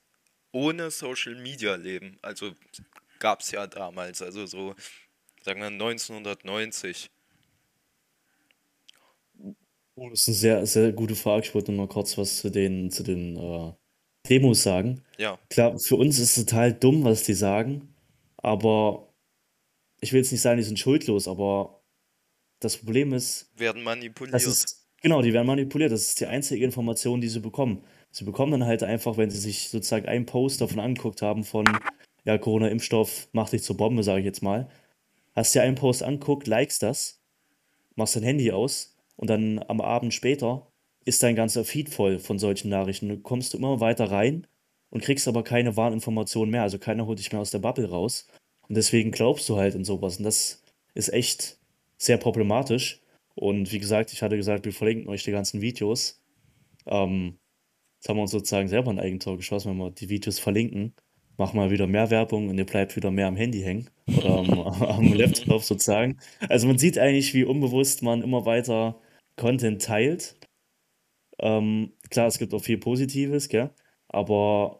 ohne 0.52 0.92
Social 0.92 1.36
Media 1.36 1.76
leben? 1.76 2.18
Also 2.24 2.56
gab 3.20 3.42
es 3.42 3.52
ja 3.52 3.68
damals, 3.68 4.22
also 4.22 4.46
so, 4.48 4.76
sagen 5.44 5.62
wir 5.62 5.68
1990. 5.68 7.12
Oh, 10.00 10.10
das 10.12 10.22
ist 10.22 10.28
eine 10.28 10.36
sehr, 10.36 10.66
sehr 10.68 10.92
gute 10.92 11.16
Frage. 11.16 11.48
Ich 11.48 11.56
wollte 11.56 11.72
nur 11.72 11.88
mal 11.88 11.92
kurz 11.92 12.20
was 12.20 12.38
zu 12.38 12.52
den, 12.52 12.92
zu 12.92 13.02
den 13.02 13.36
äh, 13.36 13.74
Demos 14.30 14.62
sagen. 14.62 15.02
Ja, 15.18 15.40
Klar, 15.50 15.80
für 15.80 15.96
uns 15.96 16.20
ist 16.20 16.38
es 16.38 16.46
total 16.46 16.72
dumm, 16.72 17.04
was 17.04 17.24
die 17.24 17.34
sagen, 17.34 17.96
aber 18.38 19.12
ich 20.00 20.14
will 20.14 20.20
jetzt 20.20 20.32
nicht 20.32 20.42
sagen, 20.42 20.58
die 20.58 20.64
sind 20.64 20.78
schuldlos, 20.78 21.28
aber 21.28 21.82
das 22.60 22.78
Problem 22.78 23.12
ist, 23.12 23.52
werden 23.56 23.84
das 23.84 23.86
manipuliert. 23.86 24.36
ist, 24.46 24.88
genau, 25.02 25.24
die 25.24 25.34
werden 25.34 25.48
manipuliert. 25.48 25.92
Das 25.92 26.04
ist 26.04 26.20
die 26.20 26.28
einzige 26.28 26.64
Information, 26.64 27.20
die 27.20 27.28
sie 27.28 27.40
bekommen. 27.40 27.84
Sie 28.12 28.24
bekommen 28.24 28.52
dann 28.52 28.66
halt 28.66 28.84
einfach, 28.84 29.18
wenn 29.18 29.32
sie 29.32 29.40
sich 29.40 29.70
sozusagen 29.70 30.06
einen 30.08 30.28
Post 30.28 30.62
davon 30.62 30.80
angeguckt 30.80 31.24
haben, 31.24 31.44
von, 31.44 31.66
ja, 32.24 32.38
Corona-Impfstoff 32.38 33.30
macht 33.32 33.52
dich 33.52 33.64
zur 33.64 33.78
Bombe, 33.78 34.04
sage 34.04 34.20
ich 34.20 34.26
jetzt 34.26 34.44
mal. 34.44 34.70
Hast 35.36 35.56
dir 35.56 35.64
einen 35.64 35.76
Post 35.76 36.04
anguckt, 36.04 36.46
likest 36.46 36.84
das, 36.84 37.20
machst 37.96 38.16
dein 38.16 38.24
Handy 38.24 38.52
aus 38.52 38.97
und 39.18 39.30
dann 39.30 39.60
am 39.68 39.82
Abend 39.82 40.14
später 40.14 40.72
ist 41.04 41.24
dein 41.24 41.36
ganzer 41.36 41.66
Feed 41.66 41.90
voll 41.90 42.20
von 42.20 42.40
solchen 42.40 42.70
Nachrichten. 42.70 43.10
Du 43.10 43.18
kommst 43.18 43.56
immer 43.56 43.80
weiter 43.80 44.12
rein 44.12 44.48
und 44.90 45.04
kriegst 45.04 45.28
aber 45.28 45.44
keine 45.44 45.76
wahren 45.76 45.94
Informationen 45.94 46.52
mehr. 46.52 46.62
Also 46.62 46.80
keiner 46.80 47.06
holt 47.06 47.20
dich 47.20 47.32
mehr 47.32 47.42
aus 47.42 47.52
der 47.52 47.60
Bubble 47.60 47.90
raus. 47.90 48.28
Und 48.68 48.76
deswegen 48.76 49.12
glaubst 49.12 49.48
du 49.50 49.58
halt 49.58 49.76
in 49.76 49.84
sowas. 49.84 50.18
Und 50.18 50.24
das 50.24 50.64
ist 50.94 51.12
echt 51.14 51.60
sehr 51.98 52.18
problematisch. 52.18 53.02
Und 53.36 53.72
wie 53.72 53.80
gesagt, 53.80 54.14
ich 54.14 54.22
hatte 54.22 54.38
gesagt, 54.38 54.66
wir 54.66 54.74
verlinken 54.74 55.10
euch 55.10 55.24
die 55.24 55.32
ganzen 55.32 55.62
Videos. 55.62 56.22
Ähm, 56.86 57.38
jetzt 57.96 58.10
haben 58.10 58.18
wir 58.18 58.24
uns 58.24 58.32
sozusagen 58.32 58.68
selber 58.68 58.92
ein 58.92 59.00
Eigentor 59.00 59.38
geschossen, 59.38 59.72
wenn 59.72 59.78
wir 59.78 59.92
die 59.92 60.10
Videos 60.10 60.40
verlinken. 60.40 60.94
Machen 61.38 61.60
wir 61.60 61.70
wieder 61.70 61.88
mehr 61.88 62.10
Werbung 62.10 62.50
und 62.50 62.58
ihr 62.58 62.66
bleibt 62.66 62.96
wieder 62.96 63.12
mehr 63.12 63.28
am 63.28 63.36
Handy 63.36 63.62
hängen 63.62 63.90
oder 64.08 64.40
am, 64.40 64.50
am 64.60 65.14
Laptop 65.14 65.64
sozusagen. 65.64 66.18
Also 66.50 66.68
man 66.68 66.80
sieht 66.80 66.98
eigentlich, 66.98 67.34
wie 67.34 67.44
unbewusst 67.44 68.02
man 68.02 68.24
immer 68.24 68.46
weiter 68.46 69.00
Content 69.38 69.82
teilt. 69.82 70.36
Ähm, 71.40 71.94
klar, 72.10 72.28
es 72.28 72.40
gibt 72.40 72.54
auch 72.54 72.64
viel 72.64 72.78
Positives, 72.78 73.50
gell? 73.50 73.72
Aber 74.10 74.80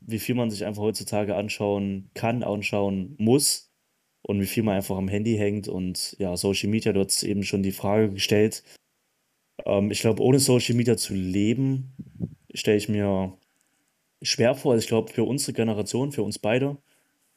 wie 0.00 0.18
viel 0.18 0.34
man 0.34 0.50
sich 0.50 0.64
einfach 0.64 0.82
heutzutage 0.82 1.36
anschauen 1.36 2.10
kann, 2.14 2.42
anschauen 2.42 3.14
muss 3.18 3.72
und 4.22 4.40
wie 4.40 4.46
viel 4.46 4.62
man 4.62 4.76
einfach 4.76 4.96
am 4.96 5.08
Handy 5.08 5.36
hängt 5.36 5.68
und 5.68 6.16
ja, 6.18 6.36
Social 6.36 6.70
Media, 6.70 6.92
du 6.92 7.04
hast 7.04 7.22
eben 7.22 7.42
schon 7.44 7.62
die 7.62 7.72
Frage 7.72 8.10
gestellt. 8.10 8.62
Ähm, 9.66 9.90
ich 9.90 10.00
glaube, 10.00 10.22
ohne 10.22 10.38
Social 10.38 10.76
Media 10.76 10.96
zu 10.96 11.14
leben, 11.14 11.94
stelle 12.54 12.76
ich 12.76 12.88
mir 12.88 13.36
schwer 14.22 14.54
vor. 14.54 14.72
Also 14.72 14.82
ich 14.84 14.88
glaube, 14.88 15.12
für 15.12 15.24
unsere 15.24 15.52
Generation, 15.52 16.12
für 16.12 16.22
uns 16.22 16.38
beide 16.38 16.78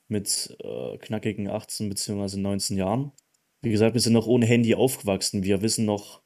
mit 0.07 0.55
äh, 0.63 0.97
knackigen 0.97 1.47
18 1.47 1.89
bzw. 1.89 2.37
19 2.37 2.77
Jahren, 2.77 3.11
wie 3.61 3.71
gesagt, 3.71 3.95
wir 3.95 4.01
sind 4.01 4.13
noch 4.13 4.27
ohne 4.27 4.45
Handy 4.45 4.75
aufgewachsen. 4.75 5.43
Wir 5.43 5.61
wissen 5.63 5.85
noch, 5.85 6.21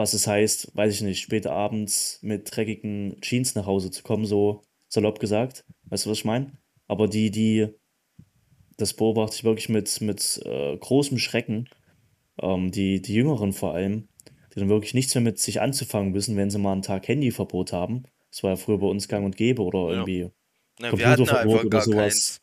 was 0.00 0.14
es 0.14 0.26
heißt, 0.26 0.74
weiß 0.76 0.94
ich 0.94 1.02
nicht, 1.02 1.20
später 1.20 1.52
abends 1.52 2.18
mit 2.22 2.54
dreckigen 2.56 3.20
Jeans 3.20 3.54
nach 3.54 3.66
Hause 3.66 3.90
zu 3.90 4.02
kommen, 4.02 4.24
so 4.26 4.62
salopp 4.88 5.20
gesagt. 5.20 5.64
Weißt 5.90 6.06
du, 6.06 6.10
was 6.10 6.18
ich 6.18 6.24
meine? 6.24 6.52
Aber 6.88 7.08
die, 7.08 7.30
die, 7.30 7.68
das 8.76 8.94
beobachte 8.94 9.36
ich 9.36 9.44
wirklich 9.44 9.68
mit, 9.68 10.00
mit 10.00 10.40
äh, 10.44 10.76
großem 10.76 11.18
Schrecken, 11.18 11.68
ähm, 12.40 12.70
die, 12.72 13.02
die 13.02 13.14
Jüngeren 13.14 13.52
vor 13.52 13.74
allem, 13.74 14.08
die 14.54 14.60
dann 14.60 14.68
wirklich 14.68 14.94
nichts 14.94 15.14
mehr 15.14 15.22
mit 15.22 15.38
sich 15.38 15.60
anzufangen 15.60 16.14
wissen, 16.14 16.36
wenn 16.36 16.50
sie 16.50 16.58
mal 16.58 16.72
einen 16.72 16.82
Tag 16.82 17.08
Handyverbot 17.08 17.72
haben. 17.72 18.04
Das 18.30 18.42
war 18.42 18.50
ja 18.50 18.56
früher 18.56 18.78
bei 18.78 18.86
uns 18.88 19.08
gang 19.08 19.26
und 19.26 19.36
gäbe 19.36 19.62
oder 19.62 19.80
Ja. 19.80 19.90
irgendwie 19.90 20.30
Na, 20.80 20.90
Computerverbot 20.90 21.64
oder 21.64 21.80
sowas. 21.80 22.14
keins. 22.14 22.40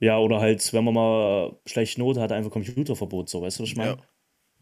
Ja, 0.00 0.18
oder 0.18 0.40
halt, 0.40 0.72
wenn 0.72 0.84
man 0.84 0.94
mal 0.94 1.56
schlechte 1.66 2.00
Note 2.00 2.20
hat, 2.20 2.32
einfach 2.32 2.50
Computerverbot, 2.50 3.28
so, 3.28 3.42
weißt 3.42 3.58
du, 3.58 3.62
was 3.62 3.70
ich 3.70 3.76
Ja, 3.76 3.82
meine? 3.82 3.98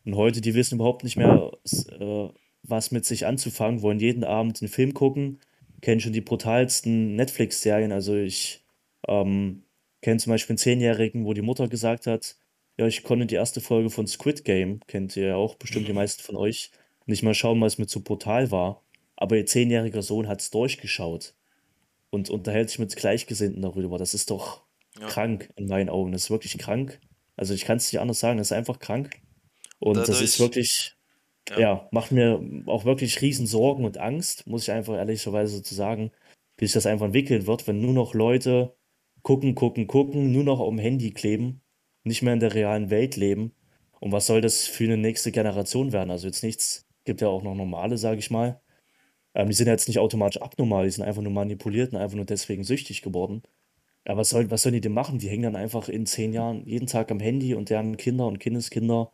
Und 0.04 0.16
heute, 0.16 0.40
die 0.40 0.54
wissen 0.54 0.76
überhaupt 0.76 1.04
nicht 1.04 1.16
mehr, 1.16 1.52
äh, 2.00 2.28
was 2.62 2.90
mit 2.90 3.04
sich 3.04 3.26
anzufangen, 3.26 3.82
wollen 3.82 4.00
jeden 4.00 4.24
Abend 4.24 4.60
einen 4.60 4.68
Film 4.68 4.94
gucken, 4.94 5.40
kennen 5.80 6.00
schon 6.00 6.12
die 6.12 6.20
brutalsten 6.20 7.16
Netflix-Serien. 7.16 7.92
Also 7.92 8.16
ich 8.16 8.64
ähm, 9.08 9.64
kenne 10.00 10.18
zum 10.18 10.30
Beispiel 10.30 10.54
einen 10.54 10.58
Zehnjährigen, 10.58 11.24
wo 11.24 11.34
die 11.34 11.42
Mutter 11.42 11.68
gesagt 11.68 12.06
hat, 12.06 12.36
ja, 12.78 12.86
ich 12.86 13.02
konnte 13.02 13.26
die 13.26 13.34
erste 13.34 13.60
Folge 13.60 13.90
von 13.90 14.06
Squid 14.06 14.44
Game, 14.44 14.80
kennt 14.86 15.16
ihr 15.16 15.26
ja 15.26 15.36
auch 15.36 15.56
bestimmt 15.56 15.88
die 15.88 15.92
meisten 15.92 16.22
von 16.22 16.36
euch, 16.36 16.70
nicht 17.06 17.22
mal 17.22 17.34
schauen, 17.34 17.60
weil 17.60 17.66
es 17.66 17.78
mir 17.78 17.86
zu 17.86 18.02
brutal 18.02 18.50
war. 18.50 18.82
Aber 19.16 19.36
ihr 19.36 19.46
zehnjähriger 19.46 20.02
Sohn 20.02 20.26
hat 20.26 20.40
es 20.40 20.50
durchgeschaut 20.50 21.34
und 22.10 22.30
unterhält 22.30 22.70
sich 22.70 22.78
mit 22.78 22.94
Gleichgesinnten 22.96 23.62
darüber. 23.62 23.98
Das 23.98 24.14
ist 24.14 24.30
doch 24.30 24.62
ja. 24.98 25.06
krank 25.06 25.50
in 25.56 25.66
meinen 25.66 25.90
Augen. 25.90 26.12
Das 26.12 26.24
ist 26.24 26.30
wirklich 26.30 26.58
krank. 26.58 27.00
Also 27.36 27.54
ich 27.54 27.64
kann 27.64 27.76
es 27.76 27.92
nicht 27.92 28.00
anders 28.00 28.20
sagen, 28.20 28.38
das 28.38 28.48
ist 28.48 28.56
einfach 28.56 28.78
krank. 28.78 29.20
Und 29.82 29.96
Und 29.96 30.08
das 30.08 30.20
ist 30.20 30.38
dadurch, 30.38 30.40
wirklich, 30.40 30.96
ja, 31.48 31.58
ja, 31.60 31.88
macht 31.92 32.12
mir 32.12 32.40
auch 32.66 32.84
wirklich 32.84 33.20
riesen 33.22 33.46
Sorgen 33.46 33.84
und 33.84 33.98
Angst, 33.98 34.46
muss 34.46 34.64
ich 34.64 34.72
einfach 34.72 34.94
ehrlicherweise 34.96 35.58
so 35.62 35.74
sagen, 35.74 36.12
wie 36.58 36.66
sich 36.66 36.74
das 36.74 36.86
einfach 36.86 37.06
entwickeln 37.06 37.46
wird, 37.46 37.66
wenn 37.66 37.80
nur 37.80 37.92
noch 37.94 38.14
Leute 38.14 38.76
gucken, 39.22 39.54
gucken, 39.54 39.86
gucken, 39.88 40.32
nur 40.32 40.44
noch 40.44 40.60
am 40.60 40.78
Handy 40.78 41.12
kleben, 41.12 41.62
nicht 42.04 42.22
mehr 42.22 42.34
in 42.34 42.40
der 42.40 42.54
realen 42.54 42.90
Welt 42.90 43.16
leben. 43.16 43.54
Und 44.00 44.12
was 44.12 44.26
soll 44.26 44.40
das 44.40 44.66
für 44.66 44.84
eine 44.84 44.96
nächste 44.98 45.32
Generation 45.32 45.92
werden? 45.92 46.10
Also 46.10 46.26
jetzt 46.28 46.42
nichts, 46.44 46.86
gibt 47.04 47.20
ja 47.20 47.28
auch 47.28 47.42
noch 47.42 47.54
normale, 47.54 47.98
sage 47.98 48.18
ich 48.20 48.30
mal. 48.30 48.60
Ähm, 49.34 49.48
die 49.48 49.54
sind 49.54 49.68
jetzt 49.68 49.88
nicht 49.88 49.98
automatisch 49.98 50.42
abnormal, 50.42 50.84
die 50.84 50.90
sind 50.90 51.04
einfach 51.04 51.22
nur 51.22 51.32
manipuliert 51.32 51.92
und 51.92 51.98
einfach 51.98 52.16
nur 52.16 52.24
deswegen 52.26 52.64
süchtig 52.64 53.02
geworden. 53.02 53.42
Ja, 54.06 54.16
was 54.16 54.30
soll, 54.30 54.50
was 54.50 54.62
sollen 54.62 54.74
die 54.74 54.80
denn 54.80 54.92
machen? 54.94 55.18
Die 55.18 55.28
hängen 55.30 55.44
dann 55.44 55.56
einfach 55.56 55.88
in 55.88 56.06
zehn 56.06 56.32
Jahren 56.32 56.66
jeden 56.66 56.86
Tag 56.88 57.10
am 57.10 57.20
Handy 57.20 57.54
und 57.54 57.70
deren 57.70 57.96
Kinder 57.96 58.26
und 58.26 58.40
Kindeskinder, 58.40 59.12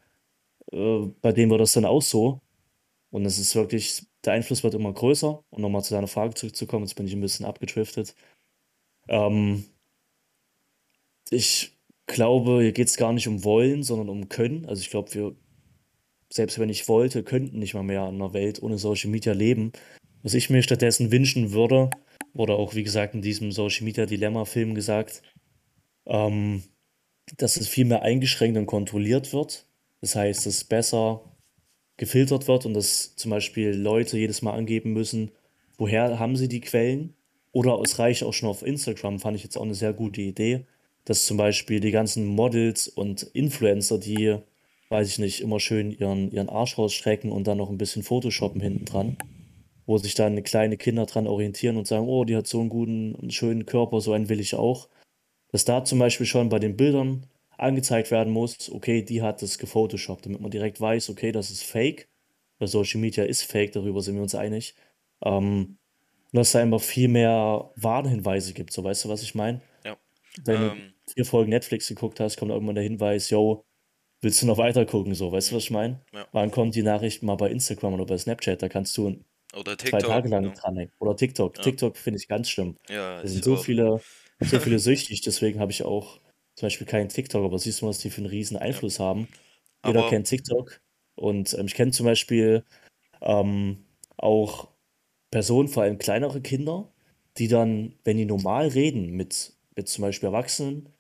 äh, 0.73 1.07
bei 1.21 1.33
denen 1.33 1.51
wird 1.51 1.61
das 1.61 1.73
dann 1.73 1.85
auch 1.85 2.03
so. 2.03 2.41
Und 3.11 3.25
es 3.25 3.39
ist 3.39 3.55
wirklich, 3.55 4.07
der 4.25 4.35
Einfluss 4.35 4.63
wird 4.63 4.75
immer 4.75 4.93
größer. 4.93 5.43
Und 5.51 5.63
nochmal 5.63 5.83
zu 5.83 5.95
deiner 5.95 6.09
Frage 6.09 6.35
zurückzukommen, 6.35 6.85
jetzt 6.85 6.95
bin 6.95 7.07
ich 7.07 7.15
ein 7.15 7.21
bisschen 7.21 7.47
abgedriftet. 7.47 8.15
Ähm, 9.09 9.65
ich 11.31 11.77
glaube, 12.07 12.63
hier 12.63 12.73
geht 12.73 12.89
es 12.89 12.97
gar 12.97 13.13
nicht 13.13 13.29
um 13.29 13.45
Wollen, 13.45 13.83
sondern 13.83 14.09
um 14.09 14.29
Können. 14.29 14.67
Also 14.67 14.81
ich 14.81 14.91
glaube, 14.91 15.15
wir, 15.15 15.37
selbst 16.31 16.59
wenn 16.59 16.69
ich 16.69 16.89
wollte, 16.89 17.23
könnten 17.23 17.59
nicht 17.59 17.75
mal 17.75 17.83
mehr 17.83 18.09
in 18.09 18.17
einer 18.17 18.35
Welt 18.35 18.63
ohne 18.63 18.79
Social 18.79 19.11
Media 19.11 19.33
leben. 19.33 19.73
Was 20.23 20.35
ich 20.35 20.51
mir 20.51 20.63
stattdessen 20.63 21.13
wünschen 21.13 21.53
würde, 21.53 21.91
oder 22.35 22.55
auch, 22.55 22.75
wie 22.75 22.83
gesagt, 22.85 23.15
in 23.15 23.23
diesem 23.23 23.53
Social 23.53 23.85
Media 23.85 24.07
Dilemma-Film 24.07 24.75
gesagt, 24.75 25.23
ähm, 26.07 26.63
dass 27.37 27.57
es 27.57 27.69
viel 27.69 27.85
mehr 27.85 28.03
eingeschränkt 28.03 28.57
und 28.57 28.67
kontrolliert 28.67 29.33
wird. 29.33 29.68
Das 30.01 30.15
heißt, 30.15 30.47
dass 30.47 30.65
besser 30.65 31.23
gefiltert 31.97 32.49
wird 32.49 32.65
und 32.65 32.75
dass 32.75 33.17
zum 33.17 33.31
Beispiel 33.31 33.71
Leute 33.71 34.17
jedes 34.19 34.41
Mal 34.43 34.53
angeben 34.53 34.93
müssen, 34.93 35.33
woher 35.77 36.19
haben 36.19 36.37
sie 36.37 36.49
die 36.49 36.61
Quellen. 36.61 37.15
Oder 37.53 37.81
es 37.83 37.99
reicht 37.99 38.23
auch 38.23 38.35
schon 38.35 38.49
auf 38.49 38.63
Instagram, 38.63 39.19
fand 39.19 39.37
ich 39.37 39.43
jetzt 39.43 39.57
auch 39.57 39.63
eine 39.63 39.75
sehr 39.75 39.93
gute 39.93 40.21
Idee, 40.21 40.65
dass 41.05 41.27
zum 41.27 41.37
Beispiel 41.37 41.81
die 41.81 41.91
ganzen 41.91 42.27
Models 42.27 42.89
und 42.89 43.23
Influencer, 43.23 43.99
die, 43.99 44.37
weiß 44.91 45.09
ich 45.09 45.19
nicht, 45.19 45.41
immer 45.41 45.59
schön 45.59 45.91
ihren, 45.91 46.31
ihren 46.31 46.51
Arsch 46.51 46.79
rausstrecken 46.79 47.33
und 47.33 47.47
dann 47.47 47.59
noch 47.59 47.71
ein 47.71 47.79
bisschen 47.79 48.03
Photoshoppen 48.03 48.61
hinten 48.61 48.85
dran, 48.85 49.17
wo 49.87 49.99
sich 49.99 50.15
dann 50.15 50.43
kleine 50.45 50.77
Kinder 50.77 51.07
dran 51.07 51.27
orientieren 51.27 51.79
und 51.79 51.87
sagen, 51.87 52.07
oh, 52.07 52.25
die 52.25 52.37
hat 52.37 52.47
so 52.47 52.61
einen 52.61 52.69
guten 52.69 53.31
schönen 53.31 53.67
Körper, 53.67 54.01
so 54.01 54.13
einen 54.13 54.29
will 54.29 54.41
ich 54.41 54.55
auch. 54.55 54.89
Dass 55.51 55.65
da 55.65 55.85
zum 55.85 55.99
Beispiel 55.99 56.27
schon 56.27 56.51
bei 56.51 56.59
den 56.59 56.77
Bildern 56.77 57.27
angezeigt 57.59 58.11
werden 58.11 58.33
muss, 58.33 58.71
okay, 58.71 59.03
die 59.03 59.23
hat 59.23 59.43
das 59.43 59.59
gefotoshoppt, 59.59 60.27
damit 60.27 60.41
man 60.41 60.51
direkt 60.51 60.81
weiß, 60.81 61.11
okay, 61.11 61.33
das 61.33 61.51
ist 61.51 61.65
fake. 61.65 62.09
Weil 62.59 62.69
Social 62.69 63.01
Media 63.01 63.25
ist 63.25 63.43
fake, 63.45 63.73
darüber 63.73 64.01
sind 64.03 64.17
wir 64.17 64.23
uns 64.23 64.35
einig. 64.35 64.75
Ähm, 65.25 65.79
und 66.33 66.37
dass 66.39 66.49
es 66.49 66.53
da 66.53 66.61
einfach 66.61 66.81
viel 66.83 67.09
mehr 67.09 67.73
Warnhinweise 67.77 68.53
gibt, 68.55 68.73
so 68.73 68.85
weißt 68.85 69.05
du, 69.07 69.09
was 69.11 69.23
ich 69.23 69.35
meine? 69.35 69.63
ja. 69.85 69.97
Wenn 70.37 70.61
du 70.61 70.71
Ähm, 70.73 70.95
vier 71.15 71.25
Folgen 71.25 71.51
Netflix 71.51 71.89
geguckt 71.89 72.21
hast, 72.21 72.37
kommt 72.37 72.51
irgendwann 72.53 72.75
der 72.77 72.85
Hinweis, 72.85 73.31
yo, 73.31 73.65
willst 74.23 74.43
du 74.43 74.47
noch 74.47 74.59
weiter 74.59 74.87
gucken, 74.87 75.15
so, 75.15 75.33
weißt 75.33 75.53
du, 75.53 75.57
was 75.57 75.65
ich 75.65 75.71
meine? 75.71 76.05
ja. 76.13 76.29
Wann 76.33 76.51
kommt 76.51 76.75
die 76.75 76.83
Nachricht 76.83 77.23
mal 77.23 77.37
bei 77.37 77.51
Instagram 77.51 77.95
oder 77.95 78.07
bei 78.07 78.19
Snapchat, 78.19 78.63
da 78.63 78.69
kannst 78.69 78.97
du 78.99 79.25
Oder 79.55 79.77
zwei 79.85 80.03
TikTok, 80.03 80.09
Tage 80.09 80.29
lang 80.29 80.43
ne? 80.45 80.53
dranhängen. 80.55 80.93
Oder 81.01 81.17
TikTok. 81.17 81.57
Ja, 81.57 81.63
TikTok 81.63 81.97
finde 81.99 82.19
ich 82.21 82.29
ganz 82.29 82.51
schlimm. 82.51 82.77
ja, 82.89 83.23
Da 83.23 83.29
sind 83.29 83.45
so 83.45 83.57
auch. 83.57 83.65
viele, 83.65 84.01
so 84.41 84.59
viele 84.61 84.79
süchtig, 84.79 85.23
deswegen 85.23 85.61
habe 85.61 85.73
ich 85.73 85.85
auch 85.85 86.21
zum 86.59 86.67
Beispiel 86.67 86.87
keinen 86.87 87.09
TikTok, 87.09 87.45
aber 87.45 87.59
siehst 87.59 87.83
du, 87.83 87.87
was 87.87 87.99
die 88.01 88.11
für 88.11 88.19
einen 88.19 88.27
riesen 88.27 88.57
Ja. 88.61 88.67
Einfluss 88.67 88.99
haben. 88.99 89.29
Jeder 89.85 90.03
Aber 90.03 90.03
kennt 90.03 90.29
TikTok 90.29 90.81
und 91.17 91.55
ähm, 91.59 91.67
ich 91.67 91.75
kenne 91.75 91.93
zum 91.93 92.07
Beispiel 92.07 92.65
ähm, 93.23 93.87
auch 94.17 94.69
Personen, 95.31 95.69
vor 95.69 95.85
allem 95.85 95.99
kleinere 95.99 96.41
Kinder, 96.43 96.93
die 97.39 97.49
dann, 97.49 97.95
wenn 98.05 98.17
die 98.19 98.27
normal 98.27 98.69
reden 98.69 99.11
mit 99.13 99.55
jetzt 99.77 99.93
zum 99.95 100.03
Beispiel 100.03 100.29
Erwachsenen, 100.29 100.91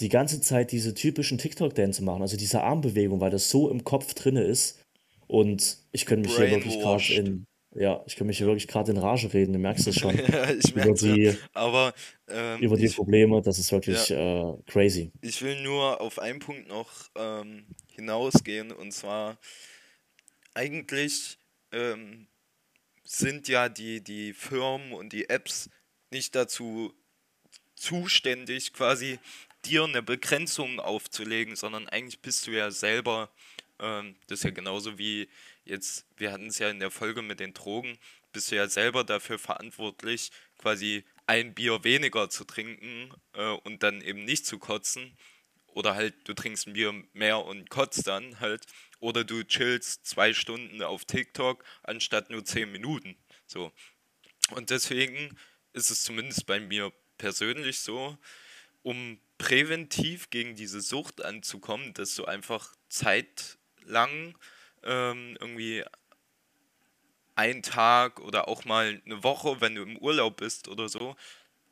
die 0.00 0.08
ganze 0.10 0.40
Zeit 0.40 0.72
diese 0.72 0.94
typischen 0.94 1.38
TikTok-Dance 1.38 2.02
machen, 2.04 2.22
also 2.22 2.36
diese 2.36 2.62
Armbewegung, 2.62 3.20
weil 3.20 3.30
das 3.30 3.50
so 3.50 3.70
im 3.70 3.84
Kopf 3.84 4.14
drinne 4.14 4.42
ist. 4.44 4.80
Und 5.28 5.78
ich 5.92 6.06
könnte 6.06 6.22
mich 6.28 6.36
hier 6.36 6.50
wirklich 6.50 6.78
gerade 6.80 7.12
in, 7.14 7.46
ja, 7.74 8.02
ich 8.06 8.16
könnte 8.16 8.26
mich 8.28 8.38
hier 8.38 8.46
wirklich 8.46 8.66
gerade 8.68 8.90
in 8.90 8.98
Rage 8.98 9.32
reden, 9.32 9.52
du 9.52 9.58
merkst 9.58 9.86
es 9.86 9.96
schon, 9.96 10.16
Ja, 10.32 10.50
ich 10.50 10.74
ja. 10.74 10.92
die, 10.92 11.36
Aber 11.52 11.94
ähm, 12.28 12.60
über 12.60 12.76
die 12.76 12.86
ich, 12.86 12.96
Probleme, 12.96 13.40
das 13.42 13.58
ist 13.58 13.70
ja, 13.86 14.00
wirklich 14.00 14.10
äh, 14.10 14.54
crazy. 14.66 15.12
ich 15.20 15.42
will 15.42 15.62
nur 15.62 16.00
auf 16.00 16.18
einen 16.18 16.40
Punkt 16.40 16.68
noch 16.68 16.90
ähm, 17.16 17.66
hinausgehen 17.94 18.72
und 18.72 18.92
zwar 18.92 19.38
eigentlich 20.54 21.38
ähm, 21.72 22.26
sind 23.04 23.48
ja 23.48 23.68
die, 23.68 24.02
die 24.02 24.32
Firmen 24.32 24.92
und 24.92 25.12
die 25.12 25.28
Apps 25.28 25.70
nicht 26.10 26.34
dazu 26.34 26.92
zuständig, 27.76 28.72
quasi 28.72 29.18
dir 29.64 29.84
eine 29.84 30.02
Begrenzung 30.02 30.80
aufzulegen, 30.80 31.56
sondern 31.56 31.88
eigentlich 31.88 32.20
bist 32.20 32.46
du 32.46 32.52
ja 32.52 32.70
selber, 32.70 33.30
ähm, 33.78 34.16
das 34.26 34.40
ist 34.40 34.44
ja 34.44 34.50
genauso 34.50 34.98
wie 34.98 35.28
jetzt, 35.64 36.06
wir 36.16 36.32
hatten 36.32 36.46
es 36.46 36.58
ja 36.58 36.70
in 36.70 36.80
der 36.80 36.90
Folge 36.90 37.22
mit 37.22 37.40
den 37.40 37.54
Drogen, 37.54 37.98
bist 38.32 38.50
du 38.50 38.56
ja 38.56 38.68
selber 38.68 39.04
dafür 39.04 39.38
verantwortlich, 39.38 40.30
quasi 40.58 41.04
ein 41.26 41.54
Bier 41.54 41.84
weniger 41.84 42.30
zu 42.30 42.44
trinken 42.44 43.12
äh, 43.34 43.50
und 43.64 43.82
dann 43.82 44.00
eben 44.00 44.24
nicht 44.24 44.46
zu 44.46 44.58
kotzen. 44.58 45.16
Oder 45.66 45.94
halt, 45.94 46.14
du 46.28 46.34
trinkst 46.34 46.66
ein 46.66 46.72
Bier 46.72 46.92
mehr 47.12 47.44
und 47.44 47.70
kotzt 47.70 48.06
dann 48.06 48.40
halt. 48.40 48.66
Oder 48.98 49.24
du 49.24 49.44
chillst 49.44 50.04
zwei 50.06 50.34
Stunden 50.34 50.82
auf 50.82 51.04
TikTok 51.04 51.64
anstatt 51.82 52.30
nur 52.30 52.44
zehn 52.44 52.70
Minuten. 52.72 53.16
So. 53.46 53.72
Und 54.50 54.70
deswegen 54.70 55.38
ist 55.72 55.90
es 55.90 56.02
zumindest 56.02 56.46
bei 56.46 56.58
mir 56.58 56.92
persönlich 57.18 57.80
so, 57.80 58.18
um 58.82 59.20
präventiv 59.38 60.30
gegen 60.30 60.56
diese 60.56 60.80
Sucht 60.80 61.24
anzukommen, 61.24 61.94
dass 61.94 62.14
du 62.14 62.24
einfach 62.24 62.74
zeitlang 62.88 64.36
ähm, 64.84 65.36
irgendwie 65.40 65.84
einen 67.34 67.62
Tag 67.62 68.20
oder 68.20 68.48
auch 68.48 68.64
mal 68.64 69.00
eine 69.04 69.22
Woche, 69.22 69.60
wenn 69.60 69.74
du 69.74 69.82
im 69.82 69.96
Urlaub 69.96 70.36
bist 70.38 70.68
oder 70.68 70.88
so, 70.88 71.16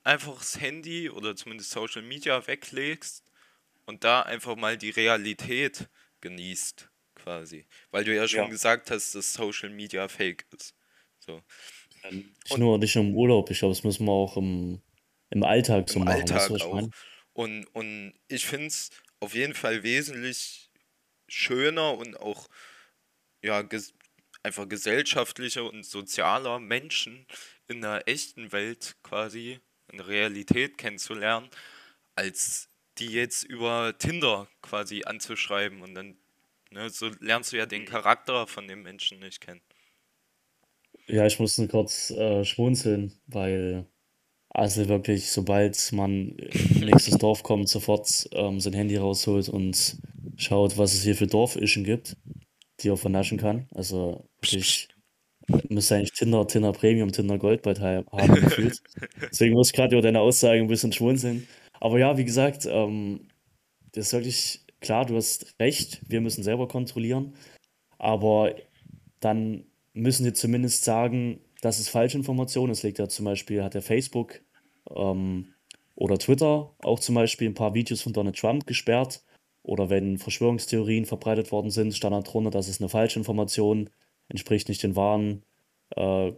einfach 0.04 0.38
das 0.38 0.60
Handy 0.60 1.10
oder 1.10 1.36
zumindest 1.36 1.70
Social 1.70 2.02
Media 2.02 2.46
weglegst 2.46 3.24
und 3.86 4.04
da 4.04 4.22
einfach 4.22 4.56
mal 4.56 4.78
die 4.78 4.90
Realität 4.90 5.90
genießt, 6.20 6.90
quasi. 7.16 7.66
Weil 7.90 8.04
du 8.04 8.14
ja 8.14 8.28
schon 8.28 8.48
Ja. 8.48 8.50
gesagt 8.50 8.90
hast, 8.90 9.14
dass 9.14 9.34
Social 9.34 9.70
Media 9.70 10.08
fake 10.08 10.46
ist. 10.56 10.76
So. 11.20 11.42
Nicht 12.10 12.56
Und 12.56 12.58
nur, 12.58 12.78
nicht 12.78 12.94
nur 12.96 13.04
im 13.04 13.14
Urlaub, 13.14 13.50
ich 13.50 13.58
glaube, 13.58 13.74
das 13.74 13.84
müssen 13.84 14.06
wir 14.06 14.12
auch 14.12 14.36
im, 14.36 14.82
im 15.30 15.42
Alltag 15.44 15.88
so 15.88 15.98
im 15.98 16.06
machen, 16.06 16.06
Alltag 16.06 16.60
auch. 16.60 16.70
meine? 16.70 16.92
Und, 17.32 17.64
und 17.66 18.14
ich 18.28 18.46
finde 18.46 18.66
es 18.68 18.90
auf 19.20 19.34
jeden 19.34 19.54
Fall 19.54 19.82
wesentlich 19.82 20.70
schöner 21.28 21.96
und 21.98 22.18
auch 22.20 22.48
ja, 23.42 23.62
ges 23.62 23.94
einfach 24.42 24.68
gesellschaftlicher 24.68 25.64
und 25.64 25.84
sozialer 25.84 26.60
Menschen 26.60 27.26
in 27.66 27.80
der 27.80 28.06
echten 28.06 28.52
Welt 28.52 28.96
quasi, 29.02 29.60
in 29.90 29.98
der 29.98 30.06
Realität 30.06 30.78
kennenzulernen, 30.78 31.48
als 32.14 32.68
die 32.98 33.08
jetzt 33.08 33.44
über 33.44 33.94
Tinder 33.98 34.48
quasi 34.62 35.02
anzuschreiben 35.04 35.82
und 35.82 35.94
dann, 35.94 36.16
ne, 36.70 36.88
so 36.90 37.10
lernst 37.20 37.52
du 37.52 37.56
ja 37.56 37.66
den 37.66 37.84
Charakter 37.84 38.46
von 38.46 38.66
dem 38.68 38.82
Menschen 38.82 39.18
nicht 39.20 39.40
kennen. 39.40 39.60
Ja, 41.06 41.26
ich 41.26 41.38
musste 41.38 41.66
kurz 41.68 42.10
äh, 42.10 42.44
schmunzeln, 42.44 43.18
weil 43.26 43.86
also 44.50 44.88
wirklich, 44.88 45.30
sobald 45.30 45.92
man 45.92 46.30
in 46.30 46.86
nächstes 46.86 47.18
Dorf 47.18 47.42
kommt, 47.42 47.68
sofort 47.68 48.28
ähm, 48.32 48.60
sein 48.60 48.72
Handy 48.72 48.96
rausholt 48.96 49.48
und 49.48 49.98
schaut, 50.36 50.78
was 50.78 50.94
es 50.94 51.02
hier 51.02 51.14
für 51.14 51.26
Dorfischen 51.26 51.84
gibt, 51.84 52.16
die 52.80 52.88
er 52.90 52.96
vernaschen 52.96 53.38
kann. 53.38 53.66
Also 53.74 54.28
wirklich, 54.40 54.88
müsste 55.68 55.96
eigentlich 55.96 56.12
Tinder, 56.12 56.46
Tinder 56.46 56.72
Premium, 56.72 57.12
Tinder 57.12 57.38
Gold 57.38 57.62
bald 57.62 57.80
ha- 57.80 58.04
haben 58.12 58.34
gefühlt. 58.34 58.82
Deswegen 59.30 59.54
muss 59.54 59.68
ich 59.68 59.74
gerade 59.74 59.94
über 59.96 60.02
deine 60.02 60.20
Aussage 60.20 60.60
ein 60.60 60.68
bisschen 60.68 60.92
schmunzeln. 60.92 61.46
Aber 61.80 61.98
ja, 61.98 62.16
wie 62.18 62.24
gesagt, 62.24 62.66
ähm, 62.70 63.28
das 63.92 64.08
ist 64.08 64.12
wirklich 64.12 64.66
klar, 64.80 65.06
du 65.06 65.16
hast 65.16 65.54
recht, 65.60 66.02
wir 66.08 66.20
müssen 66.20 66.42
selber 66.42 66.68
kontrollieren, 66.68 67.34
aber 67.98 68.54
dann 69.20 69.64
müssen 69.94 70.24
sie 70.24 70.32
zumindest 70.32 70.84
sagen, 70.84 71.40
das 71.60 71.80
ist 71.80 71.88
Falschinformation. 71.88 72.70
Es 72.70 72.82
liegt 72.82 72.98
ja 72.98 73.08
zum 73.08 73.24
Beispiel, 73.24 73.62
hat 73.64 73.74
der 73.74 73.82
Facebook 73.82 74.40
ähm, 74.94 75.54
oder 75.96 76.18
Twitter 76.18 76.74
auch 76.82 77.00
zum 77.00 77.14
Beispiel 77.16 77.48
ein 77.48 77.54
paar 77.54 77.74
Videos 77.74 78.02
von 78.02 78.12
Donald 78.12 78.36
Trump 78.38 78.66
gesperrt. 78.66 79.22
Oder 79.68 79.90
wenn 79.90 80.16
Verschwörungstheorien 80.16 81.04
verbreitet 81.04 81.52
worden 81.52 81.70
sind, 81.70 81.94
stand 81.94 82.14
da 82.14 82.22
drunter, 82.22 82.50
das 82.50 82.68
ist 82.68 82.80
eine 82.80 82.88
Falschinformation, 82.88 83.90
entspricht 84.28 84.70
nicht 84.70 84.82
den 84.82 84.96
wahren 84.96 85.42
äh, 85.94 86.32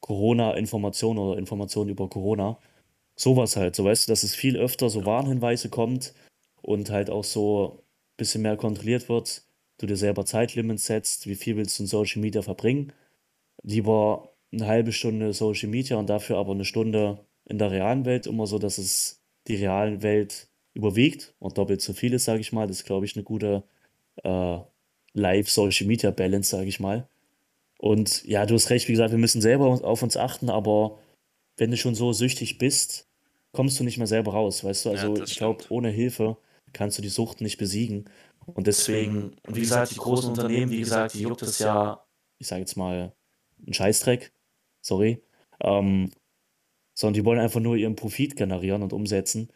Corona-Informationen 0.00 1.18
oder 1.18 1.38
Informationen 1.38 1.90
über 1.90 2.08
Corona. 2.08 2.58
Sowas 3.14 3.56
halt, 3.56 3.76
so 3.76 3.84
weißt 3.84 4.08
du, 4.08 4.12
dass 4.12 4.22
es 4.22 4.34
viel 4.34 4.56
öfter 4.56 4.88
so. 4.88 5.04
Warnhinweise 5.04 5.68
kommt 5.68 6.14
und 6.62 6.88
halt 6.90 7.10
auch 7.10 7.24
so 7.24 7.82
ein 7.82 8.16
bisschen 8.16 8.40
mehr 8.40 8.56
kontrolliert 8.56 9.10
wird. 9.10 9.42
Du 9.76 9.84
dir 9.86 9.98
selber 9.98 10.24
Zeitlimits 10.24 10.86
setzt, 10.86 11.26
wie 11.26 11.34
viel 11.34 11.58
willst 11.58 11.78
du 11.78 11.82
in 11.82 11.88
Social 11.88 12.22
Media 12.22 12.40
verbringen. 12.40 12.94
Lieber 13.62 14.32
eine 14.50 14.66
halbe 14.66 14.92
Stunde 14.92 15.34
Social 15.34 15.68
Media 15.68 15.98
und 15.98 16.08
dafür 16.08 16.38
aber 16.38 16.52
eine 16.52 16.64
Stunde 16.64 17.26
in 17.44 17.58
der 17.58 17.70
realen 17.70 18.06
Welt, 18.06 18.26
immer 18.26 18.46
so, 18.46 18.58
dass 18.58 18.78
es 18.78 19.22
die 19.46 19.56
realen 19.56 20.02
Welt 20.02 20.48
überwiegt 20.74 21.34
und 21.38 21.58
doppelt 21.58 21.80
so 21.82 21.92
viel 21.92 22.14
ist, 22.14 22.24
sage 22.24 22.40
ich 22.40 22.52
mal. 22.52 22.66
Das 22.66 22.78
ist, 22.78 22.84
glaube 22.86 23.06
ich, 23.06 23.16
eine 23.16 23.24
gute 23.24 23.64
äh, 24.22 24.58
Live-Social 25.14 25.86
Media 25.86 26.10
Balance, 26.10 26.50
sage 26.50 26.68
ich 26.68 26.80
mal. 26.80 27.08
Und 27.78 28.24
ja, 28.24 28.46
du 28.46 28.54
hast 28.54 28.70
recht, 28.70 28.88
wie 28.88 28.92
gesagt, 28.92 29.10
wir 29.10 29.18
müssen 29.18 29.40
selber 29.42 29.66
auf 29.66 30.02
uns 30.02 30.16
achten, 30.16 30.50
aber 30.50 30.98
wenn 31.56 31.70
du 31.70 31.76
schon 31.76 31.94
so 31.94 32.12
süchtig 32.12 32.58
bist, 32.58 33.08
kommst 33.52 33.78
du 33.78 33.84
nicht 33.84 33.98
mehr 33.98 34.06
selber 34.06 34.32
raus, 34.32 34.64
weißt 34.64 34.84
du? 34.86 34.88
Ja, 34.90 34.94
Also 34.96 35.14
das 35.16 35.30
ich 35.30 35.36
glaube, 35.36 35.64
ohne 35.68 35.90
Hilfe 35.90 36.36
kannst 36.72 36.98
du 36.98 37.02
die 37.02 37.08
Sucht 37.08 37.40
nicht 37.40 37.58
besiegen. 37.58 38.08
Und 38.46 38.66
deswegen, 38.66 39.36
und 39.46 39.56
wie 39.56 39.60
gesagt, 39.60 39.92
die 39.92 39.96
großen 39.98 40.30
Unternehmen, 40.30 40.70
wie 40.70 40.78
gesagt, 40.80 41.14
die 41.14 41.22
juckt 41.22 41.42
es 41.42 41.58
ja, 41.58 42.04
ich 42.38 42.46
sage 42.46 42.60
jetzt 42.60 42.76
mal, 42.76 43.12
ein 43.66 43.72
Scheißdreck, 43.72 44.32
sorry, 44.80 45.22
ähm, 45.60 46.10
sondern 46.94 47.14
die 47.14 47.24
wollen 47.24 47.38
einfach 47.38 47.60
nur 47.60 47.76
ihren 47.76 47.96
Profit 47.96 48.36
generieren 48.36 48.82
und 48.82 48.92
umsetzen. 48.92 49.48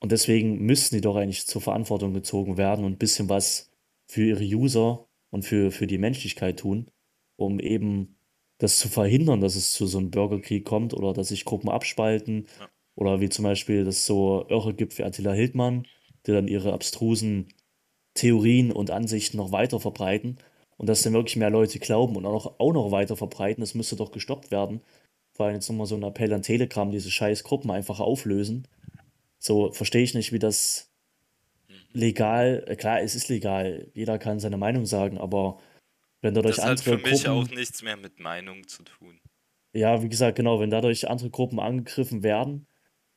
Und 0.00 0.12
deswegen 0.12 0.58
müssten 0.64 0.96
die 0.96 1.00
doch 1.02 1.16
eigentlich 1.16 1.46
zur 1.46 1.60
Verantwortung 1.60 2.14
gezogen 2.14 2.56
werden 2.56 2.84
und 2.84 2.92
ein 2.92 2.98
bisschen 2.98 3.28
was 3.28 3.70
für 4.06 4.24
ihre 4.24 4.44
User 4.44 5.06
und 5.30 5.44
für, 5.44 5.70
für 5.70 5.86
die 5.86 5.98
Menschlichkeit 5.98 6.58
tun, 6.60 6.90
um 7.36 7.60
eben 7.60 8.16
das 8.58 8.78
zu 8.78 8.88
verhindern, 8.88 9.40
dass 9.40 9.56
es 9.56 9.72
zu 9.72 9.86
so 9.86 9.98
einem 9.98 10.10
Bürgerkrieg 10.10 10.64
kommt 10.64 10.94
oder 10.94 11.12
dass 11.12 11.28
sich 11.28 11.44
Gruppen 11.44 11.70
abspalten 11.70 12.46
Ja. 12.58 12.68
oder 12.96 13.20
wie 13.20 13.28
zum 13.28 13.44
Beispiel 13.44 13.84
das 13.84 14.06
so 14.06 14.46
Irre 14.48 14.74
gibt 14.74 14.98
wie 14.98 15.04
Attila 15.04 15.32
Hildmann, 15.32 15.86
die 16.26 16.32
dann 16.32 16.48
ihre 16.48 16.72
abstrusen 16.72 17.48
Theorien 18.14 18.72
und 18.72 18.90
Ansichten 18.90 19.36
noch 19.36 19.52
weiter 19.52 19.80
verbreiten 19.80 20.38
und 20.76 20.88
dass 20.88 21.02
dann 21.02 21.12
wirklich 21.14 21.36
mehr 21.36 21.50
Leute 21.50 21.78
glauben 21.78 22.16
und 22.16 22.26
auch 22.26 22.32
noch, 22.32 22.60
auch 22.60 22.72
noch 22.72 22.90
weiter 22.90 23.16
verbreiten, 23.16 23.60
das 23.62 23.74
müsste 23.74 23.96
doch 23.96 24.12
gestoppt 24.12 24.50
werden. 24.50 24.80
Vor 25.32 25.46
allem 25.46 25.54
jetzt 25.54 25.68
nochmal 25.68 25.86
so 25.86 25.94
ein 25.96 26.02
Appell 26.02 26.32
an 26.32 26.42
Telegram, 26.42 26.90
diese 26.90 27.10
scheiß 27.10 27.44
Gruppen 27.44 27.70
einfach 27.70 28.00
auflösen. 28.00 28.66
So 29.40 29.72
verstehe 29.72 30.02
ich 30.02 30.14
nicht, 30.14 30.32
wie 30.32 30.38
das 30.38 30.90
legal, 31.92 32.64
äh, 32.68 32.76
klar, 32.76 33.00
es 33.00 33.14
ist 33.14 33.28
legal, 33.28 33.90
jeder 33.94 34.18
kann 34.18 34.40
seine 34.40 34.56
Meinung 34.56 34.86
sagen, 34.86 35.18
aber 35.18 35.60
wenn 36.20 36.34
dadurch 36.34 36.56
Das 36.56 36.64
hat 36.64 36.80
für 36.80 36.94
andere 36.94 37.10
mich 37.10 37.28
auch 37.28 37.40
Gruppen, 37.42 37.54
nichts 37.56 37.82
mehr 37.82 37.96
mit 37.96 38.20
Meinung 38.20 38.68
zu 38.68 38.84
tun. 38.84 39.20
ja, 39.72 40.02
wie 40.02 40.08
gesagt, 40.08 40.36
genau, 40.36 40.60
wenn 40.60 40.70
dadurch 40.70 41.08
andere 41.08 41.30
Gruppen 41.30 41.60
angegriffen 41.60 42.22
werden 42.22 42.66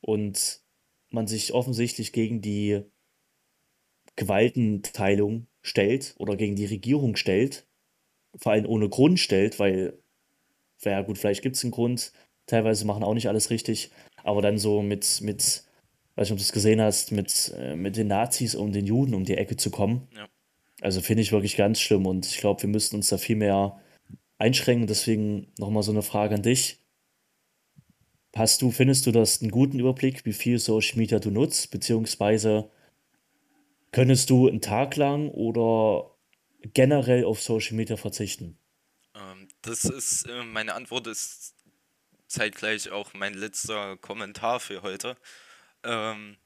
und 0.00 0.62
man 1.10 1.26
sich 1.26 1.52
offensichtlich 1.52 2.12
gegen 2.12 2.40
die 2.42 2.82
Gewaltenteilung 4.16 5.46
stellt 5.62 6.14
oder 6.18 6.36
gegen 6.36 6.56
die 6.56 6.66
Regierung 6.66 7.16
stellt, 7.16 7.66
vor 8.36 8.52
allem 8.52 8.66
ohne 8.66 8.88
Grund 8.88 9.20
stellt, 9.20 9.58
weil, 9.58 9.98
ja 10.84 11.02
gut, 11.02 11.18
vielleicht 11.18 11.42
gibt 11.42 11.56
es 11.56 11.64
einen 11.64 11.72
Grund, 11.72 12.12
teilweise 12.46 12.84
machen 12.86 13.04
auch 13.04 13.14
nicht 13.14 13.28
alles 13.28 13.50
richtig, 13.50 13.90
aber 14.22 14.42
dann 14.42 14.58
so 14.58 14.82
mit, 14.82 15.20
mit, 15.22 15.63
weiß 16.16 16.28
nicht, 16.28 16.32
ob 16.32 16.38
du 16.38 16.42
es 16.42 16.52
gesehen 16.52 16.80
hast, 16.80 17.12
mit, 17.12 17.54
äh, 17.56 17.76
mit 17.76 17.96
den 17.96 18.08
Nazis 18.08 18.54
um 18.54 18.72
den 18.72 18.86
Juden 18.86 19.14
um 19.14 19.24
die 19.24 19.36
Ecke 19.36 19.56
zu 19.56 19.70
kommen. 19.70 20.08
Ja. 20.14 20.28
Also 20.80 21.00
finde 21.00 21.22
ich 21.22 21.32
wirklich 21.32 21.56
ganz 21.56 21.80
schlimm 21.80 22.06
und 22.06 22.26
ich 22.26 22.38
glaube, 22.38 22.62
wir 22.62 22.68
müssten 22.68 22.96
uns 22.96 23.08
da 23.08 23.18
viel 23.18 23.36
mehr 23.36 23.80
einschränken. 24.38 24.86
Deswegen 24.86 25.52
nochmal 25.58 25.82
so 25.82 25.92
eine 25.92 26.02
Frage 26.02 26.34
an 26.34 26.42
dich. 26.42 26.80
Hast 28.34 28.62
du, 28.62 28.70
findest 28.70 29.06
du 29.06 29.12
das 29.12 29.40
einen 29.40 29.50
guten 29.50 29.78
Überblick, 29.78 30.24
wie 30.24 30.32
viel 30.32 30.58
Social 30.58 30.98
Media 30.98 31.20
du 31.20 31.30
nutzt, 31.30 31.70
beziehungsweise 31.70 32.70
könntest 33.92 34.28
du 34.28 34.48
einen 34.48 34.60
Tag 34.60 34.96
lang 34.96 35.28
oder 35.30 36.10
generell 36.72 37.24
auf 37.24 37.40
Social 37.40 37.76
Media 37.76 37.96
verzichten? 37.96 38.58
Ähm, 39.14 39.48
das 39.62 39.84
ist, 39.84 40.26
äh, 40.28 40.42
meine 40.42 40.74
Antwort 40.74 41.06
ist 41.06 41.54
zeitgleich 42.26 42.90
auch 42.90 43.14
mein 43.14 43.34
letzter 43.34 43.96
Kommentar 43.98 44.58
für 44.58 44.82
heute. 44.82 45.16
Ähm, 45.84 46.36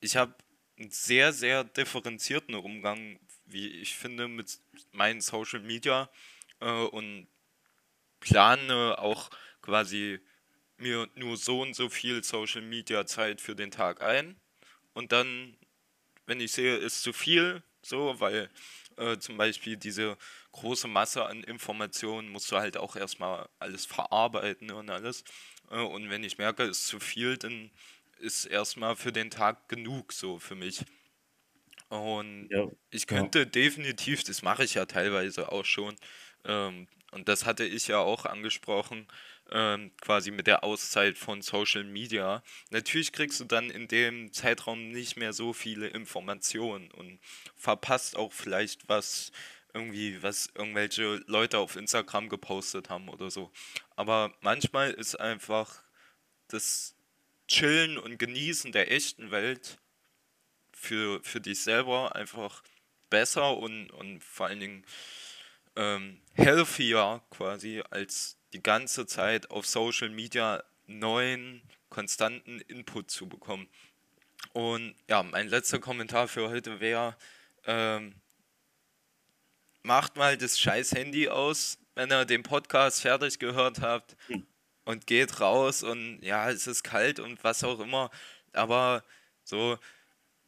ich 0.00 0.16
habe 0.16 0.34
einen 0.78 0.90
sehr, 0.90 1.32
sehr 1.32 1.64
differenzierten 1.64 2.54
Umgang, 2.54 3.18
wie 3.46 3.68
ich 3.68 3.96
finde, 3.96 4.28
mit 4.28 4.58
meinen 4.92 5.20
Social 5.20 5.60
Media 5.60 6.10
äh, 6.60 6.70
und 6.70 7.26
plane 8.20 8.98
auch 8.98 9.30
quasi 9.62 10.20
mir 10.76 11.08
nur 11.14 11.36
so 11.36 11.62
und 11.62 11.74
so 11.74 11.88
viel 11.88 12.22
Social 12.22 12.62
Media 12.62 13.06
Zeit 13.06 13.40
für 13.40 13.56
den 13.56 13.70
Tag 13.70 14.02
ein. 14.02 14.36
Und 14.94 15.12
dann, 15.12 15.56
wenn 16.26 16.40
ich 16.40 16.52
sehe, 16.52 16.76
ist 16.76 17.02
zu 17.02 17.12
viel, 17.12 17.62
so, 17.82 18.18
weil 18.20 18.50
äh, 18.96 19.18
zum 19.18 19.36
Beispiel 19.36 19.76
diese 19.76 20.16
große 20.52 20.88
Masse 20.88 21.24
an 21.24 21.42
Informationen 21.44 22.28
musst 22.28 22.50
du 22.50 22.56
halt 22.56 22.76
auch 22.76 22.96
erstmal 22.96 23.48
alles 23.58 23.86
verarbeiten 23.86 24.70
und 24.70 24.90
alles. 24.90 25.24
Äh, 25.70 25.80
und 25.80 26.10
wenn 26.10 26.24
ich 26.24 26.38
merke, 26.38 26.64
ist 26.64 26.86
zu 26.86 27.00
viel, 27.00 27.36
dann 27.36 27.70
ist 28.20 28.44
erstmal 28.46 28.96
für 28.96 29.12
den 29.12 29.30
Tag 29.30 29.68
genug 29.68 30.12
so 30.12 30.38
für 30.38 30.54
mich. 30.54 30.84
Und 31.88 32.50
Ja, 32.50 32.66
ich 32.90 33.06
ja, 33.10 33.30
könnte 33.30 33.46
definitiv, 33.46 34.24
das 34.24 34.42
mache 34.42 34.64
ich 34.64 34.74
ja 34.74 34.86
teilweise 34.86 35.52
auch 35.52 35.64
schon, 35.64 35.96
ähm, 36.44 36.88
und 37.10 37.28
das 37.28 37.46
hatte 37.46 37.64
ich 37.64 37.88
ja 37.88 37.98
auch 38.00 38.26
angesprochen, 38.26 39.08
ähm, 39.50 39.92
quasi 40.02 40.30
mit 40.30 40.46
der 40.46 40.62
Auszeit 40.62 41.16
von 41.16 41.40
Social 41.40 41.84
Media. 41.84 42.42
Natürlich 42.70 43.12
kriegst 43.12 43.40
du 43.40 43.44
dann 43.44 43.70
in 43.70 43.88
dem 43.88 44.30
Zeitraum 44.34 44.90
nicht 44.90 45.16
mehr 45.16 45.32
so 45.32 45.54
viele 45.54 45.88
Informationen 45.88 46.90
und 46.90 47.18
verpasst 47.56 48.16
auch 48.16 48.34
vielleicht 48.34 48.88
was 48.90 49.32
irgendwie, 49.72 50.22
was 50.22 50.48
irgendwelche 50.54 51.22
Leute 51.26 51.58
auf 51.58 51.76
Instagram 51.76 52.28
gepostet 52.28 52.90
haben 52.90 53.08
oder 53.08 53.30
so. 53.30 53.50
Aber 53.96 54.34
manchmal 54.42 54.90
ist 54.90 55.18
einfach 55.18 55.82
das 56.48 56.97
Chillen 57.48 57.98
und 57.98 58.18
Genießen 58.18 58.72
der 58.72 58.92
echten 58.92 59.30
Welt 59.30 59.78
für, 60.72 61.22
für 61.24 61.40
dich 61.40 61.62
selber 61.62 62.14
einfach 62.14 62.62
besser 63.10 63.56
und, 63.56 63.90
und 63.90 64.22
vor 64.22 64.46
allen 64.46 64.60
Dingen 64.60 64.84
ähm, 65.76 66.20
healthier 66.34 67.22
quasi, 67.30 67.82
als 67.90 68.36
die 68.52 68.62
ganze 68.62 69.06
Zeit 69.06 69.50
auf 69.50 69.66
Social 69.66 70.10
Media 70.10 70.62
neuen, 70.86 71.62
konstanten 71.88 72.60
Input 72.60 73.10
zu 73.10 73.28
bekommen. 73.28 73.68
Und 74.52 74.94
ja, 75.08 75.22
mein 75.22 75.48
letzter 75.48 75.78
Kommentar 75.78 76.28
für 76.28 76.48
heute 76.48 76.80
wäre, 76.80 77.16
ähm, 77.64 78.14
macht 79.82 80.16
mal 80.16 80.36
das 80.36 80.58
scheiß 80.58 80.92
Handy 80.92 81.28
aus, 81.28 81.78
wenn 81.94 82.10
ihr 82.12 82.24
den 82.24 82.42
Podcast 82.42 83.02
fertig 83.02 83.38
gehört 83.38 83.80
habt 83.80 84.16
hm, 84.26 84.46
und 84.88 85.06
geht 85.06 85.40
raus 85.42 85.82
und 85.82 86.18
ja, 86.22 86.48
es 86.50 86.66
ist 86.66 86.82
kalt 86.82 87.20
und 87.20 87.44
was 87.44 87.62
auch 87.62 87.78
immer, 87.78 88.10
aber 88.54 89.04
so 89.44 89.78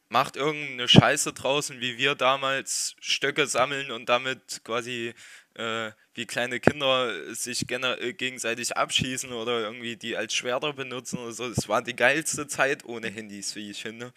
macht 0.09 0.35
irgendeine 0.35 0.87
Scheiße 0.87 1.33
draußen, 1.33 1.79
wie 1.79 1.99
wir 1.99 2.15
damals 2.15 2.95
Stöcke 2.99 3.45
sammeln 3.45 3.91
und 3.91 4.09
damit 4.09 4.61
quasi 4.63 5.13
äh, 5.53 5.91
wie 6.15 6.25
kleine 6.25 6.59
Kinder 6.59 7.35
sich 7.35 7.69
äh, 7.69 8.13
gegenseitig 8.13 8.75
abschießen 8.75 9.31
oder 9.31 9.59
irgendwie 9.59 9.95
die 9.95 10.17
als 10.17 10.33
Schwerter 10.33 10.73
benutzen 10.73 11.19
oder 11.19 11.33
so. 11.33 11.47
Das 11.47 11.69
war 11.69 11.83
die 11.83 11.95
geilste 11.95 12.47
Zeit 12.47 12.83
ohne 12.83 13.09
Handys, 13.09 13.55
wie 13.55 13.69
ich 13.69 13.83
finde. 13.83 14.11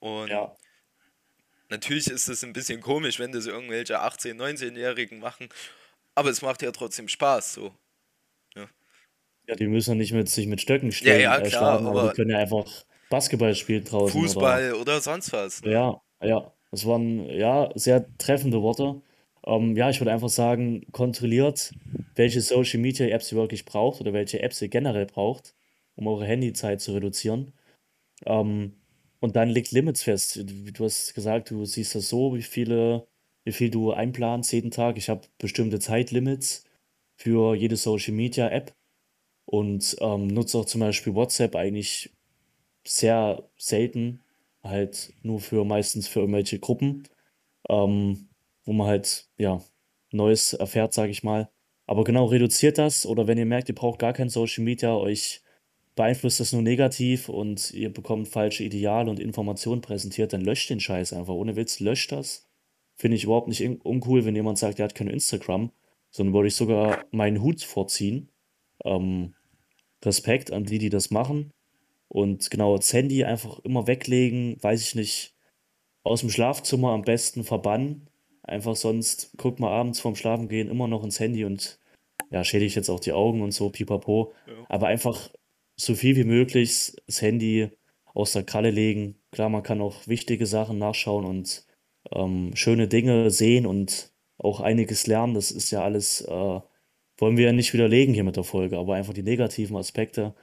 Und 0.00 0.26
ja. 0.26 0.56
natürlich 1.68 2.08
ist 2.08 2.28
es 2.28 2.42
ein 2.42 2.52
bisschen 2.52 2.80
komisch, 2.80 3.20
wenn 3.20 3.30
das 3.30 3.46
irgendwelche 3.46 4.00
18-, 4.02 4.34
19-Jährigen 4.34 5.20
machen, 5.20 5.48
aber 6.16 6.30
es 6.30 6.42
macht 6.42 6.62
ja 6.62 6.72
trotzdem 6.72 7.06
Spaß 7.06 7.54
so. 7.54 7.78
Ja, 9.48 9.54
Ja, 9.54 9.56
die 9.56 9.66
müssen 9.66 9.90
ja 9.90 9.94
nicht 9.96 10.12
mit 10.12 10.28
sich 10.28 10.46
mit 10.46 10.60
Stöcken 10.60 10.88
ja, 10.88 10.92
stellen, 10.92 11.22
ja 11.22 11.38
äh, 11.38 11.48
klar, 11.48 11.80
schlagen, 11.80 11.86
aber 11.86 12.00
die 12.02 12.06
aber 12.06 12.14
können 12.14 12.30
ja 12.30 12.38
einfach 12.38 12.66
Basketball 13.08 13.54
spielen 13.54 13.84
draußen 13.84 14.20
oder 14.20 14.28
Fußball 14.28 14.74
oder 14.74 15.00
sonst 15.00 15.32
was, 15.32 15.62
ne? 15.62 15.72
ja, 15.72 16.00
ja. 16.22 16.52
Das 16.70 16.84
waren 16.86 17.24
ja 17.30 17.70
sehr 17.76 18.06
treffende 18.18 18.60
Worte. 18.62 19.00
Ähm, 19.46 19.74
ja, 19.76 19.88
ich 19.88 20.00
würde 20.00 20.12
einfach 20.12 20.28
sagen, 20.28 20.84
kontrolliert, 20.92 21.72
welche 22.14 22.40
Social 22.42 22.80
Media 22.80 23.06
Apps 23.06 23.32
ihr 23.32 23.38
wirklich 23.38 23.64
braucht 23.64 24.00
oder 24.02 24.12
welche 24.12 24.42
Apps 24.42 24.60
ihr 24.60 24.68
generell 24.68 25.06
braucht, 25.06 25.54
um 25.96 26.06
eure 26.06 26.26
Handyzeit 26.26 26.80
zu 26.82 26.92
reduzieren. 26.92 27.52
Ähm, 28.26 28.74
und 29.20 29.36
dann 29.36 29.48
legt 29.48 29.72
Limits 29.72 30.02
fest. 30.04 30.36
Du 30.36 30.72
du 30.72 30.84
hast 30.84 31.14
gesagt, 31.14 31.50
du 31.50 31.64
siehst 31.64 31.94
das 31.94 32.08
so, 32.08 32.34
wie 32.36 32.42
viele, 32.42 33.06
wie 33.44 33.52
viel 33.52 33.70
du 33.70 33.92
einplanst 33.92 34.52
jeden 34.52 34.70
Tag. 34.70 34.96
Ich 34.98 35.08
habe 35.08 35.22
bestimmte 35.38 35.80
Zeitlimits 35.80 36.64
für 37.16 37.54
jede 37.54 37.76
Social 37.76 38.14
Media 38.14 38.48
App 38.50 38.74
und 39.48 39.96
ähm, 40.00 40.26
nutze 40.26 40.58
auch 40.58 40.66
zum 40.66 40.82
Beispiel 40.82 41.14
WhatsApp 41.14 41.56
eigentlich 41.56 42.12
sehr 42.84 43.48
selten, 43.56 44.20
halt 44.62 45.14
nur 45.22 45.40
für 45.40 45.64
meistens 45.64 46.06
für 46.06 46.20
irgendwelche 46.20 46.58
Gruppen, 46.58 47.04
ähm, 47.70 48.28
wo 48.66 48.74
man 48.74 48.86
halt, 48.86 49.26
ja, 49.38 49.62
Neues 50.10 50.52
erfährt, 50.52 50.92
sage 50.92 51.12
ich 51.12 51.22
mal. 51.22 51.48
Aber 51.86 52.04
genau, 52.04 52.26
reduziert 52.26 52.76
das 52.76 53.06
oder 53.06 53.26
wenn 53.26 53.38
ihr 53.38 53.46
merkt, 53.46 53.70
ihr 53.70 53.74
braucht 53.74 53.98
gar 53.98 54.12
kein 54.12 54.28
Social 54.28 54.64
Media, 54.64 54.94
euch 54.94 55.40
beeinflusst 55.96 56.40
das 56.40 56.52
nur 56.52 56.60
negativ 56.60 57.30
und 57.30 57.72
ihr 57.72 57.90
bekommt 57.90 58.28
falsche 58.28 58.64
Ideale 58.64 59.10
und 59.10 59.18
Informationen 59.18 59.80
präsentiert, 59.80 60.34
dann 60.34 60.42
löscht 60.42 60.68
den 60.68 60.80
Scheiß 60.80 61.14
einfach. 61.14 61.32
Ohne 61.32 61.56
Witz, 61.56 61.80
löscht 61.80 62.12
das. 62.12 62.46
Finde 62.96 63.16
ich 63.16 63.24
überhaupt 63.24 63.48
nicht 63.48 63.62
uncool, 63.82 64.26
wenn 64.26 64.36
jemand 64.36 64.58
sagt, 64.58 64.78
er 64.78 64.84
hat 64.84 64.94
kein 64.94 65.08
Instagram, 65.08 65.72
sondern 66.10 66.34
würde 66.34 66.48
ich 66.48 66.54
sogar 66.54 67.06
meinen 67.12 67.40
Hut 67.40 67.62
vorziehen. 67.62 68.30
Ähm, 68.84 69.34
Respekt 70.04 70.52
an 70.52 70.64
die, 70.64 70.78
die 70.78 70.90
das 70.90 71.10
machen. 71.10 71.52
Und 72.08 72.50
genau, 72.50 72.76
das 72.76 72.92
Handy 72.92 73.24
einfach 73.24 73.58
immer 73.60 73.86
weglegen, 73.86 74.56
weiß 74.62 74.80
ich 74.82 74.94
nicht, 74.94 75.34
aus 76.02 76.20
dem 76.20 76.30
Schlafzimmer 76.30 76.90
am 76.90 77.02
besten 77.02 77.44
verbannen. 77.44 78.08
Einfach 78.42 78.76
sonst 78.76 79.36
guckt 79.36 79.60
man 79.60 79.70
abends 79.70 80.00
vorm 80.00 80.16
Schlafengehen 80.16 80.70
immer 80.70 80.88
noch 80.88 81.04
ins 81.04 81.20
Handy 81.20 81.44
und 81.44 81.78
ja, 82.30 82.44
schädigt 82.44 82.76
jetzt 82.76 82.88
auch 82.88 83.00
die 83.00 83.12
Augen 83.12 83.42
und 83.42 83.52
so, 83.52 83.68
pipapo. 83.68 84.32
Ja. 84.46 84.52
Aber 84.68 84.86
einfach 84.86 85.30
so 85.76 85.94
viel 85.94 86.16
wie 86.16 86.24
möglich 86.24 86.94
das 87.06 87.22
Handy 87.22 87.70
aus 88.14 88.32
der 88.32 88.44
Kralle 88.44 88.70
legen. 88.70 89.16
Klar, 89.30 89.48
man 89.48 89.62
kann 89.62 89.80
auch 89.80 90.06
wichtige 90.06 90.46
Sachen 90.46 90.78
nachschauen 90.78 91.24
und 91.24 91.66
ähm, 92.10 92.52
schöne 92.54 92.88
Dinge 92.88 93.30
sehen 93.30 93.66
und 93.66 94.12
auch 94.38 94.60
einiges 94.60 95.06
lernen. 95.06 95.34
Das 95.34 95.50
ist 95.50 95.70
ja 95.70 95.82
alles, 95.82 96.22
äh, 96.22 96.60
wollen 97.18 97.36
wir 97.36 97.46
ja 97.46 97.52
nicht 97.52 97.74
widerlegen 97.74 98.14
hier 98.14 98.24
mit 98.24 98.36
der 98.36 98.44
Folge, 98.44 98.78
aber 98.78 98.94
einfach 98.94 99.12
die 99.12 99.22
negativen 99.22 99.76
Aspekte. 99.76 100.34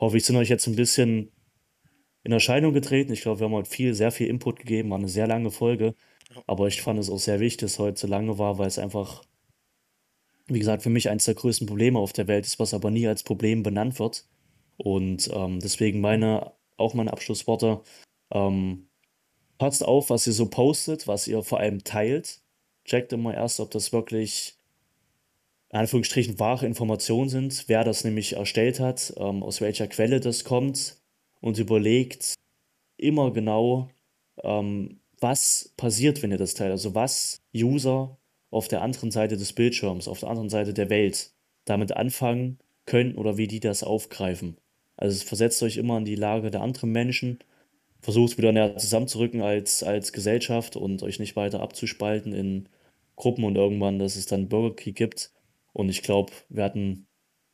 Hoffe 0.00 0.16
ich, 0.16 0.24
sind 0.24 0.36
euch 0.36 0.48
jetzt 0.48 0.66
ein 0.66 0.76
bisschen 0.76 1.30
in 2.24 2.32
Erscheinung 2.32 2.72
getreten. 2.72 3.12
Ich 3.12 3.20
glaube, 3.22 3.40
wir 3.40 3.44
haben 3.44 3.54
heute 3.54 3.70
viel, 3.70 3.94
sehr 3.94 4.10
viel 4.10 4.28
Input 4.28 4.58
gegeben, 4.58 4.90
war 4.90 4.98
eine 4.98 5.08
sehr 5.08 5.26
lange 5.26 5.50
Folge. 5.50 5.94
Aber 6.46 6.66
ich 6.66 6.82
fand 6.82 6.98
es 6.98 7.10
auch 7.10 7.18
sehr 7.18 7.40
wichtig, 7.40 7.60
dass 7.60 7.72
es 7.72 7.78
heute 7.78 8.00
so 8.00 8.06
lange 8.06 8.38
war, 8.38 8.58
weil 8.58 8.66
es 8.66 8.78
einfach, 8.78 9.22
wie 10.46 10.58
gesagt, 10.58 10.82
für 10.82 10.90
mich 10.90 11.10
eines 11.10 11.26
der 11.26 11.34
größten 11.34 11.66
Probleme 11.66 11.98
auf 11.98 12.12
der 12.12 12.28
Welt 12.28 12.46
ist, 12.46 12.58
was 12.58 12.74
aber 12.74 12.90
nie 12.90 13.06
als 13.06 13.22
Problem 13.22 13.62
benannt 13.62 13.98
wird. 13.98 14.26
Und 14.78 15.30
ähm, 15.32 15.60
deswegen 15.60 16.00
meine, 16.00 16.52
auch 16.76 16.94
meine 16.94 17.12
Abschlussworte. 17.12 17.82
Ähm, 18.32 18.88
passt 19.58 19.84
auf, 19.84 20.10
was 20.10 20.26
ihr 20.26 20.32
so 20.32 20.48
postet, 20.48 21.06
was 21.06 21.28
ihr 21.28 21.42
vor 21.42 21.60
allem 21.60 21.84
teilt. 21.84 22.40
Checkt 22.84 23.12
immer 23.12 23.34
erst, 23.34 23.60
ob 23.60 23.70
das 23.70 23.92
wirklich 23.92 24.58
in 25.72 25.78
Anführungsstrichen 25.78 26.38
wahre 26.38 26.66
Informationen 26.66 27.30
sind, 27.30 27.64
wer 27.66 27.82
das 27.82 28.04
nämlich 28.04 28.34
erstellt 28.34 28.78
hat, 28.78 29.14
ähm, 29.16 29.42
aus 29.42 29.60
welcher 29.60 29.86
Quelle 29.88 30.20
das 30.20 30.44
kommt 30.44 30.98
und 31.40 31.58
überlegt 31.58 32.34
immer 32.98 33.32
genau, 33.32 33.88
ähm, 34.42 35.00
was 35.18 35.72
passiert, 35.76 36.22
wenn 36.22 36.30
ihr 36.30 36.38
das 36.38 36.54
teilt. 36.54 36.72
Also 36.72 36.94
was 36.94 37.40
User 37.54 38.18
auf 38.50 38.68
der 38.68 38.82
anderen 38.82 39.10
Seite 39.10 39.36
des 39.36 39.54
Bildschirms, 39.54 40.08
auf 40.08 40.20
der 40.20 40.28
anderen 40.28 40.50
Seite 40.50 40.74
der 40.74 40.90
Welt 40.90 41.32
damit 41.64 41.96
anfangen 41.96 42.58
können 42.84 43.14
oder 43.14 43.38
wie 43.38 43.46
die 43.46 43.60
das 43.60 43.82
aufgreifen. 43.82 44.58
Also 44.96 45.24
versetzt 45.24 45.62
euch 45.62 45.78
immer 45.78 45.96
in 45.98 46.04
die 46.04 46.16
Lage 46.16 46.50
der 46.50 46.60
anderen 46.60 46.92
Menschen, 46.92 47.38
versucht 48.00 48.36
wieder 48.36 48.52
näher 48.52 48.76
zusammenzurücken 48.76 49.40
als, 49.40 49.82
als 49.82 50.12
Gesellschaft 50.12 50.76
und 50.76 51.02
euch 51.02 51.18
nicht 51.18 51.36
weiter 51.36 51.60
abzuspalten 51.60 52.32
in 52.34 52.68
Gruppen 53.16 53.44
und 53.44 53.56
irgendwann, 53.56 53.98
dass 53.98 54.16
es 54.16 54.26
dann 54.26 54.48
Bürgerkrieg 54.48 54.96
gibt. 54.96 55.32
Und 55.72 55.88
ich 55.88 56.02
glaube, 56.02 56.32
wir 56.48 56.64
hatten 56.64 57.06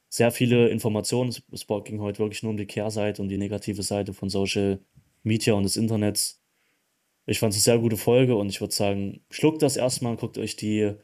sehr 0.09 0.31
viele 0.31 0.69
Informationen. 0.69 1.31
Es 1.53 1.67
ging 1.85 2.01
heute 2.01 2.19
wirklich 2.19 2.43
nur 2.43 2.51
um 2.51 2.57
die 2.57 2.67
Kehrseite 2.67 3.23
und 3.23 3.29
die 3.29 3.39
negative 3.39 3.83
Seite 3.83 4.15
von 4.15 4.31
Social 4.31 4.81
Media 5.23 5.55
und 5.55 5.65
des 5.65 5.77
Internets. 5.77 6.41
Ich 7.27 7.41
fand 7.41 7.53
es 7.53 7.59
eine 7.59 7.63
sehr 7.77 7.79
gute 7.79 7.97
Folge 7.97 8.37
und 8.37 8.49
ich 8.49 8.61
würde 8.61 8.75
sagen, 8.75 9.21
schluckt 9.31 9.63
das 9.63 9.77
erstmal, 9.77 10.17
guckt 10.17 10.39
euch 10.39 10.57
die 10.57 10.95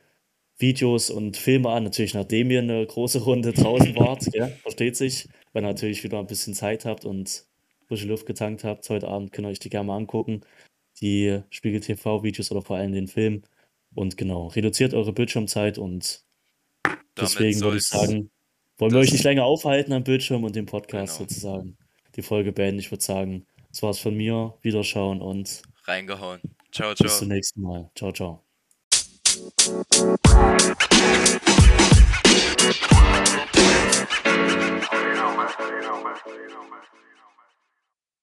Videos 0.58 1.10
und 1.10 1.36
Filme 1.36 1.68
an. 1.70 1.84
Natürlich, 1.84 2.14
nachdem 2.14 2.50
ihr 2.50 2.60
eine 2.60 2.86
große 2.86 3.22
Runde 3.24 3.52
draußen 3.54 3.94
wart, 3.96 4.34
ja, 4.34 4.48
versteht 4.48 4.96
sich. 4.96 5.28
Wenn 5.52 5.64
ihr 5.64 5.68
natürlich 5.68 6.02
wieder 6.02 6.18
ein 6.18 6.26
bisschen 6.26 6.54
Zeit 6.54 6.84
habt 6.84 7.04
und 7.04 7.46
frische 7.86 8.06
Luft 8.06 8.26
getankt 8.26 8.64
habt, 8.64 8.88
heute 8.88 9.08
Abend 9.08 9.32
könnt 9.32 9.46
ihr 9.46 9.50
euch 9.50 9.58
die 9.58 9.70
gerne 9.70 9.86
mal 9.86 9.96
angucken. 9.96 10.40
Die 11.00 11.40
Spiegel 11.50 11.80
TV-Videos 11.80 12.50
oder 12.50 12.62
vor 12.62 12.76
allem 12.76 12.92
den 12.92 13.08
Film. 13.08 13.42
Und 13.94 14.16
genau, 14.16 14.46
reduziert 14.48 14.94
eure 14.94 15.12
Bildschirmzeit 15.12 15.76
und 15.78 16.24
Deswegen 17.18 17.60
würde 17.60 17.76
ich 17.78 17.86
sagen, 17.86 18.30
wollen 18.78 18.92
wir 18.92 19.00
euch 19.00 19.12
nicht 19.12 19.24
länger 19.24 19.44
aufhalten 19.44 19.92
am 19.92 20.04
Bildschirm 20.04 20.44
und 20.44 20.56
dem 20.56 20.66
Podcast 20.66 21.18
genau. 21.18 21.28
sozusagen. 21.28 21.76
Die 22.16 22.22
Folge 22.22 22.52
beenden. 22.52 22.80
Ich 22.80 22.90
würde 22.90 23.02
sagen, 23.02 23.46
das 23.70 23.82
war's 23.82 23.98
von 23.98 24.16
mir. 24.16 24.54
Wiederschauen 24.62 25.20
und 25.20 25.62
reingehauen. 25.84 26.40
Ciao, 26.72 26.94
ciao. 26.94 27.06
Bis 27.06 27.18
zum 27.18 27.28
nächsten 27.28 27.62
Mal. 27.62 27.90
Ciao, 27.94 28.12
ciao. 28.12 28.44